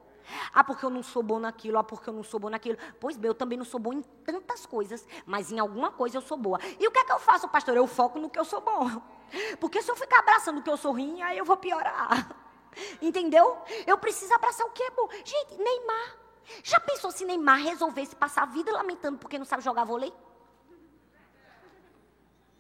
Ah, 0.53 0.65
porque 0.65 0.85
eu 0.85 0.91
não 0.91 1.03
sou 1.03 1.23
bom 1.23 1.39
naquilo, 1.39 1.79
ah, 1.79 1.85
porque 1.85 2.09
eu 2.09 2.15
não 2.15 2.23
sou 2.23 2.39
bom 2.39 2.49
naquilo. 2.49 2.79
Pois 3.01 3.17
bem, 3.17 3.29
eu 3.29 3.35
também 3.35 3.59
não 3.59 3.65
sou 3.65 3.81
bom 3.81 3.93
em 3.93 4.03
tantas 4.03 4.67
coisas, 4.67 5.07
mas 5.27 5.51
em 5.51 5.59
alguma 5.59 5.91
coisa 5.91 6.17
eu 6.17 6.23
sou 6.23 6.37
boa. 6.37 6.59
E 6.79 6.87
o 6.87 6.91
que 6.91 6.99
é 6.99 7.05
que 7.05 7.13
eu 7.13 7.19
faço, 7.19 7.49
pastor? 7.49 7.77
Eu 7.77 7.87
foco 7.87 8.19
no 8.19 8.31
que 8.31 8.39
eu 8.39 8.45
sou 8.45 8.61
bom. 8.61 8.89
Porque 9.61 9.83
se 9.83 9.91
eu 9.91 9.97
ficar 9.97 10.21
abraçando 10.21 10.59
o 10.59 10.63
que 10.63 10.71
eu 10.71 10.77
sou 10.77 10.93
ruim, 10.93 11.23
aí 11.23 11.39
eu 11.39 11.45
vou 11.45 11.57
piorar. 11.57 12.35
Entendeu? 13.01 13.59
Eu 13.87 13.99
preciso 13.99 14.33
abraçar 14.35 14.67
o 14.67 14.71
que 14.71 14.83
é 14.83 14.91
bom. 14.91 15.09
Gente, 15.25 15.57
Neymar. 15.57 16.17
Já 16.63 16.81
pensou 16.81 17.11
se 17.11 17.25
Neymar 17.25 17.61
resolvesse 17.61 18.17
passar 18.17 18.43
a 18.43 18.47
vida 18.47 18.73
lamentando 18.73 19.19
porque 19.19 19.39
não 19.39 19.45
sabe 19.45 19.63
jogar 19.63 19.85
vôlei? 19.85 20.13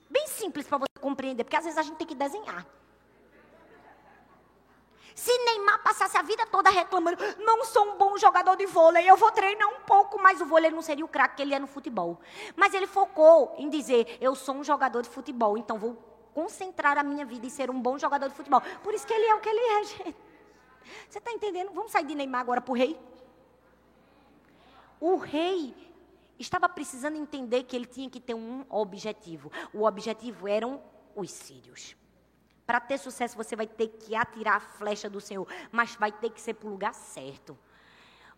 Bem 0.08 0.26
simples 0.26 0.66
para 0.66 0.78
você 0.78 1.00
compreender, 1.00 1.44
porque 1.44 1.56
às 1.56 1.64
vezes 1.64 1.78
a 1.78 1.82
gente 1.82 1.96
tem 1.96 2.06
que 2.06 2.14
desenhar. 2.14 2.66
Se 5.14 5.36
Neymar 5.44 5.82
passasse 5.82 6.16
a 6.16 6.22
vida 6.22 6.46
toda 6.46 6.70
reclamando, 6.70 7.18
não 7.38 7.64
sou 7.64 7.92
um 7.92 7.96
bom 7.96 8.16
jogador 8.16 8.56
de 8.56 8.66
vôlei, 8.66 9.08
eu 9.08 9.16
vou 9.16 9.30
treinar 9.30 9.68
um 9.68 9.80
pouco, 9.80 10.20
mas 10.20 10.40
o 10.40 10.46
vôlei 10.46 10.70
não 10.70 10.82
seria 10.82 11.04
o 11.04 11.08
craque 11.08 11.36
que 11.36 11.42
ele 11.42 11.54
é 11.54 11.58
no 11.58 11.66
futebol. 11.66 12.20
Mas 12.56 12.74
ele 12.74 12.86
focou 12.86 13.54
em 13.58 13.68
dizer, 13.68 14.18
eu 14.20 14.34
sou 14.34 14.56
um 14.56 14.64
jogador 14.64 15.02
de 15.02 15.08
futebol, 15.08 15.56
então 15.58 15.78
vou 15.78 15.96
concentrar 16.34 16.98
a 16.98 17.02
minha 17.02 17.24
vida 17.24 17.46
em 17.46 17.50
ser 17.50 17.70
um 17.70 17.80
bom 17.80 17.98
jogador 17.98 18.28
de 18.28 18.34
futebol. 18.34 18.60
Por 18.82 18.94
isso 18.94 19.06
que 19.06 19.12
ele 19.12 19.26
é 19.26 19.34
o 19.34 19.40
que 19.40 19.48
ele 19.48 19.60
é, 19.60 19.84
gente. 19.84 20.16
Você 21.08 21.18
está 21.18 21.30
entendendo? 21.30 21.72
Vamos 21.72 21.92
sair 21.92 22.04
de 22.04 22.14
Neymar 22.14 22.40
agora 22.40 22.60
para 22.60 22.72
o 22.72 22.74
rei? 22.74 22.98
O 25.00 25.16
rei 25.16 25.74
estava 26.38 26.68
precisando 26.68 27.16
entender 27.16 27.64
que 27.64 27.76
ele 27.76 27.86
tinha 27.86 28.08
que 28.08 28.20
ter 28.20 28.34
um 28.34 28.64
objetivo. 28.68 29.50
O 29.72 29.84
objetivo 29.84 30.48
eram 30.48 30.82
os 31.14 31.30
sírios. 31.30 31.96
Para 32.66 32.80
ter 32.80 32.98
sucesso, 32.98 33.36
você 33.36 33.56
vai 33.56 33.66
ter 33.66 33.88
que 33.88 34.14
atirar 34.14 34.56
a 34.56 34.60
flecha 34.60 35.10
do 35.10 35.20
Senhor, 35.20 35.46
mas 35.70 35.94
vai 35.96 36.12
ter 36.12 36.30
que 36.30 36.40
ser 36.40 36.54
para 36.54 36.68
o 36.68 36.70
lugar 36.70 36.94
certo. 36.94 37.58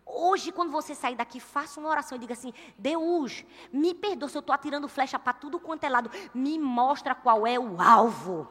Hoje, 0.06 0.52
quando 0.52 0.70
você 0.70 0.94
sair 0.94 1.16
daqui, 1.16 1.40
faça 1.40 1.80
uma 1.80 1.88
oração 1.88 2.16
e 2.16 2.20
diga 2.20 2.34
assim: 2.34 2.52
Deus, 2.76 3.44
me 3.72 3.94
perdoa 3.94 4.28
se 4.28 4.36
eu 4.36 4.40
estou 4.40 4.54
atirando 4.54 4.88
flecha 4.88 5.18
para 5.18 5.32
tudo 5.32 5.58
quanto 5.58 5.84
é 5.84 5.88
lado. 5.88 6.10
Me 6.34 6.58
mostra 6.58 7.14
qual 7.14 7.46
é 7.46 7.58
o 7.58 7.80
alvo. 7.80 8.46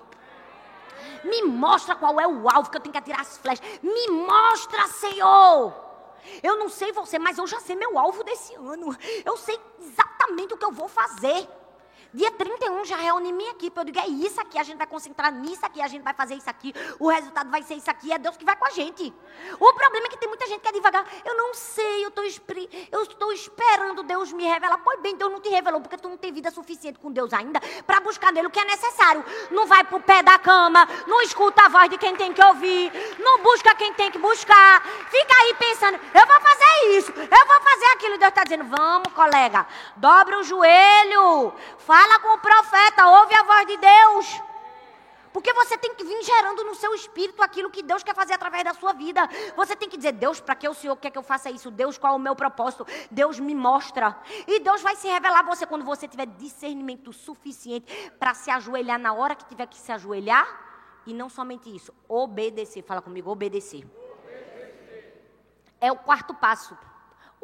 Me 1.23 1.43
mostra 1.43 1.95
qual 1.95 2.19
é 2.19 2.27
o 2.27 2.49
alvo 2.49 2.69
que 2.69 2.77
eu 2.77 2.81
tenho 2.81 2.93
que 2.93 2.97
atirar 2.97 3.21
as 3.21 3.37
flechas. 3.37 3.65
Me 3.81 4.07
mostra, 4.09 4.87
Senhor. 4.87 5.73
Eu 6.41 6.57
não 6.57 6.69
sei 6.69 6.91
você, 6.91 7.19
mas 7.19 7.37
eu 7.37 7.45
já 7.45 7.59
sei 7.59 7.75
meu 7.75 7.99
alvo 7.99 8.23
desse 8.23 8.55
ano. 8.55 8.95
Eu 9.23 9.37
sei 9.37 9.59
exatamente 9.79 10.53
o 10.53 10.57
que 10.57 10.65
eu 10.65 10.71
vou 10.71 10.87
fazer. 10.87 11.47
Dia 12.13 12.31
31 12.31 12.85
já 12.85 12.95
reúne 12.97 13.33
minha 13.33 13.51
equipe. 13.51 13.77
Eu 13.77 13.83
digo, 13.83 13.99
é 13.99 14.07
isso 14.07 14.39
aqui, 14.39 14.59
a 14.59 14.63
gente 14.63 14.77
vai 14.77 14.85
concentrar 14.85 15.31
nisso 15.31 15.65
aqui, 15.65 15.81
a 15.81 15.87
gente 15.87 16.03
vai 16.03 16.13
fazer 16.13 16.35
isso 16.35 16.49
aqui, 16.49 16.73
o 16.99 17.09
resultado 17.09 17.49
vai 17.49 17.63
ser 17.63 17.75
isso 17.75 17.89
aqui, 17.89 18.11
é 18.11 18.17
Deus 18.19 18.37
que 18.37 18.45
vai 18.45 18.55
com 18.55 18.65
a 18.65 18.69
gente. 18.69 19.13
O 19.59 19.73
problema 19.73 20.05
é 20.05 20.09
que 20.09 20.17
tem 20.17 20.29
muita 20.29 20.45
gente 20.47 20.61
que 20.61 20.67
é 20.67 20.71
devagar. 20.71 21.05
Eu 21.25 21.35
não 21.35 21.53
sei, 21.53 22.05
eu 22.05 22.09
estou 23.03 23.31
esperando 23.33 24.03
Deus 24.03 24.31
me 24.31 24.45
revelar. 24.45 24.77
Pois 24.83 24.99
bem, 24.99 25.15
Deus 25.15 25.31
não 25.31 25.39
te 25.39 25.49
revelou, 25.49 25.81
porque 25.81 25.97
tu 25.97 26.07
não 26.07 26.17
tem 26.17 26.31
vida 26.31 26.51
suficiente 26.51 26.99
com 26.99 27.11
Deus 27.11 27.33
ainda 27.33 27.59
para 27.85 27.99
buscar 27.99 28.31
nele 28.31 28.47
o 28.47 28.51
que 28.51 28.59
é 28.59 28.65
necessário. 28.65 29.25
Não 29.49 29.65
vai 29.65 29.83
para 29.83 29.97
o 29.97 30.01
pé 30.01 30.21
da 30.21 30.37
cama, 30.37 30.87
não 31.07 31.21
escuta 31.21 31.63
a 31.63 31.69
voz 31.69 31.89
de 31.89 31.97
quem 31.97 32.15
tem 32.15 32.31
que 32.31 32.43
ouvir, 32.43 32.91
não 33.19 33.41
busca 33.41 33.73
quem 33.75 33.93
tem 33.93 34.11
que 34.11 34.19
buscar. 34.19 34.83
Fica 35.09 35.35
aí 35.41 35.53
pensando, 35.55 35.99
eu 36.13 36.27
vou 36.27 36.41
fazer 36.41 36.97
isso, 36.97 37.11
eu 37.11 37.47
vou 37.47 37.61
fazer 37.61 37.85
aquilo. 37.93 38.17
Deus 38.17 38.29
está 38.29 38.43
dizendo, 38.43 38.65
vamos, 38.65 39.11
colega, 39.13 39.65
dobra 39.95 40.39
o 40.39 40.43
joelho, 40.43 41.53
faz 41.79 42.02
Fala 42.03 42.19
com 42.19 42.33
o 42.33 42.37
profeta, 42.37 43.07
ouve 43.07 43.33
a 43.33 43.43
voz 43.43 43.65
de 43.65 43.77
Deus. 43.77 44.41
Porque 45.31 45.53
você 45.53 45.77
tem 45.77 45.95
que 45.95 46.03
vir 46.03 46.21
gerando 46.21 46.61
no 46.65 46.75
seu 46.75 46.93
espírito 46.93 47.41
aquilo 47.41 47.69
que 47.69 47.81
Deus 47.81 48.03
quer 48.03 48.13
fazer 48.13 48.33
através 48.33 48.61
da 48.65 48.73
sua 48.73 48.91
vida. 48.91 49.21
Você 49.55 49.73
tem 49.73 49.87
que 49.87 49.95
dizer, 49.95 50.11
Deus, 50.11 50.41
para 50.41 50.53
que 50.53 50.67
o 50.67 50.73
Senhor 50.73 50.97
quer 50.97 51.11
que 51.11 51.17
eu 51.17 51.23
faça 51.23 51.49
isso? 51.49 51.71
Deus, 51.71 51.97
qual 51.97 52.11
é 52.11 52.15
o 52.17 52.19
meu 52.19 52.35
propósito? 52.35 52.85
Deus 53.09 53.39
me 53.39 53.55
mostra. 53.55 54.19
E 54.45 54.59
Deus 54.59 54.81
vai 54.81 54.97
se 54.97 55.07
revelar 55.07 55.39
a 55.39 55.43
você 55.43 55.65
quando 55.65 55.85
você 55.85 56.05
tiver 56.05 56.25
discernimento 56.25 57.13
suficiente 57.13 58.11
para 58.19 58.33
se 58.33 58.51
ajoelhar 58.51 58.99
na 58.99 59.13
hora 59.13 59.33
que 59.33 59.45
tiver 59.45 59.67
que 59.67 59.77
se 59.77 59.89
ajoelhar. 59.93 60.45
E 61.05 61.13
não 61.13 61.29
somente 61.29 61.73
isso, 61.73 61.93
obedecer. 62.09 62.83
Fala 62.83 63.01
comigo, 63.01 63.31
obedecer. 63.31 63.85
obedecer. 63.85 65.23
É 65.79 65.89
o 65.89 65.95
quarto 65.95 66.33
passo. 66.33 66.77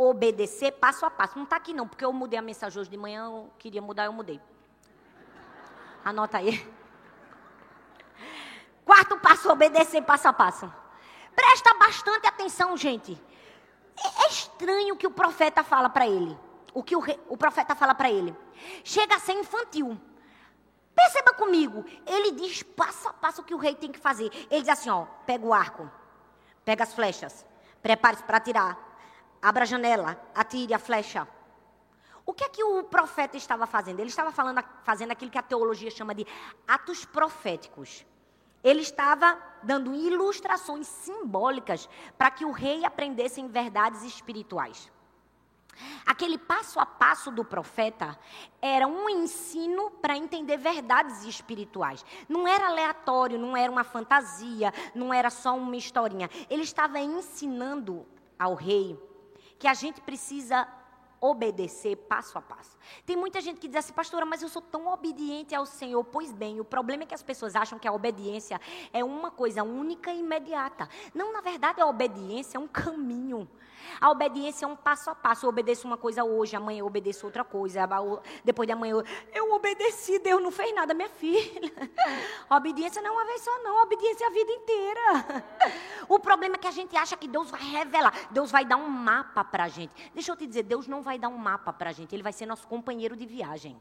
Obedecer 0.01 0.71
passo 0.71 1.05
a 1.05 1.11
passo. 1.11 1.35
Não 1.35 1.43
está 1.43 1.57
aqui 1.57 1.73
não, 1.73 1.85
porque 1.85 2.05
eu 2.05 2.13
mudei 2.13 2.39
a 2.39 2.41
mensagem 2.41 2.79
hoje 2.79 2.89
de 2.89 2.95
manhã, 2.95 3.25
eu 3.25 3.51
queria 3.59 3.81
mudar, 3.81 4.05
eu 4.05 4.13
mudei. 4.13 4.39
Anota 6.05 6.37
aí. 6.37 6.65
Quarto 8.85 9.17
passo, 9.17 9.51
obedecer 9.51 10.01
passo 10.03 10.29
a 10.29 10.31
passo. 10.31 10.73
Presta 11.35 11.73
bastante 11.73 12.25
atenção, 12.27 12.77
gente. 12.77 13.21
É, 14.01 14.23
é 14.23 14.29
estranho 14.29 14.95
que 14.95 15.05
o 15.05 15.11
profeta 15.11 15.65
fala 15.65 15.89
para 15.89 16.07
ele. 16.07 16.39
O 16.73 16.81
que 16.81 16.95
o, 16.95 16.99
rei, 17.01 17.19
o 17.27 17.35
profeta 17.35 17.75
fala 17.75 17.93
para 17.93 18.09
ele. 18.09 18.33
Chega 18.85 19.17
a 19.17 19.19
ser 19.19 19.33
infantil. 19.33 19.99
Perceba 20.95 21.33
comigo. 21.33 21.83
Ele 22.07 22.31
diz 22.31 22.63
passo 22.63 23.09
a 23.09 23.11
passo 23.11 23.41
o 23.41 23.43
que 23.43 23.53
o 23.53 23.57
rei 23.57 23.75
tem 23.75 23.91
que 23.91 23.99
fazer. 23.99 24.31
Ele 24.49 24.61
diz 24.61 24.69
assim: 24.69 24.89
ó, 24.89 25.05
pega 25.25 25.45
o 25.45 25.53
arco, 25.53 25.91
pega 26.63 26.83
as 26.83 26.93
flechas, 26.93 27.45
prepare-se 27.81 28.23
para 28.23 28.37
atirar, 28.37 28.88
abra 29.41 29.63
a 29.63 29.65
janela, 29.65 30.19
atire 30.35 30.73
a 30.73 30.79
flecha. 30.79 31.27
O 32.25 32.33
que 32.33 32.43
é 32.43 32.49
que 32.49 32.63
o 32.63 32.83
profeta 32.83 33.37
estava 33.37 33.65
fazendo? 33.65 33.99
Ele 33.99 34.09
estava 34.09 34.31
falando, 34.31 34.63
fazendo 34.83 35.11
aquilo 35.11 35.31
que 35.31 35.37
a 35.37 35.43
teologia 35.43 35.89
chama 35.89 36.13
de 36.13 36.27
atos 36.67 37.03
proféticos. 37.03 38.05
Ele 38.63 38.81
estava 38.81 39.37
dando 39.63 39.95
ilustrações 39.95 40.85
simbólicas 40.85 41.89
para 42.17 42.29
que 42.29 42.45
o 42.45 42.51
rei 42.51 42.85
aprendesse 42.85 43.41
em 43.41 43.47
verdades 43.47 44.03
espirituais. 44.03 44.91
Aquele 46.05 46.37
passo 46.37 46.79
a 46.79 46.85
passo 46.85 47.31
do 47.31 47.45
profeta 47.45 48.17
era 48.61 48.85
um 48.85 49.09
ensino 49.09 49.89
para 49.89 50.17
entender 50.17 50.57
verdades 50.57 51.23
espirituais. 51.23 52.05
Não 52.27 52.47
era 52.47 52.67
aleatório, 52.67 53.39
não 53.39 53.55
era 53.55 53.71
uma 53.71 53.83
fantasia, 53.83 54.73
não 54.93 55.13
era 55.13 55.29
só 55.29 55.55
uma 55.55 55.75
historinha. 55.77 56.29
Ele 56.49 56.63
estava 56.63 56.99
ensinando 56.99 58.05
ao 58.37 58.55
rei 58.55 58.99
que 59.59 59.67
a 59.67 59.73
gente 59.73 60.01
precisa 60.01 60.67
obedecer 61.21 61.97
passo 61.97 62.37
a 62.37 62.41
passo. 62.41 62.77
Tem 63.05 63.15
muita 63.15 63.41
gente 63.41 63.59
que 63.59 63.67
diz 63.67 63.77
assim, 63.77 63.93
pastora, 63.93 64.25
mas 64.25 64.41
eu 64.41 64.47
sou 64.47 64.61
tão 64.61 64.87
obediente 64.87 65.53
ao 65.53 65.65
Senhor. 65.65 66.01
Pois 66.05 66.31
bem, 66.31 66.61
o 66.61 66.65
problema 66.65 67.03
é 67.03 67.05
que 67.05 67.13
as 67.13 67.21
pessoas 67.21 67.55
acham 67.55 67.77
que 67.77 67.87
a 67.87 67.91
obediência 67.91 68.59
é 68.93 69.03
uma 69.03 69.29
coisa 69.29 69.61
única 69.61 70.11
e 70.11 70.19
imediata. 70.19 70.87
Não, 71.13 71.33
na 71.33 71.41
verdade, 71.41 71.81
a 71.81 71.85
obediência 71.85 72.57
é 72.57 72.59
um 72.59 72.67
caminho. 72.67 73.49
A 73.99 74.09
obediência 74.09 74.65
é 74.65 74.67
um 74.67 74.75
passo 74.75 75.09
a 75.09 75.15
passo. 75.15 75.45
Eu 75.45 75.49
obedeço 75.49 75.87
uma 75.87 75.97
coisa 75.97 76.23
hoje, 76.23 76.55
amanhã 76.55 76.79
eu 76.79 76.85
obedeço 76.85 77.25
outra 77.25 77.43
coisa. 77.43 77.87
Depois 78.43 78.67
de 78.67 78.73
amanhã 78.73 78.91
eu, 78.91 79.03
eu 79.33 79.53
obedeci, 79.53 80.19
Deus 80.19 80.41
não 80.41 80.51
fez 80.51 80.73
nada, 80.73 80.93
minha 80.93 81.09
filha. 81.09 81.71
A 82.49 82.55
obediência 82.57 83.01
não 83.01 83.11
é 83.11 83.13
uma 83.13 83.25
vez 83.25 83.41
só, 83.41 83.59
não. 83.59 83.79
A 83.79 83.83
obediência 83.83 84.25
é 84.25 84.27
a 84.27 84.31
vida 84.31 84.51
inteira. 84.51 84.99
O 86.09 86.17
problema 86.17 86.55
é 86.55 86.57
que 86.57 86.67
a 86.67 86.71
gente 86.71 86.97
acha 86.97 87.15
que 87.15 87.27
Deus 87.27 87.51
vai 87.51 87.61
revelar. 87.61 88.11
Deus 88.31 88.49
vai 88.49 88.65
dar 88.65 88.77
um 88.77 88.89
mapa 88.89 89.43
para 89.43 89.65
a 89.65 89.67
gente. 89.67 89.93
Deixa 90.11 90.31
eu 90.31 90.35
te 90.35 90.47
dizer, 90.47 90.63
Deus 90.63 90.87
não 90.87 91.03
vai 91.03 91.19
dar 91.19 91.29
um 91.29 91.37
mapa 91.37 91.71
para 91.71 91.91
a 91.91 91.93
gente. 91.93 92.15
Ele 92.15 92.23
vai 92.23 92.33
ser 92.33 92.47
nosso 92.47 92.67
companheiro 92.67 93.15
de 93.15 93.27
viagem. 93.27 93.79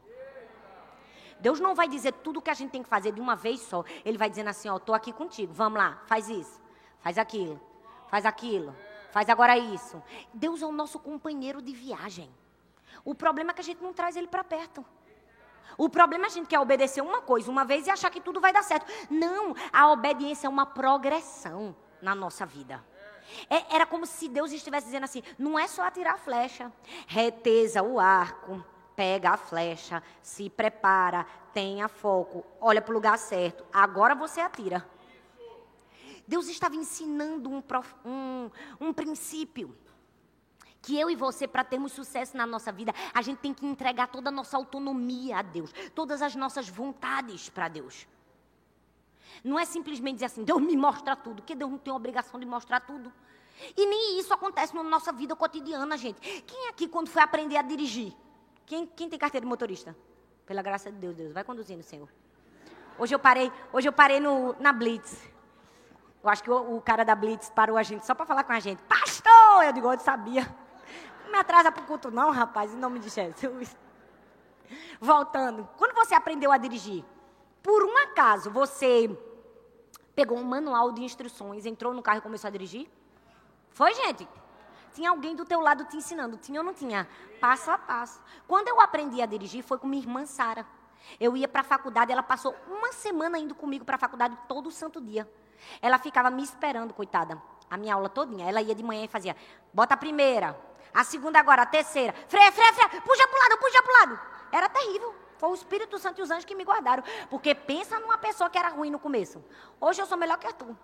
Deus 1.39 1.59
não 1.59 1.73
vai 1.73 1.87
dizer 1.87 2.11
tudo 2.11 2.37
o 2.37 2.41
que 2.41 2.49
a 2.49 2.53
gente 2.53 2.71
tem 2.71 2.83
que 2.83 2.89
fazer 2.89 3.11
de 3.11 3.21
uma 3.21 3.35
vez 3.35 3.61
só. 3.61 3.83
Ele 4.03 4.17
vai 4.17 4.29
dizendo 4.29 4.49
assim, 4.49 4.69
ó, 4.69 4.77
estou 4.77 4.93
aqui 4.93 5.11
contigo, 5.11 5.53
vamos 5.53 5.79
lá, 5.79 6.01
faz 6.05 6.29
isso, 6.29 6.61
faz 6.99 7.17
aquilo, 7.17 7.59
faz 8.09 8.25
aquilo. 8.25 8.75
Faz 9.11 9.29
agora 9.29 9.57
isso. 9.57 10.01
Deus 10.33 10.61
é 10.61 10.65
o 10.65 10.71
nosso 10.71 10.99
companheiro 10.99 11.61
de 11.61 11.73
viagem. 11.73 12.29
O 13.03 13.15
problema 13.15 13.51
é 13.51 13.53
que 13.53 13.61
a 13.61 13.63
gente 13.63 13.81
não 13.81 13.93
traz 13.93 14.15
ele 14.15 14.27
para 14.27 14.43
perto. 14.43 14.85
O 15.77 15.89
problema 15.89 16.25
é 16.25 16.27
a 16.27 16.31
gente 16.31 16.47
quer 16.47 16.59
obedecer 16.59 17.01
uma 17.01 17.21
coisa 17.21 17.49
uma 17.49 17.63
vez 17.63 17.87
e 17.87 17.89
achar 17.89 18.09
que 18.09 18.19
tudo 18.19 18.41
vai 18.41 18.51
dar 18.51 18.63
certo. 18.63 18.85
Não, 19.09 19.55
a 19.71 19.89
obediência 19.89 20.47
é 20.47 20.49
uma 20.49 20.65
progressão 20.65 21.75
na 22.01 22.13
nossa 22.13 22.45
vida. 22.45 22.83
É, 23.49 23.75
era 23.75 23.85
como 23.85 24.05
se 24.05 24.27
Deus 24.27 24.51
estivesse 24.51 24.87
dizendo 24.87 25.03
assim: 25.03 25.23
não 25.37 25.57
é 25.57 25.67
só 25.67 25.83
atirar 25.83 26.15
a 26.15 26.17
flecha, 26.17 26.71
reteza 27.07 27.81
o 27.81 27.99
arco, 27.99 28.63
pega 28.95 29.31
a 29.31 29.37
flecha, 29.37 30.03
se 30.21 30.49
prepara, 30.49 31.25
tenha 31.53 31.87
foco, 31.87 32.43
olha 32.59 32.81
para 32.81 32.91
o 32.91 32.95
lugar 32.95 33.17
certo. 33.17 33.63
Agora 33.71 34.15
você 34.15 34.41
atira. 34.41 34.85
Deus 36.29 36.47
estava 36.47 36.75
ensinando 36.75 37.49
um, 37.49 37.63
um, 38.05 38.51
um 38.79 38.93
princípio. 38.93 39.75
Que 40.79 40.97
eu 40.97 41.09
e 41.09 41.15
você, 41.15 41.47
para 41.47 41.63
termos 41.63 41.91
sucesso 41.91 42.37
na 42.37 42.45
nossa 42.45 42.71
vida, 42.71 42.93
a 43.13 43.21
gente 43.23 43.39
tem 43.39 43.51
que 43.51 43.65
entregar 43.65 44.07
toda 44.07 44.29
a 44.29 44.31
nossa 44.31 44.55
autonomia 44.55 45.39
a 45.39 45.41
Deus, 45.41 45.73
todas 45.95 46.21
as 46.21 46.35
nossas 46.35 46.69
vontades 46.69 47.49
para 47.49 47.67
Deus. 47.67 48.07
Não 49.43 49.59
é 49.59 49.65
simplesmente 49.65 50.15
dizer 50.15 50.27
assim, 50.27 50.43
Deus 50.43 50.61
me 50.61 50.77
mostra 50.77 51.15
tudo, 51.15 51.37
porque 51.37 51.55
Deus 51.55 51.71
não 51.71 51.79
tem 51.79 51.91
obrigação 51.91 52.39
de 52.39 52.45
mostrar 52.45 52.79
tudo. 52.81 53.11
E 53.75 53.85
nem 53.87 54.19
isso 54.19 54.31
acontece 54.31 54.75
na 54.75 54.83
nossa 54.83 55.11
vida 55.11 55.35
cotidiana, 55.35 55.97
gente. 55.97 56.21
Quem 56.43 56.69
aqui, 56.69 56.87
quando 56.87 57.09
foi 57.09 57.23
aprender 57.23 57.57
a 57.57 57.63
dirigir? 57.63 58.13
Quem, 58.67 58.85
quem 58.85 59.09
tem 59.09 59.17
carteira 59.17 59.43
de 59.43 59.49
motorista? 59.49 59.97
Pela 60.45 60.61
graça 60.61 60.91
de 60.91 60.97
Deus, 60.97 61.15
Deus, 61.15 61.33
vai 61.33 61.43
conduzindo, 61.43 61.81
Senhor. 61.81 62.07
Hoje 62.99 63.15
eu 63.15 63.19
parei, 63.19 63.51
hoje 63.73 63.89
eu 63.89 63.93
parei 63.93 64.19
no, 64.19 64.55
na 64.59 64.71
Blitz. 64.71 65.38
Eu 66.21 66.29
acho 66.29 66.43
que 66.43 66.51
o, 66.51 66.77
o 66.77 66.81
cara 66.81 67.05
da 67.05 67.15
Blitz 67.15 67.49
parou 67.49 67.77
a 67.77 67.83
gente 67.83 68.05
só 68.05 68.13
para 68.13 68.25
falar 68.25 68.43
com 68.43 68.51
a 68.51 68.59
gente. 68.59 68.81
Pastor! 68.83 69.63
Eu 69.63 69.71
digo, 69.71 69.91
eu 69.91 69.99
sabia. 69.99 70.43
Não 71.23 71.31
me 71.31 71.37
atrasa 71.37 71.71
para 71.71 71.83
o 71.83 71.85
culto 71.85 72.11
não, 72.11 72.31
rapaz, 72.31 72.73
em 72.73 72.77
nome 72.77 72.99
de 72.99 73.09
Jesus. 73.09 73.75
Voltando. 74.99 75.67
Quando 75.77 75.93
você 75.95 76.13
aprendeu 76.13 76.51
a 76.51 76.57
dirigir, 76.57 77.05
por 77.63 77.83
um 77.83 77.97
acaso 77.99 78.49
você 78.49 79.17
pegou 80.15 80.37
um 80.37 80.43
manual 80.43 80.91
de 80.91 81.03
instruções, 81.03 81.65
entrou 81.65 81.93
no 81.93 82.01
carro 82.01 82.17
e 82.17 82.21
começou 82.21 82.47
a 82.47 82.51
dirigir? 82.51 82.89
Foi, 83.69 83.93
gente? 83.93 84.27
Tinha 84.93 85.11
alguém 85.11 85.35
do 85.35 85.45
teu 85.45 85.61
lado 85.61 85.85
te 85.85 85.95
ensinando, 85.95 86.35
tinha 86.35 86.59
ou 86.59 86.65
não 86.65 86.73
tinha? 86.73 87.07
Passo 87.39 87.71
a 87.71 87.77
passo. 87.77 88.21
Quando 88.47 88.67
eu 88.67 88.81
aprendi 88.81 89.21
a 89.21 89.25
dirigir, 89.25 89.63
foi 89.63 89.77
com 89.77 89.87
minha 89.87 90.01
irmã 90.01 90.25
Sara. 90.25 90.65
Eu 91.19 91.37
ia 91.37 91.47
para 91.47 91.61
a 91.61 91.63
faculdade, 91.63 92.11
ela 92.11 92.23
passou 92.23 92.53
uma 92.67 92.91
semana 92.91 93.39
indo 93.39 93.55
comigo 93.55 93.85
para 93.85 93.95
a 93.95 93.99
faculdade 93.99 94.37
todo 94.47 94.69
santo 94.69 94.99
dia. 94.99 95.29
Ela 95.81 95.97
ficava 95.99 96.29
me 96.29 96.43
esperando, 96.43 96.93
coitada, 96.93 97.41
a 97.69 97.77
minha 97.77 97.93
aula 97.93 98.09
todinha. 98.09 98.47
Ela 98.47 98.61
ia 98.61 98.75
de 98.75 98.83
manhã 98.83 99.05
e 99.05 99.07
fazia, 99.07 99.35
bota 99.73 99.93
a 99.93 99.97
primeira, 99.97 100.59
a 100.93 101.03
segunda 101.03 101.39
agora, 101.39 101.63
a 101.63 101.65
terceira. 101.65 102.13
Freia, 102.27 102.51
freia, 102.51 102.73
freia, 102.73 103.01
puxa 103.01 103.27
pro 103.27 103.39
lado, 103.39 103.57
puxa 103.59 103.83
pro 103.83 103.93
lado. 103.93 104.19
Era 104.51 104.69
terrível. 104.69 105.15
Foi 105.37 105.49
o 105.49 105.53
Espírito 105.53 105.97
Santo 105.97 106.19
e 106.19 106.21
os 106.21 106.31
anjos 106.31 106.45
que 106.45 106.55
me 106.55 106.65
guardaram. 106.65 107.03
Porque 107.29 107.55
pensa 107.55 107.99
numa 107.99 108.17
pessoa 108.17 108.49
que 108.49 108.57
era 108.57 108.69
ruim 108.69 108.89
no 108.89 108.99
começo. 108.99 109.43
Hoje 109.79 110.01
eu 110.01 110.05
sou 110.05 110.17
melhor 110.17 110.37
que 110.37 110.53
tu. 110.53 110.77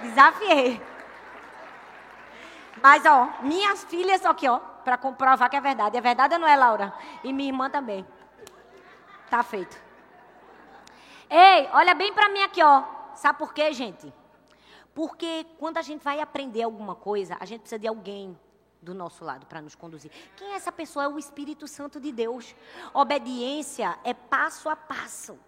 Desafiei. 0.00 0.80
Mas, 2.82 3.04
ó, 3.04 3.28
minhas 3.42 3.84
filhas 3.84 4.24
aqui, 4.24 4.48
ó, 4.48 4.58
para 4.58 4.96
comprovar 4.96 5.50
que 5.50 5.56
é 5.56 5.60
verdade. 5.60 5.98
É 5.98 6.00
verdade 6.00 6.34
ou 6.34 6.40
não 6.40 6.48
é, 6.48 6.56
Laura? 6.56 6.94
E 7.22 7.32
minha 7.32 7.50
irmã 7.50 7.68
também. 7.68 8.06
Tá 9.28 9.42
feito. 9.42 9.76
Ei, 11.30 11.68
olha 11.72 11.94
bem 11.94 12.12
para 12.12 12.28
mim 12.28 12.40
aqui, 12.42 12.60
ó. 12.62 12.82
Sabe 13.14 13.38
por 13.38 13.54
quê, 13.54 13.72
gente? 13.72 14.12
Porque 14.92 15.46
quando 15.58 15.76
a 15.76 15.82
gente 15.82 16.02
vai 16.02 16.20
aprender 16.20 16.62
alguma 16.62 16.96
coisa, 16.96 17.36
a 17.38 17.44
gente 17.44 17.60
precisa 17.60 17.78
de 17.78 17.86
alguém 17.86 18.36
do 18.82 18.94
nosso 18.94 19.24
lado 19.24 19.46
para 19.46 19.62
nos 19.62 19.74
conduzir. 19.74 20.10
Quem 20.36 20.52
é 20.52 20.56
essa 20.56 20.72
pessoa? 20.72 21.04
É 21.04 21.08
o 21.08 21.18
Espírito 21.18 21.68
Santo 21.68 22.00
de 22.00 22.10
Deus. 22.10 22.54
Obediência 22.92 23.98
é 24.02 24.12
passo 24.12 24.68
a 24.68 24.74
passo. 24.74 25.38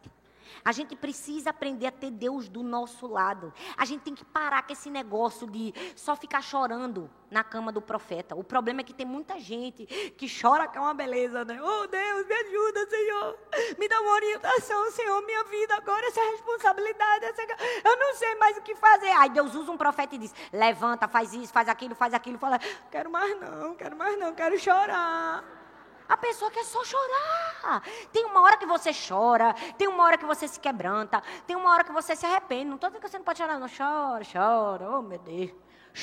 A 0.65 0.73
gente 0.73 0.95
precisa 0.97 1.51
aprender 1.51 1.87
a 1.87 1.93
ter 1.93 2.11
Deus 2.11 2.49
do 2.49 2.63
nosso 2.63 3.07
lado. 3.07 3.53
A 3.77 3.85
gente 3.85 4.03
tem 4.03 4.15
que 4.15 4.25
parar 4.25 4.63
com 4.63 4.73
esse 4.73 4.91
negócio 4.91 5.47
de 5.47 5.73
só 5.97 6.15
ficar 6.17 6.43
chorando 6.43 7.11
na 7.31 7.43
cama 7.43 7.73
do 7.73 7.81
profeta. 7.81 8.37
O 8.37 8.45
problema 8.45 8.83
é 8.83 8.85
que 8.85 8.93
tem 8.93 9.07
muita 9.07 9.41
gente 9.41 9.87
que 10.17 10.27
chora 10.29 10.69
que 10.69 10.77
é 10.77 10.81
uma 10.81 10.95
beleza, 10.95 11.45
né? 11.45 11.59
Oh 11.63 11.87
Deus, 11.87 12.27
me 12.27 12.35
ajuda, 12.35 12.87
Senhor. 12.89 13.39
Me 13.79 13.89
dá 13.89 14.01
uma 14.01 14.13
orientação, 14.13 14.91
Senhor. 14.91 15.23
Minha 15.23 15.45
vida 15.45 15.75
agora, 15.75 16.07
essa 16.07 16.21
responsabilidade. 16.31 17.25
Essa... 17.25 17.43
Eu 17.85 17.97
não 17.97 18.15
sei 18.15 18.35
mais 18.37 18.57
o 18.59 18.63
que 18.63 18.75
fazer. 18.75 19.11
Aí 19.11 19.31
Deus 19.31 19.55
usa 19.55 19.73
um 19.73 19.77
profeta 19.77 20.15
e 20.15 20.19
diz: 20.19 20.35
levanta, 20.53 21.09
faz 21.09 21.33
isso, 21.33 21.53
faz 21.53 21.69
aquilo, 21.69 21.95
faz 21.95 22.13
aquilo. 22.13 22.39
Fala: 22.39 22.59
quero 22.91 23.11
mais 23.11 23.41
não, 23.41 23.75
quero 23.75 23.97
mais 23.97 24.19
não, 24.19 24.35
quero 24.35 24.59
chorar. 24.59 25.62
A 26.09 26.17
pessoa 26.17 26.51
quer 26.51 26.65
só 26.65 26.83
chorar. 26.85 27.83
Tem 28.13 28.25
uma 28.25 28.41
hora 28.41 28.57
que 28.57 28.67
você 28.67 28.91
chora, 28.93 29.55
tem 29.79 29.89
uma 29.89 30.05
hora 30.05 30.19
que 30.19 30.25
você 30.25 30.47
se 30.49 30.61
quebranta, 30.61 31.23
tem 31.47 31.57
uma 31.57 31.71
hora 31.71 31.85
que 31.85 31.93
você 31.93 32.15
se 32.17 32.27
arrepende. 32.27 32.67
Não 32.67 32.77
estou 32.77 32.91
dizendo 32.91 33.03
que 33.03 33.11
você 33.11 33.19
não 33.19 33.25
pode 33.25 33.39
chorar, 33.39 33.59
não. 33.59 33.69
Chora, 33.69 34.25
chora, 34.25 34.99
oh 34.99 35.03
meu 35.03 35.19
Deus. 35.19 35.53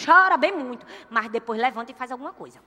Chora 0.05 0.37
bem 0.37 0.51
muito, 0.51 0.85
mas 1.09 1.29
depois 1.29 1.59
levanta 1.59 1.91
e 1.91 1.95
faz 1.95 2.11
alguma 2.11 2.31
coisa. 2.31 2.59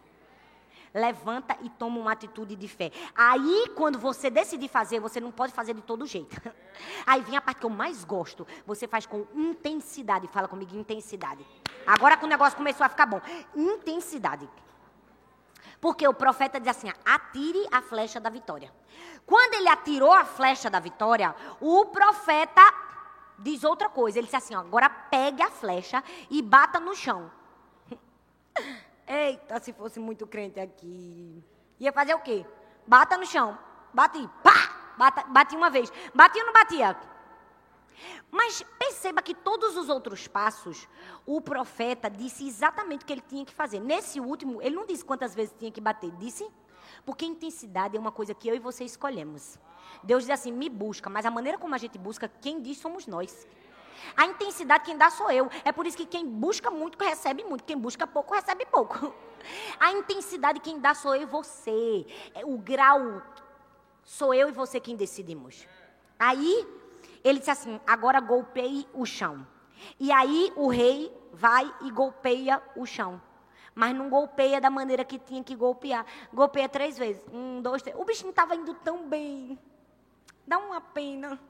Levanta 0.95 1.57
e 1.63 1.71
toma 1.71 1.99
uma 1.99 2.13
atitude 2.13 2.55
de 2.55 2.69
fé. 2.69 2.91
Aí, 3.15 3.73
quando 3.75 3.99
você 3.99 4.29
decidir 4.29 4.69
fazer, 4.69 5.01
você 5.01 5.21
não 5.21 5.31
pode 5.33 5.53
fazer 5.53 5.73
de 5.73 5.81
todo 5.81 6.07
jeito. 6.07 6.37
Aí 7.07 7.23
vem 7.23 7.37
a 7.37 7.41
parte 7.41 7.61
que 7.61 7.67
eu 7.67 7.71
mais 7.71 8.05
gosto. 8.05 8.47
Você 8.67 8.87
faz 8.87 9.07
com 9.07 9.27
intensidade. 9.35 10.29
Fala 10.29 10.47
comigo, 10.47 10.77
intensidade. 10.77 11.47
Agora 11.87 12.17
que 12.17 12.25
o 12.25 12.29
negócio 12.29 12.59
começou 12.59 12.85
a 12.85 12.91
ficar 12.91 13.07
bom. 13.07 13.23
Intensidade. 13.57 14.49
Porque 15.83 16.07
o 16.07 16.15
profeta 16.15 16.61
diz 16.61 16.69
assim: 16.69 16.93
atire 17.05 17.67
a 17.73 17.83
flecha 17.83 18.21
da 18.21 18.31
vitória. 18.31 18.73
Quando 19.27 19.55
ele 19.55 19.69
atirou 19.69 20.13
a 20.13 20.25
flecha 20.25 20.71
da 20.71 20.79
vitória, 20.79 21.35
o 21.61 21.87
profeta 21.87 22.63
diz 23.37 23.65
outra 23.65 23.89
coisa. 23.89 24.17
Ele 24.17 24.27
disse 24.27 24.37
assim: 24.37 24.55
agora 24.55 24.89
pegue 24.89 25.43
a 25.43 25.51
flecha 25.51 26.03
e 26.31 26.41
bata 26.41 26.79
no 26.79 26.95
chão. 26.95 27.29
Eita, 29.05 29.59
se 29.59 29.73
fosse 29.73 29.99
muito 29.99 30.25
crente 30.25 30.61
aqui. 30.61 31.43
Ia 31.81 31.93
fazer 31.93 32.15
o 32.15 32.21
quê? 32.21 32.47
Bata 32.87 33.17
no 33.17 33.27
chão. 33.27 33.59
Bate. 33.93 34.31
Pá! 34.41 34.95
Bata, 34.97 35.25
bati 35.25 35.57
uma 35.57 35.69
vez. 35.69 35.93
Batia 36.15 36.43
ou 36.43 36.47
não 36.47 36.53
batia? 36.53 36.97
Mas 38.31 38.63
perceba 38.79 39.23
que 39.23 39.35
todos 39.35 39.77
os 39.77 39.89
outros 39.89 40.27
passos, 40.27 40.89
o 41.27 41.41
profeta 41.41 42.09
disse 42.09 42.47
exatamente 42.47 43.03
o 43.03 43.07
que 43.07 43.13
ele 43.13 43.23
tinha 43.23 43.45
que 43.45 43.53
fazer. 43.55 43.81
Nesse 43.81 44.21
último, 44.21 44.61
ele 44.63 44.75
não 44.75 44.87
disse 44.87 45.05
quantas 45.05 45.35
vezes 45.35 45.55
tinha 45.59 45.71
que 45.71 45.81
bater. 45.81 46.11
Disse? 46.13 46.49
Porque 47.05 47.25
intensidade 47.25 47.97
é 47.97 48.01
uma 48.01 48.13
coisa 48.13 48.35
que 48.35 48.49
eu 48.49 48.55
e 48.55 48.59
você 48.59 48.85
escolhemos. 48.85 49.59
Deus 50.03 50.25
diz 50.25 50.31
assim: 50.31 50.53
me 50.53 50.69
busca, 50.69 51.11
mas 51.11 51.27
a 51.27 51.31
maneira 51.31 51.59
como 51.59 51.75
a 51.75 51.79
gente 51.79 51.99
busca, 51.99 52.29
quem 52.41 52.61
diz 52.61 52.79
somos 52.79 53.07
nós. 53.07 53.47
A 54.17 54.27
intensidade 54.27 54.85
quem 54.85 54.97
dá 54.97 55.11
sou 55.11 55.31
eu. 55.31 55.49
É 55.65 55.73
por 55.73 55.87
isso 55.87 55.97
que 55.97 56.07
quem 56.07 56.27
busca 56.27 56.71
muito 56.71 57.03
recebe 57.03 57.45
muito, 57.45 57.65
quem 57.65 57.77
busca 57.77 58.07
pouco 58.07 58.35
recebe 58.35 58.67
pouco. 58.67 59.15
A 59.79 59.93
intensidade 59.93 60.61
quem 60.61 60.79
dá 60.79 60.95
sou 60.95 61.15
eu 61.15 61.23
e 61.23 61.27
você. 61.27 62.07
É, 62.35 62.45
o 62.45 62.57
grau 62.59 63.23
sou 64.05 64.33
eu 64.33 64.49
e 64.49 64.53
você 64.53 64.79
quem 64.79 64.97
decidimos. 64.97 65.67
Aí 66.19 66.67
ele 67.25 67.39
disse 67.39 67.51
assim: 67.51 67.81
agora 67.87 68.21
golpeie 68.21 68.87
o 68.95 69.05
chão. 69.05 69.47
E 69.99 70.13
aí 70.13 70.53
o 70.57 70.69
rei 70.69 71.13
vai 71.33 71.73
e 71.83 71.91
golpeia 71.91 72.63
o 72.77 72.87
chão. 72.87 73.21
Mas 73.75 73.95
não 73.95 74.11
golpeia 74.11 74.61
da 74.61 74.69
maneira 74.69 75.05
que 75.05 75.19
tinha 75.19 75.43
que 75.43 75.57
golpear. 75.57 76.05
Golpeia 76.33 76.69
três 76.69 76.99
vezes. 76.99 77.25
Um, 77.33 77.63
dois, 77.63 77.83
três. 77.83 77.99
O 77.99 78.05
bichinho 78.05 78.31
estava 78.31 78.55
indo 78.55 78.75
tão 78.75 79.09
bem. 79.09 79.59
Dá 80.47 80.59
uma 80.59 80.81
pena. 80.81 81.41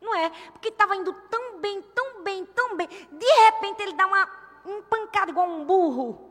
Não 0.00 0.14
é? 0.14 0.30
Porque 0.52 0.68
estava 0.68 0.94
indo 0.94 1.12
tão 1.30 1.58
bem, 1.58 1.82
tão 1.82 2.22
bem, 2.22 2.44
tão 2.46 2.76
bem. 2.76 2.86
De 2.86 3.26
repente 3.46 3.82
ele 3.82 3.94
dá 3.94 4.06
uma 4.06 4.26
pancada 4.88 5.30
igual 5.30 5.48
um 5.48 5.64
burro. 5.64 6.27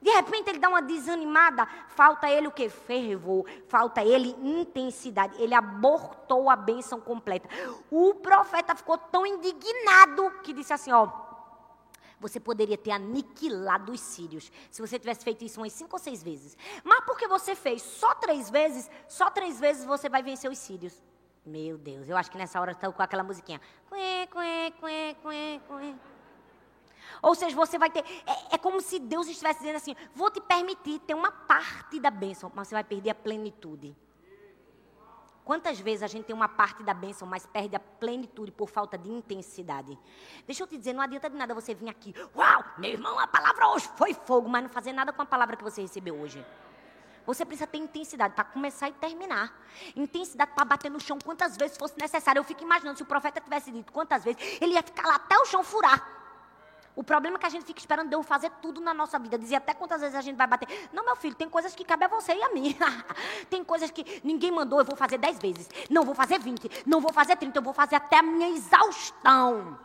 De 0.00 0.10
repente 0.10 0.48
ele 0.48 0.58
dá 0.58 0.68
uma 0.68 0.80
desanimada, 0.80 1.66
falta 1.88 2.30
ele 2.30 2.48
o 2.48 2.50
que? 2.50 2.68
Fervor, 2.70 3.44
falta 3.68 4.02
ele 4.02 4.30
intensidade. 4.42 5.40
Ele 5.40 5.54
abortou 5.54 6.48
a 6.48 6.56
bênção 6.56 7.00
completa. 7.00 7.48
O 7.90 8.14
profeta 8.14 8.74
ficou 8.74 8.96
tão 8.96 9.26
indignado 9.26 10.30
que 10.42 10.54
disse 10.54 10.72
assim: 10.72 10.90
Ó, 10.90 11.06
você 12.18 12.40
poderia 12.40 12.78
ter 12.78 12.92
aniquilado 12.92 13.92
os 13.92 14.00
sírios 14.00 14.50
se 14.70 14.80
você 14.80 14.98
tivesse 14.98 15.24
feito 15.24 15.44
isso 15.44 15.60
umas 15.60 15.72
cinco 15.72 15.96
ou 15.96 15.98
seis 15.98 16.22
vezes. 16.22 16.56
Mas 16.82 17.04
porque 17.04 17.26
você 17.28 17.54
fez 17.54 17.82
só 17.82 18.14
três 18.14 18.50
vezes, 18.50 18.90
só 19.06 19.30
três 19.30 19.60
vezes 19.60 19.84
você 19.84 20.08
vai 20.08 20.22
vencer 20.22 20.50
os 20.50 20.58
sírios. 20.58 21.02
Meu 21.44 21.78
Deus, 21.78 22.08
eu 22.08 22.16
acho 22.16 22.30
que 22.30 22.38
nessa 22.38 22.60
hora 22.60 22.72
está 22.72 22.90
com 22.92 23.02
aquela 23.02 23.22
musiquinha. 23.22 23.60
Ou 27.22 27.34
seja, 27.34 27.54
você 27.54 27.78
vai 27.78 27.90
ter. 27.90 28.04
É, 28.26 28.54
é, 28.54 28.58
como 28.58 28.80
se 28.80 28.98
Deus 28.98 29.26
estivesse 29.26 29.60
dizendo 29.60 29.76
assim: 29.76 29.96
vou 30.14 30.30
te 30.30 30.40
permitir 30.40 30.98
ter 31.00 31.14
uma 31.14 31.30
parte 31.30 31.98
da 32.00 32.10
bênção, 32.10 32.50
mas 32.54 32.68
você 32.68 32.74
vai 32.74 32.84
perder 32.84 33.10
a 33.10 33.14
plenitude. 33.14 33.96
Quantas 35.44 35.80
vezes 35.80 36.02
a 36.02 36.06
gente 36.06 36.26
tem 36.26 36.36
uma 36.36 36.48
parte 36.48 36.82
da 36.84 36.94
bênção, 36.94 37.26
mas 37.26 37.44
perde 37.44 37.74
a 37.74 37.80
plenitude 37.80 38.52
por 38.52 38.68
falta 38.68 38.96
de 38.96 39.10
intensidade? 39.10 39.98
Deixa 40.46 40.62
eu 40.62 40.66
te 40.66 40.78
dizer, 40.78 40.92
não 40.92 41.02
adianta 41.02 41.28
de 41.28 41.36
nada 41.36 41.52
você 41.52 41.74
vir 41.74 41.88
aqui, 41.88 42.14
uau, 42.36 42.64
meu 42.78 42.92
irmão, 42.92 43.18
a 43.18 43.26
palavra 43.26 43.68
hoje 43.70 43.90
foi 43.96 44.14
fogo, 44.14 44.48
mas 44.48 44.62
não 44.62 44.70
fazer 44.70 44.92
nada 44.92 45.12
com 45.12 45.22
a 45.22 45.26
palavra 45.26 45.56
que 45.56 45.64
você 45.64 45.82
recebeu 45.82 46.14
hoje. 46.14 46.46
Você 47.26 47.44
precisa 47.44 47.66
ter 47.66 47.78
intensidade 47.78 48.34
para 48.34 48.44
começar 48.44 48.88
e 48.88 48.92
terminar. 48.92 49.52
Intensidade 49.96 50.52
para 50.54 50.64
bater 50.64 50.90
no 50.90 51.00
chão 51.00 51.18
quantas 51.18 51.56
vezes 51.56 51.76
fosse 51.76 51.98
necessário. 51.98 52.40
Eu 52.40 52.44
fico 52.44 52.62
imaginando 52.62 52.96
se 52.96 53.02
o 53.02 53.06
profeta 53.06 53.40
tivesse 53.40 53.70
dito 53.70 53.92
quantas 53.92 54.24
vezes, 54.24 54.40
ele 54.60 54.74
ia 54.74 54.82
ficar 54.82 55.06
lá 55.06 55.16
até 55.16 55.38
o 55.38 55.44
chão 55.44 55.62
furar. 55.62 56.19
O 57.00 57.02
problema 57.02 57.38
é 57.38 57.40
que 57.40 57.46
a 57.46 57.48
gente 57.48 57.64
fica 57.64 57.80
esperando 57.80 58.10
Deus 58.10 58.26
fazer 58.26 58.50
tudo 58.60 58.78
na 58.78 58.92
nossa 58.92 59.18
vida. 59.18 59.38
Dizer 59.38 59.54
até 59.54 59.72
quantas 59.72 60.02
vezes 60.02 60.14
a 60.14 60.20
gente 60.20 60.36
vai 60.36 60.46
bater. 60.46 60.68
Não, 60.92 61.02
meu 61.02 61.16
filho, 61.16 61.34
tem 61.34 61.48
coisas 61.48 61.74
que 61.74 61.82
cabem 61.82 62.04
a 62.04 62.10
você 62.10 62.34
e 62.34 62.42
a 62.42 62.50
mim. 62.50 62.76
tem 63.48 63.64
coisas 63.64 63.90
que 63.90 64.20
ninguém 64.22 64.50
mandou, 64.50 64.80
eu 64.80 64.84
vou 64.84 64.94
fazer 64.94 65.16
dez 65.16 65.38
vezes. 65.38 65.66
Não 65.88 66.04
vou 66.04 66.14
fazer 66.14 66.38
vinte. 66.38 66.68
Não 66.84 67.00
vou 67.00 67.10
fazer 67.10 67.36
trinta. 67.36 67.58
Eu 67.58 67.62
vou 67.62 67.72
fazer 67.72 67.96
até 67.96 68.18
a 68.18 68.22
minha 68.22 68.50
exaustão. 68.50 69.78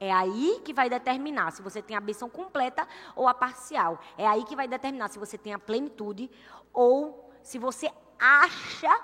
É 0.00 0.10
aí 0.10 0.62
que 0.64 0.72
vai 0.72 0.88
determinar 0.88 1.50
se 1.50 1.60
você 1.60 1.82
tem 1.82 1.94
a 1.94 2.00
bênção 2.00 2.30
completa 2.30 2.88
ou 3.14 3.28
a 3.28 3.34
parcial. 3.34 4.00
É 4.16 4.26
aí 4.26 4.42
que 4.42 4.56
vai 4.56 4.66
determinar 4.66 5.08
se 5.08 5.18
você 5.18 5.36
tem 5.36 5.52
a 5.52 5.58
plenitude 5.58 6.30
ou 6.72 7.34
se 7.42 7.58
você 7.58 7.92
acha 8.18 8.98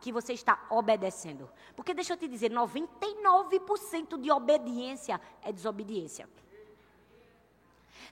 que 0.00 0.12
você 0.12 0.34
está 0.34 0.66
obedecendo. 0.70 1.50
Porque 1.74 1.92
deixa 1.92 2.12
eu 2.12 2.16
te 2.16 2.28
dizer, 2.28 2.52
99% 2.52 4.20
de 4.20 4.30
obediência 4.30 5.20
é 5.42 5.50
desobediência. 5.50 6.28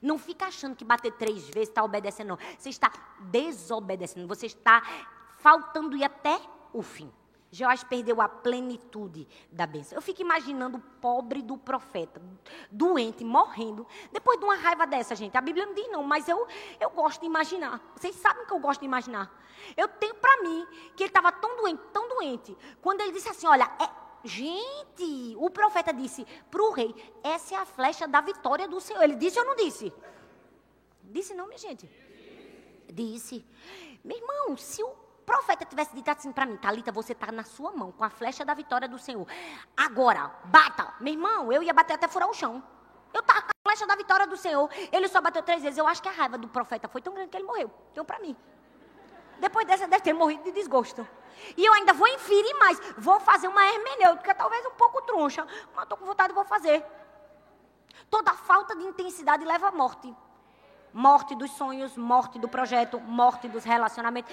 Não 0.01 0.17
fica 0.17 0.45
achando 0.45 0.75
que 0.75 0.85
bater 0.85 1.11
três 1.13 1.47
vezes 1.49 1.69
está 1.69 1.83
obedecendo, 1.83 2.29
não. 2.29 2.37
Você 2.57 2.69
está 2.69 2.91
desobedecendo. 3.19 4.27
Você 4.27 4.45
está 4.45 4.81
faltando 5.39 5.95
ir 5.95 6.03
até 6.03 6.39
o 6.73 6.81
fim. 6.81 7.11
Joás 7.53 7.83
perdeu 7.83 8.21
a 8.21 8.29
plenitude 8.29 9.27
da 9.51 9.67
bênção. 9.67 9.97
Eu 9.97 10.01
fico 10.01 10.21
imaginando 10.21 10.77
o 10.77 10.81
pobre 11.01 11.41
do 11.41 11.57
profeta, 11.57 12.21
doente, 12.71 13.25
morrendo, 13.25 13.85
depois 14.09 14.39
de 14.39 14.45
uma 14.45 14.55
raiva 14.55 14.87
dessa, 14.87 15.15
gente. 15.15 15.37
A 15.37 15.41
Bíblia 15.41 15.65
não 15.65 15.73
diz 15.73 15.91
não, 15.91 16.01
mas 16.01 16.29
eu, 16.29 16.47
eu 16.79 16.89
gosto 16.91 17.19
de 17.19 17.25
imaginar. 17.25 17.81
Vocês 17.93 18.15
sabem 18.15 18.45
que 18.45 18.53
eu 18.53 18.59
gosto 18.59 18.79
de 18.79 18.85
imaginar. 18.85 19.29
Eu 19.75 19.89
tenho 19.89 20.15
para 20.15 20.41
mim 20.43 20.65
que 20.95 21.03
ele 21.03 21.09
estava 21.09 21.29
tão 21.29 21.57
doente, 21.57 21.81
tão 21.91 22.07
doente, 22.07 22.57
quando 22.81 23.01
ele 23.01 23.11
disse 23.11 23.27
assim: 23.27 23.47
Olha, 23.47 23.69
é, 23.81 23.89
Gente, 24.23 25.35
o 25.37 25.49
profeta 25.49 25.91
disse 25.93 26.25
para 26.49 26.61
o 26.61 26.71
rei: 26.71 26.93
essa 27.23 27.55
é 27.55 27.57
a 27.57 27.65
flecha 27.65 28.07
da 28.07 28.21
vitória 28.21 28.67
do 28.67 28.79
Senhor. 28.79 29.01
Ele 29.03 29.15
disse 29.15 29.39
ou 29.39 29.45
não 29.45 29.55
disse? 29.55 29.91
Disse 31.03 31.33
não, 31.33 31.47
minha 31.47 31.57
gente? 31.57 31.89
Disse. 32.91 33.45
Meu 34.03 34.17
irmão, 34.17 34.55
se 34.57 34.83
o 34.83 34.89
profeta 35.25 35.65
tivesse 35.65 35.93
dito 35.95 36.09
assim 36.09 36.31
para 36.31 36.45
mim, 36.45 36.57
Talita, 36.57 36.91
você 36.91 37.13
está 37.13 37.31
na 37.31 37.43
sua 37.43 37.71
mão 37.71 37.91
com 37.91 38.03
a 38.03 38.09
flecha 38.09 38.43
da 38.45 38.53
vitória 38.53 38.87
do 38.87 38.97
Senhor. 38.97 39.27
Agora, 39.75 40.27
bata. 40.45 40.93
Meu 40.99 41.13
irmão, 41.13 41.51
eu 41.51 41.63
ia 41.63 41.73
bater 41.73 41.93
até 41.93 42.07
furar 42.07 42.29
o 42.29 42.33
chão. 42.33 42.63
Eu 43.13 43.19
estava 43.19 43.41
com 43.41 43.49
a 43.49 43.69
flecha 43.69 43.85
da 43.85 43.95
vitória 43.95 44.25
do 44.27 44.37
Senhor. 44.37 44.69
Ele 44.91 45.07
só 45.07 45.19
bateu 45.19 45.43
três 45.43 45.61
vezes. 45.61 45.77
Eu 45.77 45.87
acho 45.87 46.01
que 46.01 46.09
a 46.09 46.11
raiva 46.11 46.37
do 46.37 46.47
profeta 46.47 46.87
foi 46.87 47.01
tão 47.01 47.13
grande 47.13 47.29
que 47.29 47.37
ele 47.37 47.45
morreu. 47.45 47.71
Então, 47.91 48.05
para 48.05 48.19
mim. 48.19 48.35
Depois 49.41 49.65
dessa, 49.65 49.87
deve 49.87 50.03
ter 50.03 50.13
morrido 50.13 50.43
de 50.43 50.51
desgosto. 50.51 51.05
E 51.57 51.65
eu 51.65 51.73
ainda 51.73 51.93
vou 51.93 52.07
inferir 52.07 52.53
mais. 52.59 52.79
Vou 52.95 53.19
fazer 53.19 53.47
uma 53.47 53.65
hermenêutica, 53.65 54.35
talvez 54.35 54.63
um 54.67 54.71
pouco 54.71 55.01
troncha, 55.01 55.43
mas 55.73 55.83
estou 55.83 55.97
com 55.97 56.05
vontade 56.05 56.31
e 56.31 56.35
vou 56.35 56.45
fazer. 56.45 56.85
Toda 58.07 58.33
falta 58.33 58.75
de 58.75 58.83
intensidade 58.83 59.43
leva 59.43 59.69
à 59.69 59.71
morte. 59.71 60.15
Morte 60.93 61.33
dos 61.33 61.49
sonhos, 61.53 61.97
morte 61.97 62.37
do 62.37 62.47
projeto, 62.47 62.99
morte 62.99 63.49
dos 63.49 63.63
relacionamentos. 63.63 64.31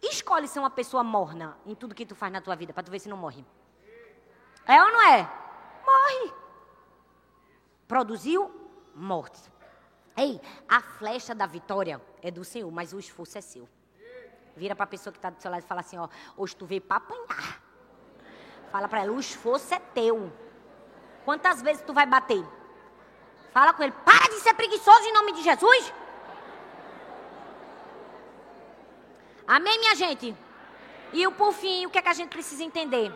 Escolhe 0.00 0.46
ser 0.46 0.60
uma 0.60 0.70
pessoa 0.70 1.02
morna 1.02 1.58
em 1.66 1.74
tudo 1.74 1.96
que 1.96 2.06
tu 2.06 2.14
faz 2.14 2.32
na 2.32 2.40
tua 2.40 2.54
vida, 2.54 2.72
para 2.72 2.84
tu 2.84 2.92
ver 2.92 3.00
se 3.00 3.08
não 3.08 3.16
morre. 3.16 3.44
É 4.66 4.80
ou 4.80 4.92
não 4.92 5.02
é? 5.02 5.28
Morre. 5.84 6.32
Produziu 7.88 8.54
morte. 8.94 9.52
Ei, 10.16 10.40
a 10.68 10.80
flecha 10.80 11.34
da 11.34 11.46
vitória 11.46 12.00
é 12.24 12.30
do 12.30 12.42
Senhor, 12.42 12.70
mas 12.72 12.94
o 12.94 12.98
esforço 12.98 13.36
é 13.36 13.40
seu. 13.42 13.68
Vira 14.56 14.74
para 14.74 14.84
a 14.84 14.86
pessoa 14.86 15.12
que 15.12 15.18
está 15.18 15.28
do 15.28 15.40
seu 15.40 15.50
lado 15.50 15.62
e 15.62 15.66
fala 15.66 15.82
assim, 15.82 15.98
ó, 15.98 16.08
hoje 16.38 16.56
tu 16.56 16.64
veio 16.64 16.80
para 16.80 16.96
apanhar. 16.96 17.62
Fala 18.72 18.88
para 18.88 19.02
ela, 19.02 19.12
o 19.12 19.20
esforço 19.20 19.74
é 19.74 19.78
teu. 19.78 20.32
Quantas 21.26 21.60
vezes 21.60 21.82
tu 21.82 21.92
vai 21.92 22.06
bater? 22.06 22.42
Fala 23.52 23.74
com 23.74 23.82
ele, 23.82 23.92
para 24.04 24.28
de 24.28 24.40
ser 24.40 24.54
preguiçoso 24.54 25.02
em 25.06 25.12
nome 25.12 25.32
de 25.32 25.42
Jesus. 25.42 25.92
Amém, 29.46 29.78
minha 29.78 29.94
gente? 29.94 30.34
E 31.12 31.30
por 31.32 31.52
fim, 31.52 31.84
o 31.84 31.90
que 31.90 31.98
é 31.98 32.02
que 32.02 32.08
a 32.08 32.14
gente 32.14 32.30
precisa 32.30 32.64
entender? 32.64 33.12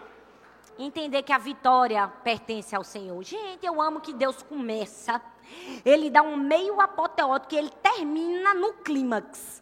Entender 0.78 1.24
que 1.24 1.32
a 1.32 1.38
vitória 1.38 2.06
pertence 2.06 2.74
ao 2.74 2.84
Senhor. 2.84 3.20
Gente, 3.24 3.66
eu 3.66 3.82
amo 3.82 4.00
que 4.00 4.12
Deus 4.14 4.42
começa. 4.44 5.20
Ele 5.84 6.08
dá 6.08 6.22
um 6.22 6.36
meio 6.36 6.80
apoteótico 6.80 7.54
e 7.54 7.58
ele 7.58 7.70
termina 7.70 8.54
no 8.54 8.74
clímax. 8.74 9.60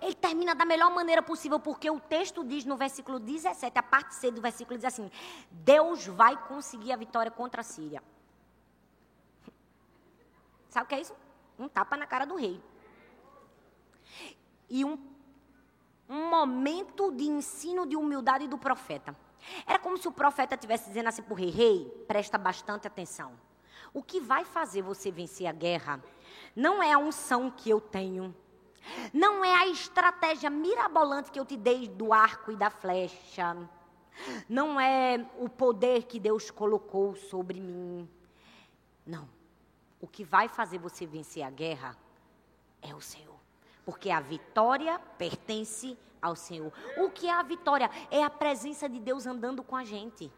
Ele 0.00 0.14
termina 0.14 0.54
da 0.54 0.64
melhor 0.64 0.90
maneira 0.90 1.20
possível, 1.20 1.58
porque 1.58 1.90
o 1.90 1.98
texto 1.98 2.44
diz 2.44 2.64
no 2.64 2.76
versículo 2.76 3.18
17, 3.18 3.76
a 3.76 3.82
parte 3.82 4.14
C 4.14 4.30
do 4.30 4.40
versículo 4.40 4.78
diz 4.78 4.84
assim: 4.84 5.10
Deus 5.50 6.06
vai 6.06 6.36
conseguir 6.46 6.92
a 6.92 6.96
vitória 6.96 7.30
contra 7.30 7.62
a 7.62 7.64
Síria. 7.64 8.00
Sabe 10.68 10.84
o 10.84 10.88
que 10.88 10.94
é 10.94 11.00
isso? 11.00 11.14
Um 11.58 11.68
tapa 11.68 11.96
na 11.96 12.06
cara 12.06 12.24
do 12.24 12.36
rei. 12.36 12.62
e 14.70 14.84
um, 14.84 14.96
um 16.08 16.28
momento 16.28 17.10
de 17.10 17.24
ensino 17.24 17.84
de 17.84 17.96
humildade 17.96 18.46
do 18.46 18.58
profeta. 18.58 19.16
Era 19.66 19.78
como 19.78 19.96
se 19.96 20.08
o 20.08 20.12
profeta 20.12 20.54
estivesse 20.54 20.88
dizendo 20.88 21.08
assim 21.08 21.22
para 21.22 21.32
o 21.32 21.36
rei: 21.36 21.50
Rei, 21.50 22.04
presta 22.06 22.36
bastante 22.38 22.86
atenção. 22.86 23.32
O 23.92 24.02
que 24.02 24.20
vai 24.20 24.44
fazer 24.44 24.82
você 24.82 25.10
vencer 25.10 25.46
a 25.46 25.52
guerra 25.52 26.02
não 26.54 26.82
é 26.82 26.92
a 26.92 26.98
unção 26.98 27.50
que 27.50 27.70
eu 27.70 27.80
tenho, 27.80 28.34
não 29.12 29.44
é 29.44 29.54
a 29.54 29.66
estratégia 29.68 30.50
mirabolante 30.50 31.30
que 31.30 31.40
eu 31.40 31.46
te 31.46 31.56
dei 31.56 31.88
do 31.88 32.12
arco 32.12 32.52
e 32.52 32.56
da 32.56 32.70
flecha, 32.70 33.56
não 34.48 34.80
é 34.80 35.24
o 35.38 35.48
poder 35.48 36.04
que 36.04 36.18
Deus 36.18 36.50
colocou 36.50 37.14
sobre 37.14 37.60
mim. 37.60 38.08
Não. 39.06 39.28
O 40.00 40.06
que 40.06 40.24
vai 40.24 40.48
fazer 40.48 40.78
você 40.78 41.06
vencer 41.06 41.42
a 41.42 41.50
guerra 41.50 41.96
é 42.82 42.94
o 42.94 43.00
Senhor. 43.00 43.36
Porque 43.84 44.10
a 44.10 44.20
vitória 44.20 44.98
pertence 45.16 45.96
ao 46.26 46.36
Senhor. 46.36 46.72
O 46.96 47.10
que 47.10 47.26
é 47.26 47.32
a 47.32 47.42
vitória? 47.42 47.90
É 48.10 48.22
a 48.22 48.30
presença 48.30 48.88
de 48.88 48.98
Deus 48.98 49.26
andando 49.26 49.62
com 49.62 49.76
a 49.76 49.84
gente. 49.84 50.30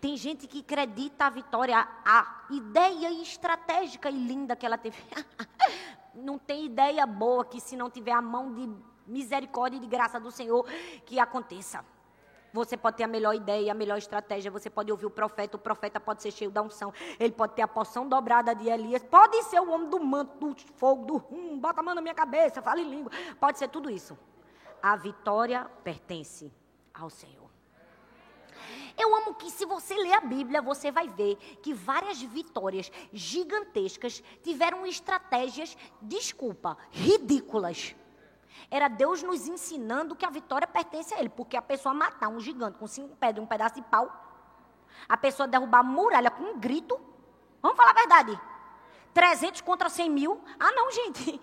Tem 0.00 0.16
gente 0.16 0.46
que 0.46 0.60
acredita 0.60 1.26
a 1.26 1.30
vitória, 1.30 1.86
a 2.04 2.46
ideia 2.50 3.10
estratégica 3.22 4.10
e 4.10 4.16
linda 4.16 4.56
que 4.56 4.64
ela 4.64 4.78
teve. 4.78 4.96
não 6.14 6.38
tem 6.38 6.64
ideia 6.64 7.06
boa 7.06 7.44
que 7.44 7.60
se 7.60 7.76
não 7.76 7.90
tiver 7.90 8.12
a 8.12 8.22
mão 8.22 8.52
de 8.54 8.70
misericórdia 9.06 9.76
e 9.76 9.80
de 9.80 9.86
graça 9.86 10.18
do 10.18 10.30
Senhor 10.30 10.66
que 11.04 11.18
aconteça. 11.18 11.84
Você 12.52 12.74
pode 12.74 12.96
ter 12.96 13.04
a 13.04 13.08
melhor 13.08 13.34
ideia, 13.34 13.70
a 13.70 13.74
melhor 13.74 13.98
estratégia. 13.98 14.50
Você 14.50 14.70
pode 14.70 14.90
ouvir 14.90 15.04
o 15.04 15.10
profeta. 15.10 15.56
O 15.56 15.60
profeta 15.60 16.00
pode 16.00 16.22
ser 16.22 16.30
cheio 16.30 16.50
da 16.50 16.62
unção. 16.62 16.90
Ele 17.20 17.32
pode 17.32 17.52
ter 17.52 17.60
a 17.60 17.68
porção 17.68 18.08
dobrada 18.08 18.54
de 18.54 18.66
Elias. 18.68 19.02
Pode 19.02 19.42
ser 19.42 19.60
o 19.60 19.70
homem 19.70 19.90
do 19.90 20.00
manto, 20.00 20.38
do 20.38 20.56
fogo, 20.76 21.04
do 21.04 21.24
hum, 21.30 21.58
bota 21.58 21.80
a 21.80 21.82
mão 21.82 21.94
na 21.94 22.00
minha 22.00 22.14
cabeça, 22.14 22.62
fala 22.62 22.80
em 22.80 22.88
língua. 22.88 23.12
Pode 23.38 23.58
ser 23.58 23.68
tudo 23.68 23.90
isso. 23.90 24.16
A 24.82 24.96
vitória 24.96 25.64
pertence 25.82 26.52
ao 26.94 27.10
Senhor. 27.10 27.46
Eu 28.98 29.14
amo 29.14 29.34
que, 29.34 29.50
se 29.50 29.66
você 29.66 29.94
ler 29.94 30.14
a 30.14 30.20
Bíblia, 30.20 30.62
você 30.62 30.90
vai 30.90 31.06
ver 31.06 31.36
que 31.62 31.74
várias 31.74 32.20
vitórias 32.22 32.90
gigantescas 33.12 34.22
tiveram 34.42 34.86
estratégias, 34.86 35.76
desculpa, 36.00 36.78
ridículas. 36.90 37.94
Era 38.70 38.88
Deus 38.88 39.22
nos 39.22 39.46
ensinando 39.46 40.16
que 40.16 40.24
a 40.24 40.30
vitória 40.30 40.66
pertence 40.66 41.12
a 41.12 41.20
Ele. 41.20 41.28
Porque 41.28 41.56
a 41.56 41.62
pessoa 41.62 41.94
matar 41.94 42.28
um 42.28 42.40
gigante 42.40 42.78
com 42.78 42.86
cinco 42.86 43.14
pedras 43.16 43.38
e 43.38 43.44
um 43.44 43.46
pedaço 43.46 43.74
de 43.74 43.82
pau, 43.82 44.10
a 45.08 45.16
pessoa 45.16 45.46
derrubar 45.46 45.80
a 45.80 45.82
muralha 45.82 46.30
com 46.30 46.42
um 46.42 46.58
grito, 46.58 46.98
vamos 47.60 47.76
falar 47.76 47.90
a 47.90 47.94
verdade. 47.94 48.40
300 49.12 49.60
contra 49.60 49.88
100 49.88 50.10
mil. 50.10 50.42
Ah, 50.58 50.72
não, 50.72 50.90
gente. 50.90 51.40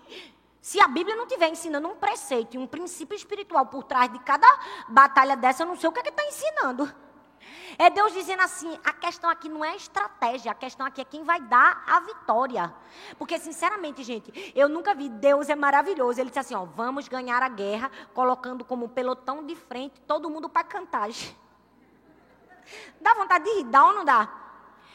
Se 0.64 0.80
a 0.80 0.88
Bíblia 0.88 1.14
não 1.14 1.24
estiver 1.24 1.50
ensinando 1.50 1.86
um 1.86 1.94
preceito 1.94 2.54
e 2.54 2.58
um 2.58 2.66
princípio 2.66 3.14
espiritual 3.14 3.66
por 3.66 3.84
trás 3.84 4.10
de 4.10 4.18
cada 4.20 4.48
batalha 4.88 5.36
dessa, 5.36 5.62
eu 5.62 5.66
não 5.66 5.76
sei 5.76 5.90
o 5.90 5.92
que, 5.92 6.00
é 6.00 6.02
que 6.02 6.08
está 6.08 6.24
ensinando. 6.24 6.90
É 7.76 7.90
Deus 7.90 8.14
dizendo 8.14 8.40
assim: 8.40 8.78
a 8.82 8.90
questão 8.94 9.28
aqui 9.28 9.46
não 9.46 9.62
é 9.62 9.76
estratégia, 9.76 10.50
a 10.50 10.54
questão 10.54 10.86
aqui 10.86 11.02
é 11.02 11.04
quem 11.04 11.22
vai 11.22 11.38
dar 11.38 11.84
a 11.86 12.00
vitória. 12.00 12.74
Porque, 13.18 13.38
sinceramente, 13.38 14.02
gente, 14.02 14.54
eu 14.56 14.66
nunca 14.66 14.94
vi 14.94 15.10
Deus 15.10 15.50
é 15.50 15.54
maravilhoso. 15.54 16.18
Ele 16.18 16.30
disse 16.30 16.38
assim: 16.38 16.54
ó, 16.54 16.64
vamos 16.64 17.08
ganhar 17.08 17.42
a 17.42 17.48
guerra, 17.50 17.90
colocando 18.14 18.64
como 18.64 18.88
pelotão 18.88 19.44
de 19.44 19.54
frente 19.54 20.00
todo 20.06 20.30
mundo 20.30 20.48
para 20.48 20.64
cantar. 20.64 21.10
Dá 23.02 23.12
vontade 23.12 23.44
de 23.44 23.50
rir, 23.58 23.64
dá 23.64 23.84
ou 23.84 23.92
não 23.92 24.02
dá? 24.02 24.32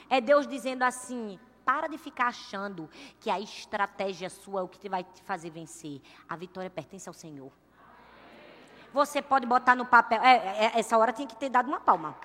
É 0.09 0.19
Deus 0.19 0.47
dizendo 0.47 0.81
assim: 0.81 1.39
para 1.69 1.85
de 1.85 1.99
ficar 1.99 2.29
achando 2.29 2.89
que 3.19 3.29
a 3.29 3.39
estratégia 3.39 4.27
sua 4.27 4.61
é 4.61 4.63
o 4.63 4.67
que 4.67 4.89
vai 4.89 5.03
te 5.03 5.21
fazer 5.21 5.51
vencer. 5.51 6.01
A 6.27 6.35
vitória 6.35 6.67
pertence 6.67 7.07
ao 7.07 7.13
Senhor. 7.13 7.51
Você 8.91 9.21
pode 9.21 9.45
botar 9.45 9.75
no 9.75 9.85
papel. 9.85 10.19
É, 10.19 10.65
é, 10.65 10.79
essa 10.79 10.97
hora 10.97 11.13
tinha 11.13 11.27
que 11.27 11.35
ter 11.35 11.47
dado 11.47 11.67
uma 11.67 11.79
palma. 11.79 12.15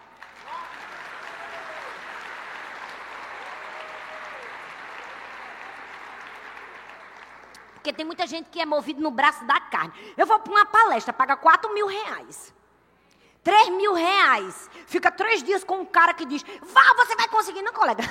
Porque 7.75 7.93
tem 7.93 8.07
muita 8.07 8.27
gente 8.27 8.49
que 8.49 8.59
é 8.59 8.65
movido 8.65 9.03
no 9.03 9.11
braço 9.11 9.45
da 9.45 9.61
carne. 9.61 9.93
Eu 10.17 10.27
vou 10.27 10.41
para 10.41 10.51
uma 10.51 10.65
palestra, 10.65 11.13
paga 11.13 11.37
4 11.37 11.75
mil 11.75 11.87
reais. 11.87 12.55
3 13.45 13.69
mil 13.69 13.93
reais. 13.93 14.71
Fica 14.87 15.11
três 15.11 15.43
dias 15.43 15.63
com 15.63 15.81
um 15.81 15.85
cara 15.85 16.15
que 16.15 16.25
diz: 16.25 16.43
Vá, 16.63 16.95
você 16.97 17.15
vai 17.15 17.29
conseguir, 17.29 17.63
não, 17.63 17.73
colega. 17.73 18.03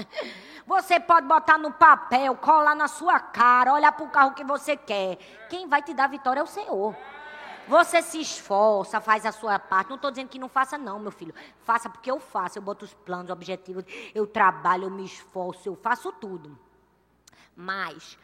você 0.66 1.00
pode 1.00 1.26
botar 1.26 1.56
no 1.56 1.72
papel, 1.72 2.36
colar 2.36 2.76
na 2.76 2.86
sua 2.86 3.18
cara, 3.18 3.72
olhar 3.72 3.92
para 3.92 4.04
o 4.04 4.10
carro 4.10 4.34
que 4.34 4.44
você 4.44 4.76
quer. 4.76 5.16
Quem 5.48 5.66
vai 5.66 5.82
te 5.82 5.94
dar 5.94 6.08
vitória 6.08 6.40
é 6.40 6.42
o 6.42 6.46
Senhor. 6.46 6.94
Você 7.68 8.00
se 8.00 8.20
esforça, 8.20 9.00
faz 9.00 9.26
a 9.26 9.32
sua 9.32 9.58
parte. 9.58 9.88
Não 9.88 9.96
estou 9.96 10.10
dizendo 10.10 10.28
que 10.28 10.38
não 10.38 10.48
faça, 10.48 10.78
não, 10.78 11.00
meu 11.00 11.10
filho. 11.10 11.34
Faça 11.64 11.88
porque 11.88 12.10
eu 12.10 12.20
faço. 12.20 12.58
Eu 12.58 12.62
boto 12.62 12.84
os 12.84 12.94
planos, 12.94 13.30
objetivos, 13.30 13.84
eu 14.14 14.26
trabalho, 14.26 14.84
eu 14.84 14.90
me 14.90 15.04
esforço, 15.04 15.68
eu 15.68 15.74
faço 15.74 16.12
tudo. 16.12 16.56
Mas 17.56 18.18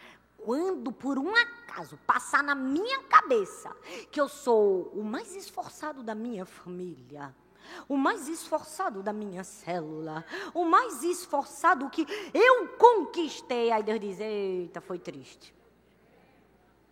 quando 0.45 0.93
por 0.93 1.19
um 1.19 1.35
acaso 1.35 1.97
passar 2.07 2.43
na 2.43 2.55
minha 2.55 3.03
cabeça 3.05 3.75
que 4.11 4.21
eu 4.21 4.29
sou 4.29 4.91
o 4.95 5.03
mais 5.03 5.35
esforçado 5.35 6.03
da 6.03 6.15
minha 6.15 6.45
família, 6.45 7.35
o 7.89 7.97
mais 7.97 8.29
esforçado 8.29 9.03
da 9.03 9.13
minha 9.13 9.45
célula, 9.45 10.25
o 10.53 10.65
mais 10.65 11.03
esforçado 11.03 11.89
que 11.91 12.07
eu 12.35 12.69
conquistei, 12.77 13.71
aí 13.71 13.83
Deus 13.83 14.01
diz: 14.01 14.21
Eita, 14.21 14.81
foi 14.81 14.99
triste. 14.99 15.55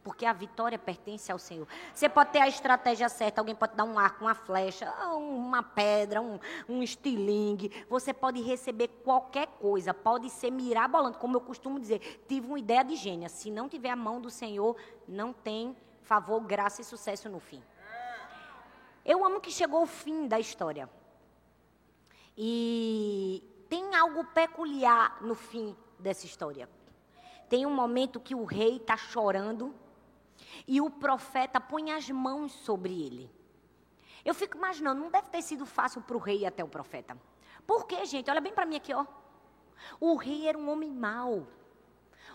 Porque 0.02 0.24
a 0.24 0.32
vitória 0.32 0.78
pertence 0.78 1.30
ao 1.30 1.38
Senhor. 1.38 1.68
Você 1.94 2.08
pode 2.08 2.30
ter 2.30 2.40
a 2.40 2.48
estratégia 2.48 3.08
certa, 3.08 3.40
alguém 3.40 3.54
pode 3.54 3.74
dar 3.74 3.84
um 3.84 3.98
arco, 3.98 4.24
uma 4.24 4.34
flecha, 4.34 4.90
uma 5.14 5.62
pedra, 5.62 6.22
um, 6.22 6.38
um 6.68 6.82
estilingue. 6.82 7.84
Você 7.88 8.14
pode 8.14 8.40
receber 8.40 8.88
qualquer 9.04 9.46
coisa, 9.46 9.92
pode 9.92 10.30
ser 10.30 10.50
mirabolante. 10.50 11.18
Como 11.18 11.36
eu 11.36 11.40
costumo 11.40 11.78
dizer, 11.78 12.24
tive 12.26 12.46
uma 12.46 12.58
ideia 12.58 12.82
de 12.82 12.96
gênia. 12.96 13.28
Se 13.28 13.50
não 13.50 13.68
tiver 13.68 13.90
a 13.90 13.96
mão 13.96 14.20
do 14.20 14.30
Senhor, 14.30 14.74
não 15.06 15.32
tem 15.34 15.76
favor, 16.02 16.40
graça 16.40 16.80
e 16.80 16.84
sucesso 16.84 17.28
no 17.28 17.38
fim. 17.38 17.62
Eu 19.04 19.24
amo 19.24 19.40
que 19.40 19.50
chegou 19.50 19.82
o 19.82 19.86
fim 19.86 20.26
da 20.26 20.40
história. 20.40 20.88
E 22.36 23.42
tem 23.68 23.94
algo 23.94 24.24
peculiar 24.24 25.22
no 25.22 25.34
fim 25.34 25.76
dessa 25.98 26.24
história. 26.24 26.68
Tem 27.48 27.66
um 27.66 27.74
momento 27.74 28.20
que 28.20 28.34
o 28.34 28.44
rei 28.44 28.76
está 28.76 28.96
chorando 28.96 29.74
e 30.66 30.80
o 30.80 30.90
profeta 30.90 31.60
põe 31.60 31.92
as 31.92 32.08
mãos 32.10 32.52
sobre 32.52 32.92
ele. 32.92 33.30
Eu 34.24 34.34
fico 34.34 34.56
imaginando, 34.56 35.00
não 35.00 35.10
deve 35.10 35.28
ter 35.28 35.42
sido 35.42 35.64
fácil 35.64 36.02
para 36.02 36.16
o 36.16 36.20
rei 36.20 36.44
até 36.44 36.62
o 36.62 36.68
profeta. 36.68 37.16
Por 37.66 37.86
quê, 37.86 38.04
gente? 38.04 38.30
Olha 38.30 38.40
bem 38.40 38.52
para 38.52 38.66
mim 38.66 38.76
aqui, 38.76 38.92
ó. 38.92 39.06
O 39.98 40.16
rei 40.16 40.46
era 40.46 40.58
um 40.58 40.68
homem 40.68 40.90
mau. 40.90 41.46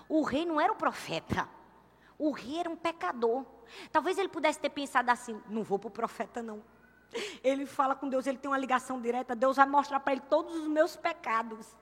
O 0.09 0.23
rei 0.23 0.45
não 0.45 0.59
era 0.59 0.71
o 0.71 0.75
profeta. 0.75 1.47
O 2.17 2.31
rei 2.31 2.59
era 2.59 2.69
um 2.69 2.75
pecador. 2.75 3.45
Talvez 3.91 4.17
ele 4.17 4.29
pudesse 4.29 4.59
ter 4.59 4.69
pensado 4.69 5.11
assim: 5.11 5.41
não 5.49 5.63
vou 5.63 5.77
para 5.77 5.87
o 5.87 5.91
profeta, 5.91 6.41
não. 6.41 6.63
Ele 7.43 7.65
fala 7.65 7.95
com 7.95 8.09
Deus, 8.09 8.27
ele 8.27 8.37
tem 8.37 8.49
uma 8.49 8.57
ligação 8.57 8.99
direta. 8.99 9.35
Deus 9.35 9.57
vai 9.57 9.65
mostrar 9.65 9.99
para 9.99 10.13
ele 10.13 10.21
todos 10.21 10.55
os 10.55 10.67
meus 10.67 10.95
pecados. 10.95 11.75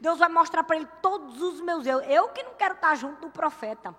Deus 0.00 0.18
vai 0.18 0.28
mostrar 0.28 0.64
para 0.64 0.76
ele 0.76 0.88
todos 1.00 1.40
os 1.40 1.60
meus 1.60 1.86
erros. 1.86 2.04
Eu 2.08 2.28
que 2.28 2.42
não 2.42 2.54
quero 2.54 2.74
estar 2.74 2.94
junto 2.94 3.20
do 3.20 3.30
profeta. 3.30 3.94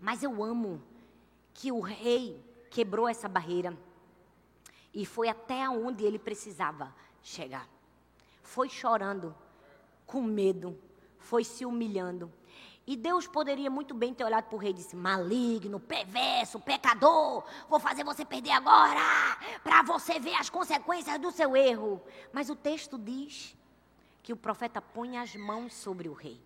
Mas 0.00 0.22
eu 0.22 0.42
amo 0.42 0.82
que 1.52 1.70
o 1.70 1.80
rei 1.80 2.42
quebrou 2.70 3.08
essa 3.08 3.28
barreira 3.28 3.76
e 4.94 5.04
foi 5.04 5.28
até 5.28 5.68
onde 5.68 6.04
ele 6.04 6.18
precisava 6.18 6.94
chegar. 7.22 7.68
Foi 8.42 8.68
chorando, 8.68 9.34
com 10.06 10.22
medo, 10.22 10.76
foi 11.18 11.44
se 11.44 11.64
humilhando. 11.64 12.32
E 12.86 12.96
Deus 12.96 13.26
poderia 13.26 13.70
muito 13.70 13.94
bem 13.94 14.12
ter 14.12 14.24
olhado 14.24 14.46
para 14.46 14.56
o 14.56 14.58
rei 14.58 14.70
e 14.70 14.74
disse: 14.74 14.96
maligno, 14.96 15.78
perverso, 15.78 16.58
pecador, 16.58 17.44
vou 17.68 17.78
fazer 17.78 18.02
você 18.02 18.24
perder 18.24 18.50
agora, 18.50 19.00
para 19.62 19.82
você 19.82 20.18
ver 20.18 20.34
as 20.34 20.50
consequências 20.50 21.20
do 21.20 21.30
seu 21.30 21.56
erro. 21.56 22.02
Mas 22.32 22.50
o 22.50 22.56
texto 22.56 22.98
diz 22.98 23.56
que 24.22 24.32
o 24.32 24.36
profeta 24.36 24.82
põe 24.82 25.18
as 25.18 25.36
mãos 25.36 25.72
sobre 25.74 26.08
o 26.08 26.12
rei. 26.12 26.40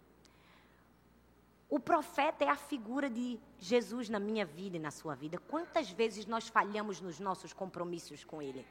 O 1.75 1.81
profeta 1.81 2.45
é 2.45 2.49
a 2.49 2.55
figura 2.55 3.11
de 3.11 3.37
Jesus 3.59 4.09
na 4.09 4.21
minha 4.21 4.47
vida 4.47 4.77
e 4.77 4.79
na 4.79 4.93
sua 4.93 5.17
vida. 5.17 5.39
Quantas 5.39 5.91
vezes 5.91 6.25
nós 6.25 6.47
falhamos 6.47 7.01
nos 7.01 7.19
nossos 7.19 7.53
compromissos 7.53 8.23
com 8.23 8.41
Ele? 8.41 8.65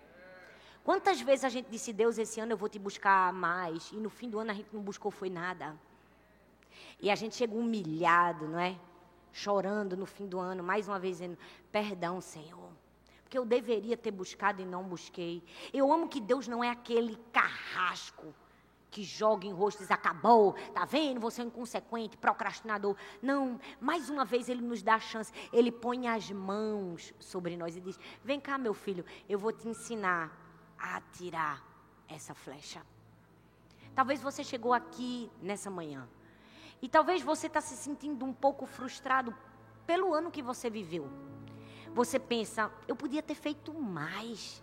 Quantas 0.85 1.19
vezes 1.19 1.43
a 1.43 1.49
gente 1.49 1.69
disse, 1.69 1.91
Deus, 1.91 2.17
esse 2.17 2.39
ano 2.39 2.53
eu 2.53 2.57
vou 2.57 2.69
te 2.69 2.79
buscar 2.79 3.33
mais, 3.33 3.91
e 3.91 3.97
no 3.97 4.09
fim 4.09 4.29
do 4.29 4.39
ano 4.39 4.51
a 4.51 4.53
gente 4.53 4.69
não 4.71 4.81
buscou 4.81 5.11
foi 5.11 5.29
nada. 5.29 5.77
E 7.01 7.11
a 7.11 7.15
gente 7.15 7.35
chega 7.35 7.53
humilhado, 7.53 8.47
não 8.47 8.57
é? 8.57 8.79
Chorando 9.33 9.97
no 9.97 10.05
fim 10.05 10.25
do 10.25 10.39
ano, 10.39 10.63
mais 10.63 10.87
uma 10.87 10.97
vez 10.97 11.17
dizendo, 11.17 11.37
perdão, 11.73 12.21
Senhor. 12.21 12.69
Porque 13.21 13.37
eu 13.37 13.43
deveria 13.43 13.97
ter 13.97 14.11
buscado 14.11 14.61
e 14.61 14.65
não 14.65 14.81
busquei. 14.85 15.43
Eu 15.73 15.91
amo 15.91 16.07
que 16.07 16.21
Deus 16.21 16.47
não 16.47 16.63
é 16.63 16.69
aquele 16.69 17.17
carrasco 17.33 18.33
que 18.93 19.03
joga 19.03 19.47
em 19.47 19.51
rosto 19.51 19.79
diz: 19.79 19.89
acabou, 19.89 20.53
tá 20.71 20.85
vendo? 20.85 21.19
Você 21.19 21.41
é 21.41 21.43
um 21.43 21.47
inconsequente, 21.47 22.15
procrastinador. 22.15 22.95
Não, 23.21 23.59
mais 23.81 24.09
uma 24.09 24.23
vez 24.23 24.47
ele 24.47 24.61
nos 24.61 24.83
dá 24.83 24.95
a 24.95 24.99
chance. 24.99 25.33
Ele 25.51 25.71
põe 25.71 26.07
as 26.07 26.29
mãos 26.29 27.13
sobre 27.19 27.57
nós 27.57 27.75
e 27.75 27.81
diz: 27.81 27.99
vem 28.23 28.39
cá, 28.39 28.57
meu 28.57 28.73
filho, 28.73 29.03
eu 29.27 29.39
vou 29.39 29.51
te 29.51 29.67
ensinar 29.67 30.31
a 30.77 30.97
atirar 30.97 31.65
essa 32.07 32.35
flecha. 32.35 32.81
Talvez 33.95 34.21
você 34.21 34.43
chegou 34.43 34.73
aqui 34.73 35.29
nessa 35.41 35.69
manhã 35.69 36.07
e 36.81 36.87
talvez 36.87 37.21
você 37.21 37.47
está 37.47 37.61
se 37.61 37.75
sentindo 37.75 38.23
um 38.25 38.33
pouco 38.33 38.65
frustrado 38.65 39.35
pelo 39.87 40.13
ano 40.13 40.31
que 40.31 40.41
você 40.41 40.69
viveu. 40.69 41.09
Você 41.93 42.17
pensa, 42.19 42.71
eu 42.87 42.95
podia 42.95 43.21
ter 43.21 43.35
feito 43.35 43.73
mais. 43.73 44.62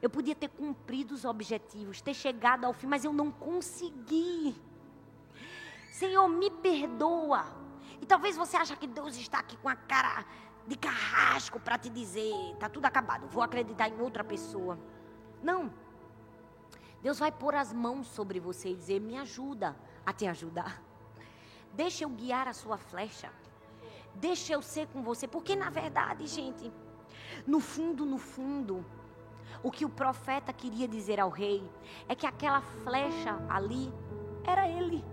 Eu 0.00 0.10
podia 0.10 0.34
ter 0.34 0.48
cumprido 0.48 1.14
os 1.14 1.24
objetivos, 1.24 2.00
ter 2.00 2.14
chegado 2.14 2.64
ao 2.64 2.72
fim, 2.72 2.86
mas 2.86 3.04
eu 3.04 3.12
não 3.12 3.30
consegui. 3.30 4.54
Senhor, 5.92 6.28
me 6.28 6.50
perdoa. 6.50 7.44
E 8.00 8.06
talvez 8.06 8.36
você 8.36 8.56
ache 8.56 8.76
que 8.76 8.86
Deus 8.86 9.16
está 9.16 9.38
aqui 9.38 9.56
com 9.56 9.68
a 9.68 9.76
cara 9.76 10.24
de 10.66 10.76
carrasco 10.76 11.60
para 11.60 11.78
te 11.78 11.88
dizer, 11.88 12.32
está 12.52 12.68
tudo 12.68 12.86
acabado, 12.86 13.28
vou 13.28 13.42
acreditar 13.42 13.88
em 13.88 14.00
outra 14.00 14.24
pessoa. 14.24 14.78
Não. 15.42 15.72
Deus 17.02 17.18
vai 17.18 17.30
pôr 17.30 17.54
as 17.54 17.72
mãos 17.72 18.06
sobre 18.06 18.40
você 18.40 18.70
e 18.70 18.76
dizer: 18.76 18.98
Me 18.98 19.16
ajuda 19.18 19.76
a 20.06 20.12
te 20.12 20.26
ajudar. 20.26 20.82
Deixa 21.74 22.04
eu 22.04 22.08
guiar 22.08 22.48
a 22.48 22.54
sua 22.54 22.78
flecha. 22.78 23.30
Deixa 24.14 24.54
eu 24.54 24.62
ser 24.62 24.86
com 24.88 25.02
você. 25.02 25.28
Porque, 25.28 25.54
na 25.54 25.68
verdade, 25.68 26.26
gente, 26.26 26.72
no 27.46 27.60
fundo, 27.60 28.06
no 28.06 28.16
fundo, 28.16 28.84
o 29.62 29.70
que 29.70 29.84
o 29.84 29.88
profeta 29.88 30.52
queria 30.52 30.86
dizer 30.86 31.20
ao 31.20 31.30
rei 31.30 31.68
é 32.08 32.14
que 32.14 32.26
aquela 32.26 32.60
flecha 32.60 33.38
ali 33.48 33.92
era 34.44 34.68
ele. 34.68 35.04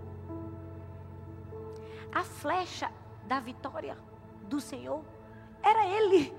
A 2.14 2.22
flecha 2.22 2.90
da 3.24 3.40
vitória 3.40 3.96
do 4.42 4.60
Senhor 4.60 5.02
era 5.62 5.86
ele. 5.86 6.34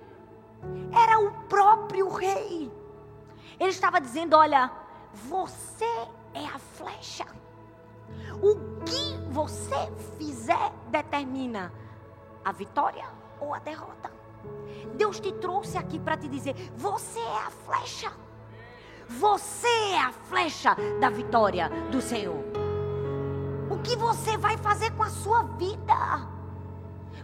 Era 0.92 1.20
o 1.20 1.32
próprio 1.48 2.10
rei. 2.10 2.72
Ele 3.60 3.70
estava 3.70 4.00
dizendo: 4.00 4.36
Olha, 4.36 4.72
você 5.14 5.86
é 6.34 6.46
a 6.46 6.60
flecha. 6.60 7.26
O 8.42 8.84
que 8.86 9.18
você 9.32 9.92
fizer 10.18 10.72
determina 10.90 11.74
a 12.46 12.52
vitória 12.52 13.08
ou 13.40 13.54
a 13.54 13.60
derrota. 13.60 14.12
Deus 14.96 15.20
te 15.20 15.32
trouxe 15.34 15.78
aqui 15.78 16.00
para 16.00 16.18
te 16.18 16.28
dizer: 16.28 16.56
você 16.76 17.20
é 17.20 17.38
a 17.38 17.52
flecha. 17.66 18.12
Você 19.08 19.68
é 19.68 20.00
a 20.00 20.12
flecha 20.12 20.76
da 21.00 21.10
vitória 21.10 21.70
do 21.92 22.02
Senhor. 22.02 22.44
O 23.70 23.80
que 23.80 23.96
você 23.96 24.38
vai 24.38 24.58
fazer 24.58 24.92
com 24.92 25.04
a 25.04 25.10
sua 25.10 25.44
vida? 25.44 26.28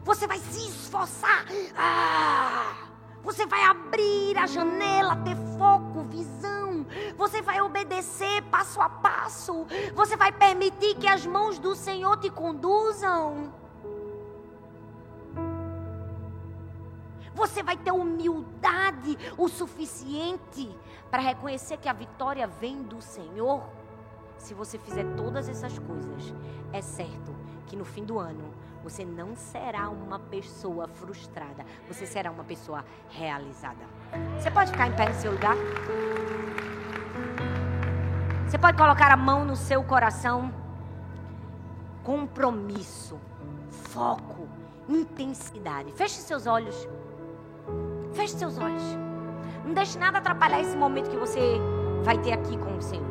Você 0.03 0.27
vai 0.27 0.39
se 0.39 0.67
esforçar. 0.67 1.45
Ah, 1.77 2.75
você 3.23 3.45
vai 3.45 3.63
abrir 3.63 4.37
a 4.37 4.45
janela, 4.45 5.15
ter 5.17 5.35
foco, 5.57 6.03
visão 6.09 6.49
você 7.17 7.41
vai 7.41 7.61
obedecer 7.61 8.41
passo 8.43 8.81
a 8.81 8.89
passo. 8.89 9.65
Você 9.93 10.15
vai 10.15 10.31
permitir 10.31 10.95
que 10.95 11.07
as 11.07 11.25
mãos 11.25 11.59
do 11.59 11.75
Senhor 11.75 12.17
te 12.17 12.29
conduzam. 12.29 13.53
Você 17.39 17.63
vai 17.63 17.77
ter 17.77 17.93
humildade 17.93 19.17
o 19.37 19.47
suficiente 19.47 20.69
para 21.09 21.21
reconhecer 21.21 21.77
que 21.77 21.87
a 21.87 21.93
vitória 21.93 22.45
vem 22.45 22.83
do 22.83 23.01
Senhor. 23.01 23.63
Se 24.37 24.53
você 24.53 24.77
fizer 24.77 25.05
todas 25.15 25.47
essas 25.47 25.79
coisas, 25.79 26.33
é 26.73 26.81
certo 26.81 27.33
que 27.65 27.77
no 27.77 27.85
fim 27.85 28.03
do 28.03 28.19
ano 28.19 28.53
você 28.83 29.05
não 29.05 29.37
será 29.37 29.89
uma 29.89 30.19
pessoa 30.19 30.85
frustrada, 30.89 31.65
você 31.87 32.05
será 32.05 32.29
uma 32.29 32.43
pessoa 32.43 32.83
realizada. 33.09 33.85
Você 34.37 34.51
pode 34.51 34.71
ficar 34.71 34.87
em 34.87 34.95
pé 34.97 35.07
no 35.07 35.15
seu 35.15 35.31
lugar? 35.31 35.55
Você 38.49 38.57
pode 38.57 38.77
colocar 38.77 39.13
a 39.13 39.17
mão 39.17 39.45
no 39.45 39.55
seu 39.55 39.81
coração. 39.81 40.53
Compromisso, 42.03 43.17
foco, 43.69 44.45
intensidade. 44.89 45.93
Feche 45.93 46.15
seus 46.15 46.45
olhos. 46.45 46.98
Feche 48.13 48.37
seus 48.37 48.57
olhos. 48.57 48.83
Não 49.63 49.73
deixe 49.73 49.97
nada 49.97 50.17
atrapalhar 50.17 50.61
esse 50.61 50.75
momento 50.75 51.09
que 51.09 51.17
você 51.17 51.39
vai 52.03 52.17
ter 52.17 52.33
aqui 52.33 52.57
com 52.57 52.77
o 52.77 52.81
Senhor. 52.81 53.05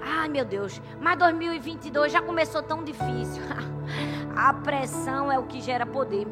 Ai, 0.00 0.28
meu 0.28 0.44
Deus, 0.44 0.80
mas 1.00 1.18
2022 1.18 2.12
já 2.12 2.22
começou 2.22 2.62
tão 2.62 2.82
difícil. 2.84 3.42
A 4.36 4.54
pressão 4.54 5.30
é 5.30 5.38
o 5.38 5.44
que 5.44 5.60
gera 5.60 5.84
poder. 5.84 6.26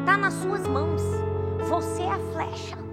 Está 0.00 0.16
nas 0.16 0.34
suas 0.34 0.66
mãos. 0.66 1.02
Você 1.68 2.02
é 2.02 2.10
a 2.10 2.18
flecha. 2.32 2.83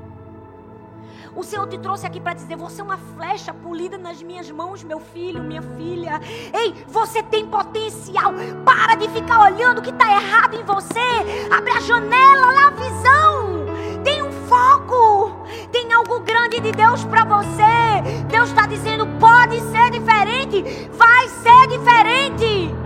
O 1.36 1.44
Senhor 1.44 1.68
te 1.68 1.78
trouxe 1.78 2.06
aqui 2.06 2.20
para 2.20 2.34
dizer: 2.34 2.56
você 2.56 2.82
é 2.82 2.84
uma 2.84 2.98
flecha 2.98 3.54
polida 3.54 3.98
nas 3.98 4.22
minhas 4.22 4.50
mãos, 4.52 4.84
meu 4.84 5.00
filho, 5.00 5.42
minha 5.42 5.62
filha. 5.62 6.20
Ei, 6.54 6.86
você 6.88 7.24
tem 7.24 7.46
potencial. 7.46 8.34
Para 8.66 8.96
de 8.96 9.08
ficar 9.10 9.42
olhando 9.42 9.80
o 9.80 9.82
que 9.82 9.92
está 9.92 10.12
errado 10.12 10.56
em 10.56 10.64
você. 10.64 11.00
Abre 11.50 11.72
a 11.72 11.80
janela, 11.80 12.52
lá 12.52 12.68
a 12.68 12.72
visão. 12.72 13.66
Tem 14.04 14.22
um 14.22 14.32
foco. 14.48 15.46
Tem 15.72 15.94
algo 15.94 16.20
grande 16.20 16.60
de 16.60 16.72
Deus 16.72 17.06
para 17.06 17.24
você. 17.24 18.24
Deus 18.28 18.50
está 18.50 18.68
dizendo: 18.68 19.08
pode 19.20 19.60
ser 19.62 19.90
diferente. 19.92 20.90
Vai 20.92 21.30
ser 21.30 21.68
diferente. 21.68 22.82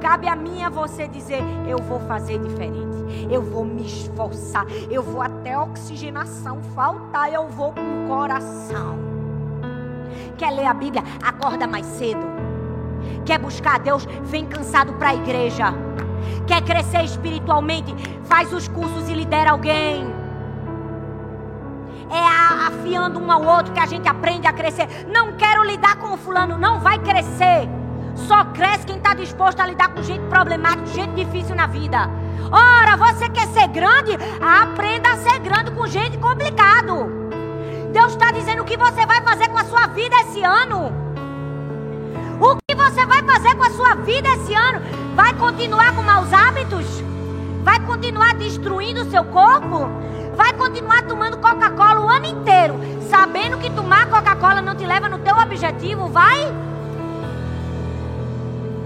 Cabe 0.00 0.28
a 0.28 0.36
mim 0.36 0.62
a 0.62 0.68
você 0.68 1.08
dizer: 1.08 1.42
eu 1.66 1.78
vou 1.78 1.98
fazer 2.00 2.38
diferente, 2.38 2.93
eu 3.30 3.42
vou 3.42 3.64
me 3.64 3.86
esforçar, 3.86 4.66
eu 4.90 5.02
vou 5.02 5.22
até 5.22 5.58
oxigenação 5.58 6.62
faltar, 6.74 7.32
eu 7.32 7.48
vou 7.48 7.72
com 7.72 8.04
o 8.04 8.08
coração. 8.08 8.98
Quer 10.36 10.50
ler 10.50 10.66
a 10.66 10.74
Bíblia? 10.74 11.02
Acorda 11.22 11.66
mais 11.66 11.86
cedo. 11.86 12.26
Quer 13.24 13.38
buscar 13.38 13.76
a 13.76 13.78
Deus? 13.78 14.06
Vem 14.24 14.46
cansado 14.46 14.92
para 14.94 15.10
a 15.10 15.14
igreja. 15.14 15.72
Quer 16.46 16.62
crescer 16.62 17.04
espiritualmente? 17.04 17.94
Faz 18.24 18.52
os 18.52 18.68
cursos 18.68 19.08
e 19.08 19.14
lidera 19.14 19.52
alguém. 19.52 20.04
É 22.10 22.66
afiando 22.66 23.18
um 23.18 23.30
ao 23.30 23.42
outro 23.44 23.72
que 23.72 23.80
a 23.80 23.86
gente 23.86 24.08
aprende 24.08 24.46
a 24.46 24.52
crescer. 24.52 24.86
Não 25.08 25.32
quero 25.32 25.64
lidar 25.64 25.96
com 25.96 26.12
o 26.14 26.16
fulano, 26.16 26.58
não 26.58 26.80
vai 26.80 26.98
crescer. 26.98 27.68
Só 28.14 28.44
cresce 28.46 28.86
quem 28.86 28.96
está 28.96 29.14
disposto 29.14 29.60
a 29.60 29.66
lidar 29.66 29.88
com 29.88 30.02
gente 30.02 30.24
problemática, 30.28 30.86
gente 30.86 31.24
difícil 31.24 31.54
na 31.54 31.66
vida. 31.66 32.08
Ora, 32.50 32.96
você 32.96 33.28
quer 33.28 33.48
ser 33.48 33.68
grande? 33.68 34.16
Aprenda 34.40 35.10
a 35.10 35.16
ser 35.16 35.38
grande 35.40 35.70
com 35.72 35.86
gente 35.86 36.16
complicado. 36.18 37.10
Deus 37.92 38.12
está 38.12 38.30
dizendo 38.32 38.62
o 38.62 38.64
que 38.64 38.76
você 38.76 39.06
vai 39.06 39.20
fazer 39.22 39.48
com 39.48 39.58
a 39.58 39.64
sua 39.64 39.86
vida 39.88 40.14
esse 40.20 40.42
ano. 40.42 40.92
O 42.40 42.56
que 42.66 42.74
você 42.74 43.06
vai 43.06 43.22
fazer 43.22 43.54
com 43.54 43.64
a 43.64 43.70
sua 43.70 43.94
vida 43.96 44.28
esse 44.28 44.54
ano? 44.54 44.80
Vai 45.14 45.32
continuar 45.34 45.94
com 45.94 46.02
maus 46.02 46.32
hábitos? 46.32 47.02
Vai 47.62 47.80
continuar 47.80 48.34
destruindo 48.34 49.02
o 49.02 49.10
seu 49.10 49.24
corpo? 49.24 49.88
Vai 50.36 50.52
continuar 50.54 51.02
tomando 51.02 51.38
Coca-Cola 51.38 52.00
o 52.00 52.08
ano 52.08 52.26
inteiro, 52.26 52.74
sabendo 53.08 53.58
que 53.58 53.70
tomar 53.70 54.06
Coca-Cola 54.06 54.60
não 54.60 54.74
te 54.74 54.84
leva 54.84 55.08
no 55.08 55.20
teu 55.20 55.36
objetivo? 55.36 56.08
Vai? 56.08 56.52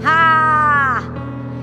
Ah! 0.05 1.01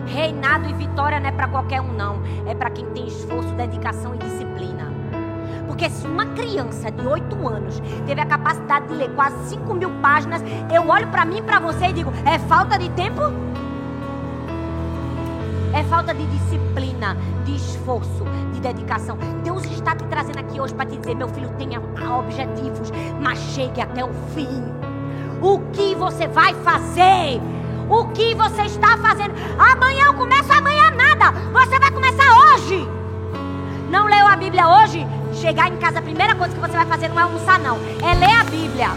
Reinado 0.07 0.68
e 0.68 0.72
vitória 0.74 1.18
não 1.18 1.28
é 1.28 1.32
para 1.32 1.49
qualquer 1.49 1.80
um, 1.80 1.93
não. 1.93 2.20
É 2.47 2.55
para 2.55 2.70
quem 2.70 2.87
tem 2.87 3.07
esforço, 3.07 3.53
dedicação 3.55 4.14
e 4.14 4.18
disciplina. 4.18 4.93
Porque 5.66 5.91
se 5.91 6.07
uma 6.07 6.24
criança 6.26 6.91
de 6.91 7.07
8 7.07 7.49
anos 7.49 7.82
teve 8.07 8.20
a 8.20 8.26
capacidade 8.26 8.89
de 8.89 8.95
ler 8.95 9.11
quase 9.14 9.37
5 9.51 9.74
mil 9.74 9.91
páginas, 10.01 10.43
eu 10.72 10.89
olho 10.89 11.07
para 11.09 11.24
mim 11.24 11.39
e 11.39 11.43
para 11.43 11.59
você 11.59 11.87
e 11.87 11.93
digo: 11.93 12.12
é 12.24 12.39
falta 12.39 12.78
de 12.78 12.89
tempo? 12.91 13.20
É 15.74 15.82
falta 15.84 16.14
de 16.14 16.26
disciplina, 16.26 17.16
de 17.45 17.57
esforço, 17.57 18.24
de 18.55 18.61
dedicação. 18.61 19.18
Deus 19.45 19.64
está 19.64 19.95
te 19.95 20.05
trazendo 20.05 20.39
aqui 20.39 20.59
hoje 20.59 20.74
para 20.74 20.87
te 20.87 20.97
dizer: 20.97 21.14
meu 21.14 21.28
filho, 21.28 21.51
tenha 21.59 21.78
objetivos, 21.78 22.91
mas 23.20 23.39
chegue 23.39 23.80
até 23.80 24.03
o 24.03 24.12
fim. 24.34 24.64
O 25.43 25.59
que 25.72 25.95
você 25.95 26.26
vai 26.26 26.55
fazer? 26.55 27.43
O 27.89 28.07
que 28.09 28.34
você 28.34 28.62
está 28.62 28.97
fazendo. 28.99 29.34
Amanhã 29.59 30.07
eu 30.07 30.14
começo, 30.14 30.53
amanhã 30.53 30.91
nada. 30.91 31.30
Você 31.53 31.78
vai 31.78 31.91
começar 31.91 32.26
hoje. 32.39 32.89
Não 33.91 34.07
leu 34.07 34.26
a 34.26 34.37
Bíblia 34.37 34.68
hoje? 34.68 35.07
Chegar 35.34 35.68
em 35.68 35.76
casa, 35.76 35.99
a 35.99 36.03
primeira 36.03 36.34
coisa 36.34 36.55
que 36.55 36.61
você 36.61 36.76
vai 36.76 36.87
fazer 36.87 37.09
não 37.09 37.18
é 37.18 37.22
almoçar, 37.22 37.59
não. 37.59 37.78
É 38.03 38.14
ler 38.14 38.41
a 38.41 38.45
Bíblia. 38.45 38.91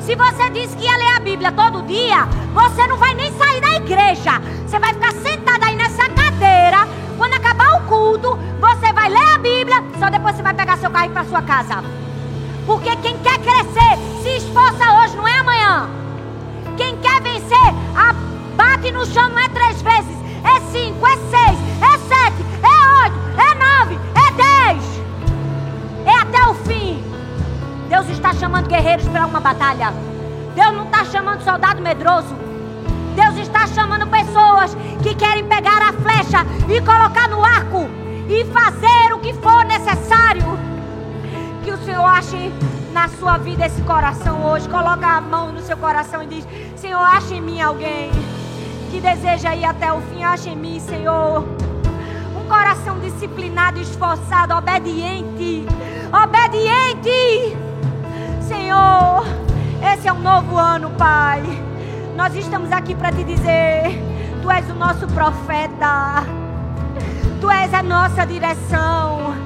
Se 0.00 0.14
você 0.14 0.48
disse 0.50 0.76
que 0.76 0.84
ia 0.84 0.96
ler 0.96 1.16
a 1.16 1.20
Bíblia 1.20 1.52
todo 1.52 1.82
dia, 1.82 2.26
você 2.54 2.86
não 2.86 2.96
vai 2.96 3.14
nem 3.14 3.32
sair 3.36 3.60
da 3.60 3.76
igreja. 3.76 4.40
Você 4.64 4.78
vai 4.78 4.94
ficar 4.94 5.12
sentado 5.12 5.64
aí 5.64 5.74
nessa 5.74 6.08
cadeira. 6.08 6.88
Quando 7.18 7.34
acabar 7.34 7.78
o 7.78 7.86
culto, 7.86 8.38
você 8.60 8.92
vai 8.92 9.08
ler 9.08 9.34
a 9.34 9.38
Bíblia, 9.38 9.82
só 9.98 10.08
depois 10.08 10.36
você 10.36 10.42
vai 10.42 10.54
pegar 10.54 10.76
seu 10.76 10.90
carro 10.90 11.06
e 11.06 11.08
ir 11.08 11.12
para 11.12 11.24
sua 11.24 11.42
casa. 11.42 11.82
Porque 12.66 12.94
quem 12.96 13.18
quer 13.18 13.38
crescer, 13.38 13.98
se 14.22 14.36
esforça 14.36 15.02
hoje, 15.02 15.16
não 15.16 15.26
é 15.26 15.38
amanhã. 15.38 16.05
A, 17.54 18.12
bate 18.56 18.90
no 18.90 19.06
chão, 19.06 19.28
não 19.28 19.38
é 19.38 19.48
três 19.48 19.80
vezes, 19.82 20.16
é 20.44 20.60
cinco, 20.72 21.06
é 21.06 21.16
seis, 21.16 21.58
é 21.82 21.98
sete, 21.98 22.44
é 22.62 23.04
oito, 23.04 23.16
é 23.40 23.54
nove, 23.54 23.98
é 24.14 24.32
dez. 24.32 24.96
É 26.04 26.20
até 26.20 26.46
o 26.48 26.54
fim. 26.54 27.02
Deus 27.88 28.08
está 28.08 28.32
chamando 28.34 28.68
guerreiros 28.68 29.06
para 29.08 29.26
uma 29.26 29.40
batalha. 29.40 29.92
Deus 30.54 30.72
não 30.74 30.84
está 30.84 31.04
chamando 31.04 31.42
soldado 31.42 31.80
medroso. 31.82 32.34
Deus 33.14 33.36
está 33.38 33.66
chamando 33.66 34.06
pessoas 34.08 34.76
que 35.02 35.14
querem 35.14 35.46
pegar 35.46 35.80
a 35.82 35.92
flecha 35.92 36.44
e 36.68 36.80
colocar 36.80 37.28
no 37.28 37.44
arco 37.44 37.88
e 38.28 38.44
fazer 38.46 39.12
o 39.14 39.18
que 39.18 39.32
for 39.34 39.64
necessário. 39.64 40.58
Que 41.64 41.70
o 41.70 41.78
Senhor 41.78 42.04
ache 42.04 42.52
na 42.96 43.08
sua 43.08 43.36
vida 43.36 43.66
esse 43.66 43.82
coração 43.82 44.42
hoje. 44.46 44.66
Coloca 44.70 45.06
a 45.06 45.20
mão 45.20 45.52
no 45.52 45.60
seu 45.60 45.76
coração 45.76 46.22
e 46.22 46.26
diz: 46.26 46.48
Senhor, 46.76 47.02
ache 47.02 47.34
em 47.34 47.42
mim 47.42 47.60
alguém 47.60 48.10
que 48.90 48.98
deseja 49.02 49.54
ir 49.54 49.66
até 49.66 49.92
o 49.92 50.00
fim. 50.00 50.24
Ache 50.24 50.48
em 50.48 50.56
mim, 50.56 50.80
Senhor. 50.80 51.44
Um 52.34 52.48
coração 52.48 52.98
disciplinado, 52.98 53.78
esforçado, 53.78 54.54
obediente. 54.54 55.66
Obediente. 56.24 57.54
Senhor, 58.40 59.26
esse 59.92 60.08
é 60.08 60.12
um 60.12 60.20
novo 60.20 60.56
ano, 60.56 60.88
Pai. 60.96 61.42
Nós 62.16 62.34
estamos 62.34 62.72
aqui 62.72 62.94
para 62.94 63.12
te 63.12 63.24
dizer: 63.24 64.02
Tu 64.40 64.50
és 64.50 64.70
o 64.70 64.74
nosso 64.74 65.06
profeta. 65.08 66.24
Tu 67.42 67.50
és 67.50 67.74
a 67.74 67.82
nossa 67.82 68.24
direção. 68.24 69.45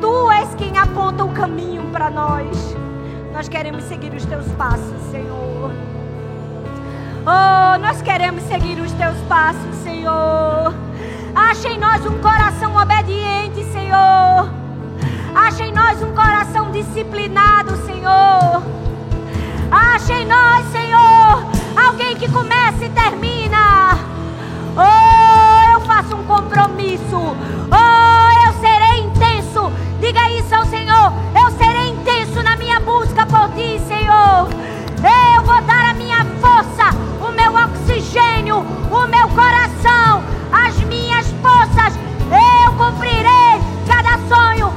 Tu 0.00 0.30
és 0.32 0.54
quem 0.54 0.76
aponta 0.78 1.24
o 1.24 1.32
caminho 1.32 1.84
para 1.90 2.10
nós. 2.10 2.76
Nós 3.32 3.48
queremos 3.48 3.84
seguir 3.84 4.12
os 4.14 4.24
teus 4.24 4.46
passos, 4.52 5.00
Senhor. 5.10 5.70
Oh, 7.26 7.78
nós 7.78 8.00
queremos 8.02 8.42
seguir 8.44 8.80
os 8.80 8.92
teus 8.92 9.18
passos, 9.28 9.74
Senhor. 9.82 10.72
Acha 11.34 11.68
em 11.68 11.78
nós 11.78 12.06
um 12.06 12.18
coração 12.18 12.76
obediente, 12.76 13.64
Senhor. 13.72 14.48
Acha 15.34 15.64
em 15.64 15.72
nós 15.72 16.02
um 16.02 16.14
coração 16.14 16.70
disciplinado, 16.70 17.76
Senhor. 17.84 18.62
Acha 19.70 20.12
em 20.14 20.26
nós, 20.26 20.64
Senhor, 20.72 21.46
alguém 21.76 22.16
que 22.16 22.30
começa 22.30 22.84
e 22.84 22.88
termina. 22.90 23.98
Oh, 24.76 25.72
eu 25.72 25.80
faço 25.80 26.14
um 26.16 26.24
compromisso. 26.24 27.16
Oh, 27.16 27.95
Diga 30.00 30.30
isso 30.30 30.54
ao 30.54 30.66
Senhor. 30.66 31.12
Eu 31.34 31.50
serei 31.58 31.88
intenso 31.90 32.42
na 32.42 32.56
minha 32.56 32.78
busca 32.80 33.24
por 33.26 33.48
ti, 33.50 33.80
Senhor. 33.86 34.48
Eu 35.02 35.42
vou 35.42 35.62
dar 35.62 35.90
a 35.90 35.94
minha 35.94 36.24
força, 36.40 36.90
o 37.20 37.32
meu 37.32 37.52
oxigênio, 37.54 38.58
o 38.58 39.06
meu 39.06 39.28
coração, 39.28 40.22
as 40.52 40.76
minhas 40.84 41.26
forças. 41.42 41.94
Eu 42.30 42.72
cumprirei 42.72 43.60
cada 43.86 44.18
sonho, 44.28 44.72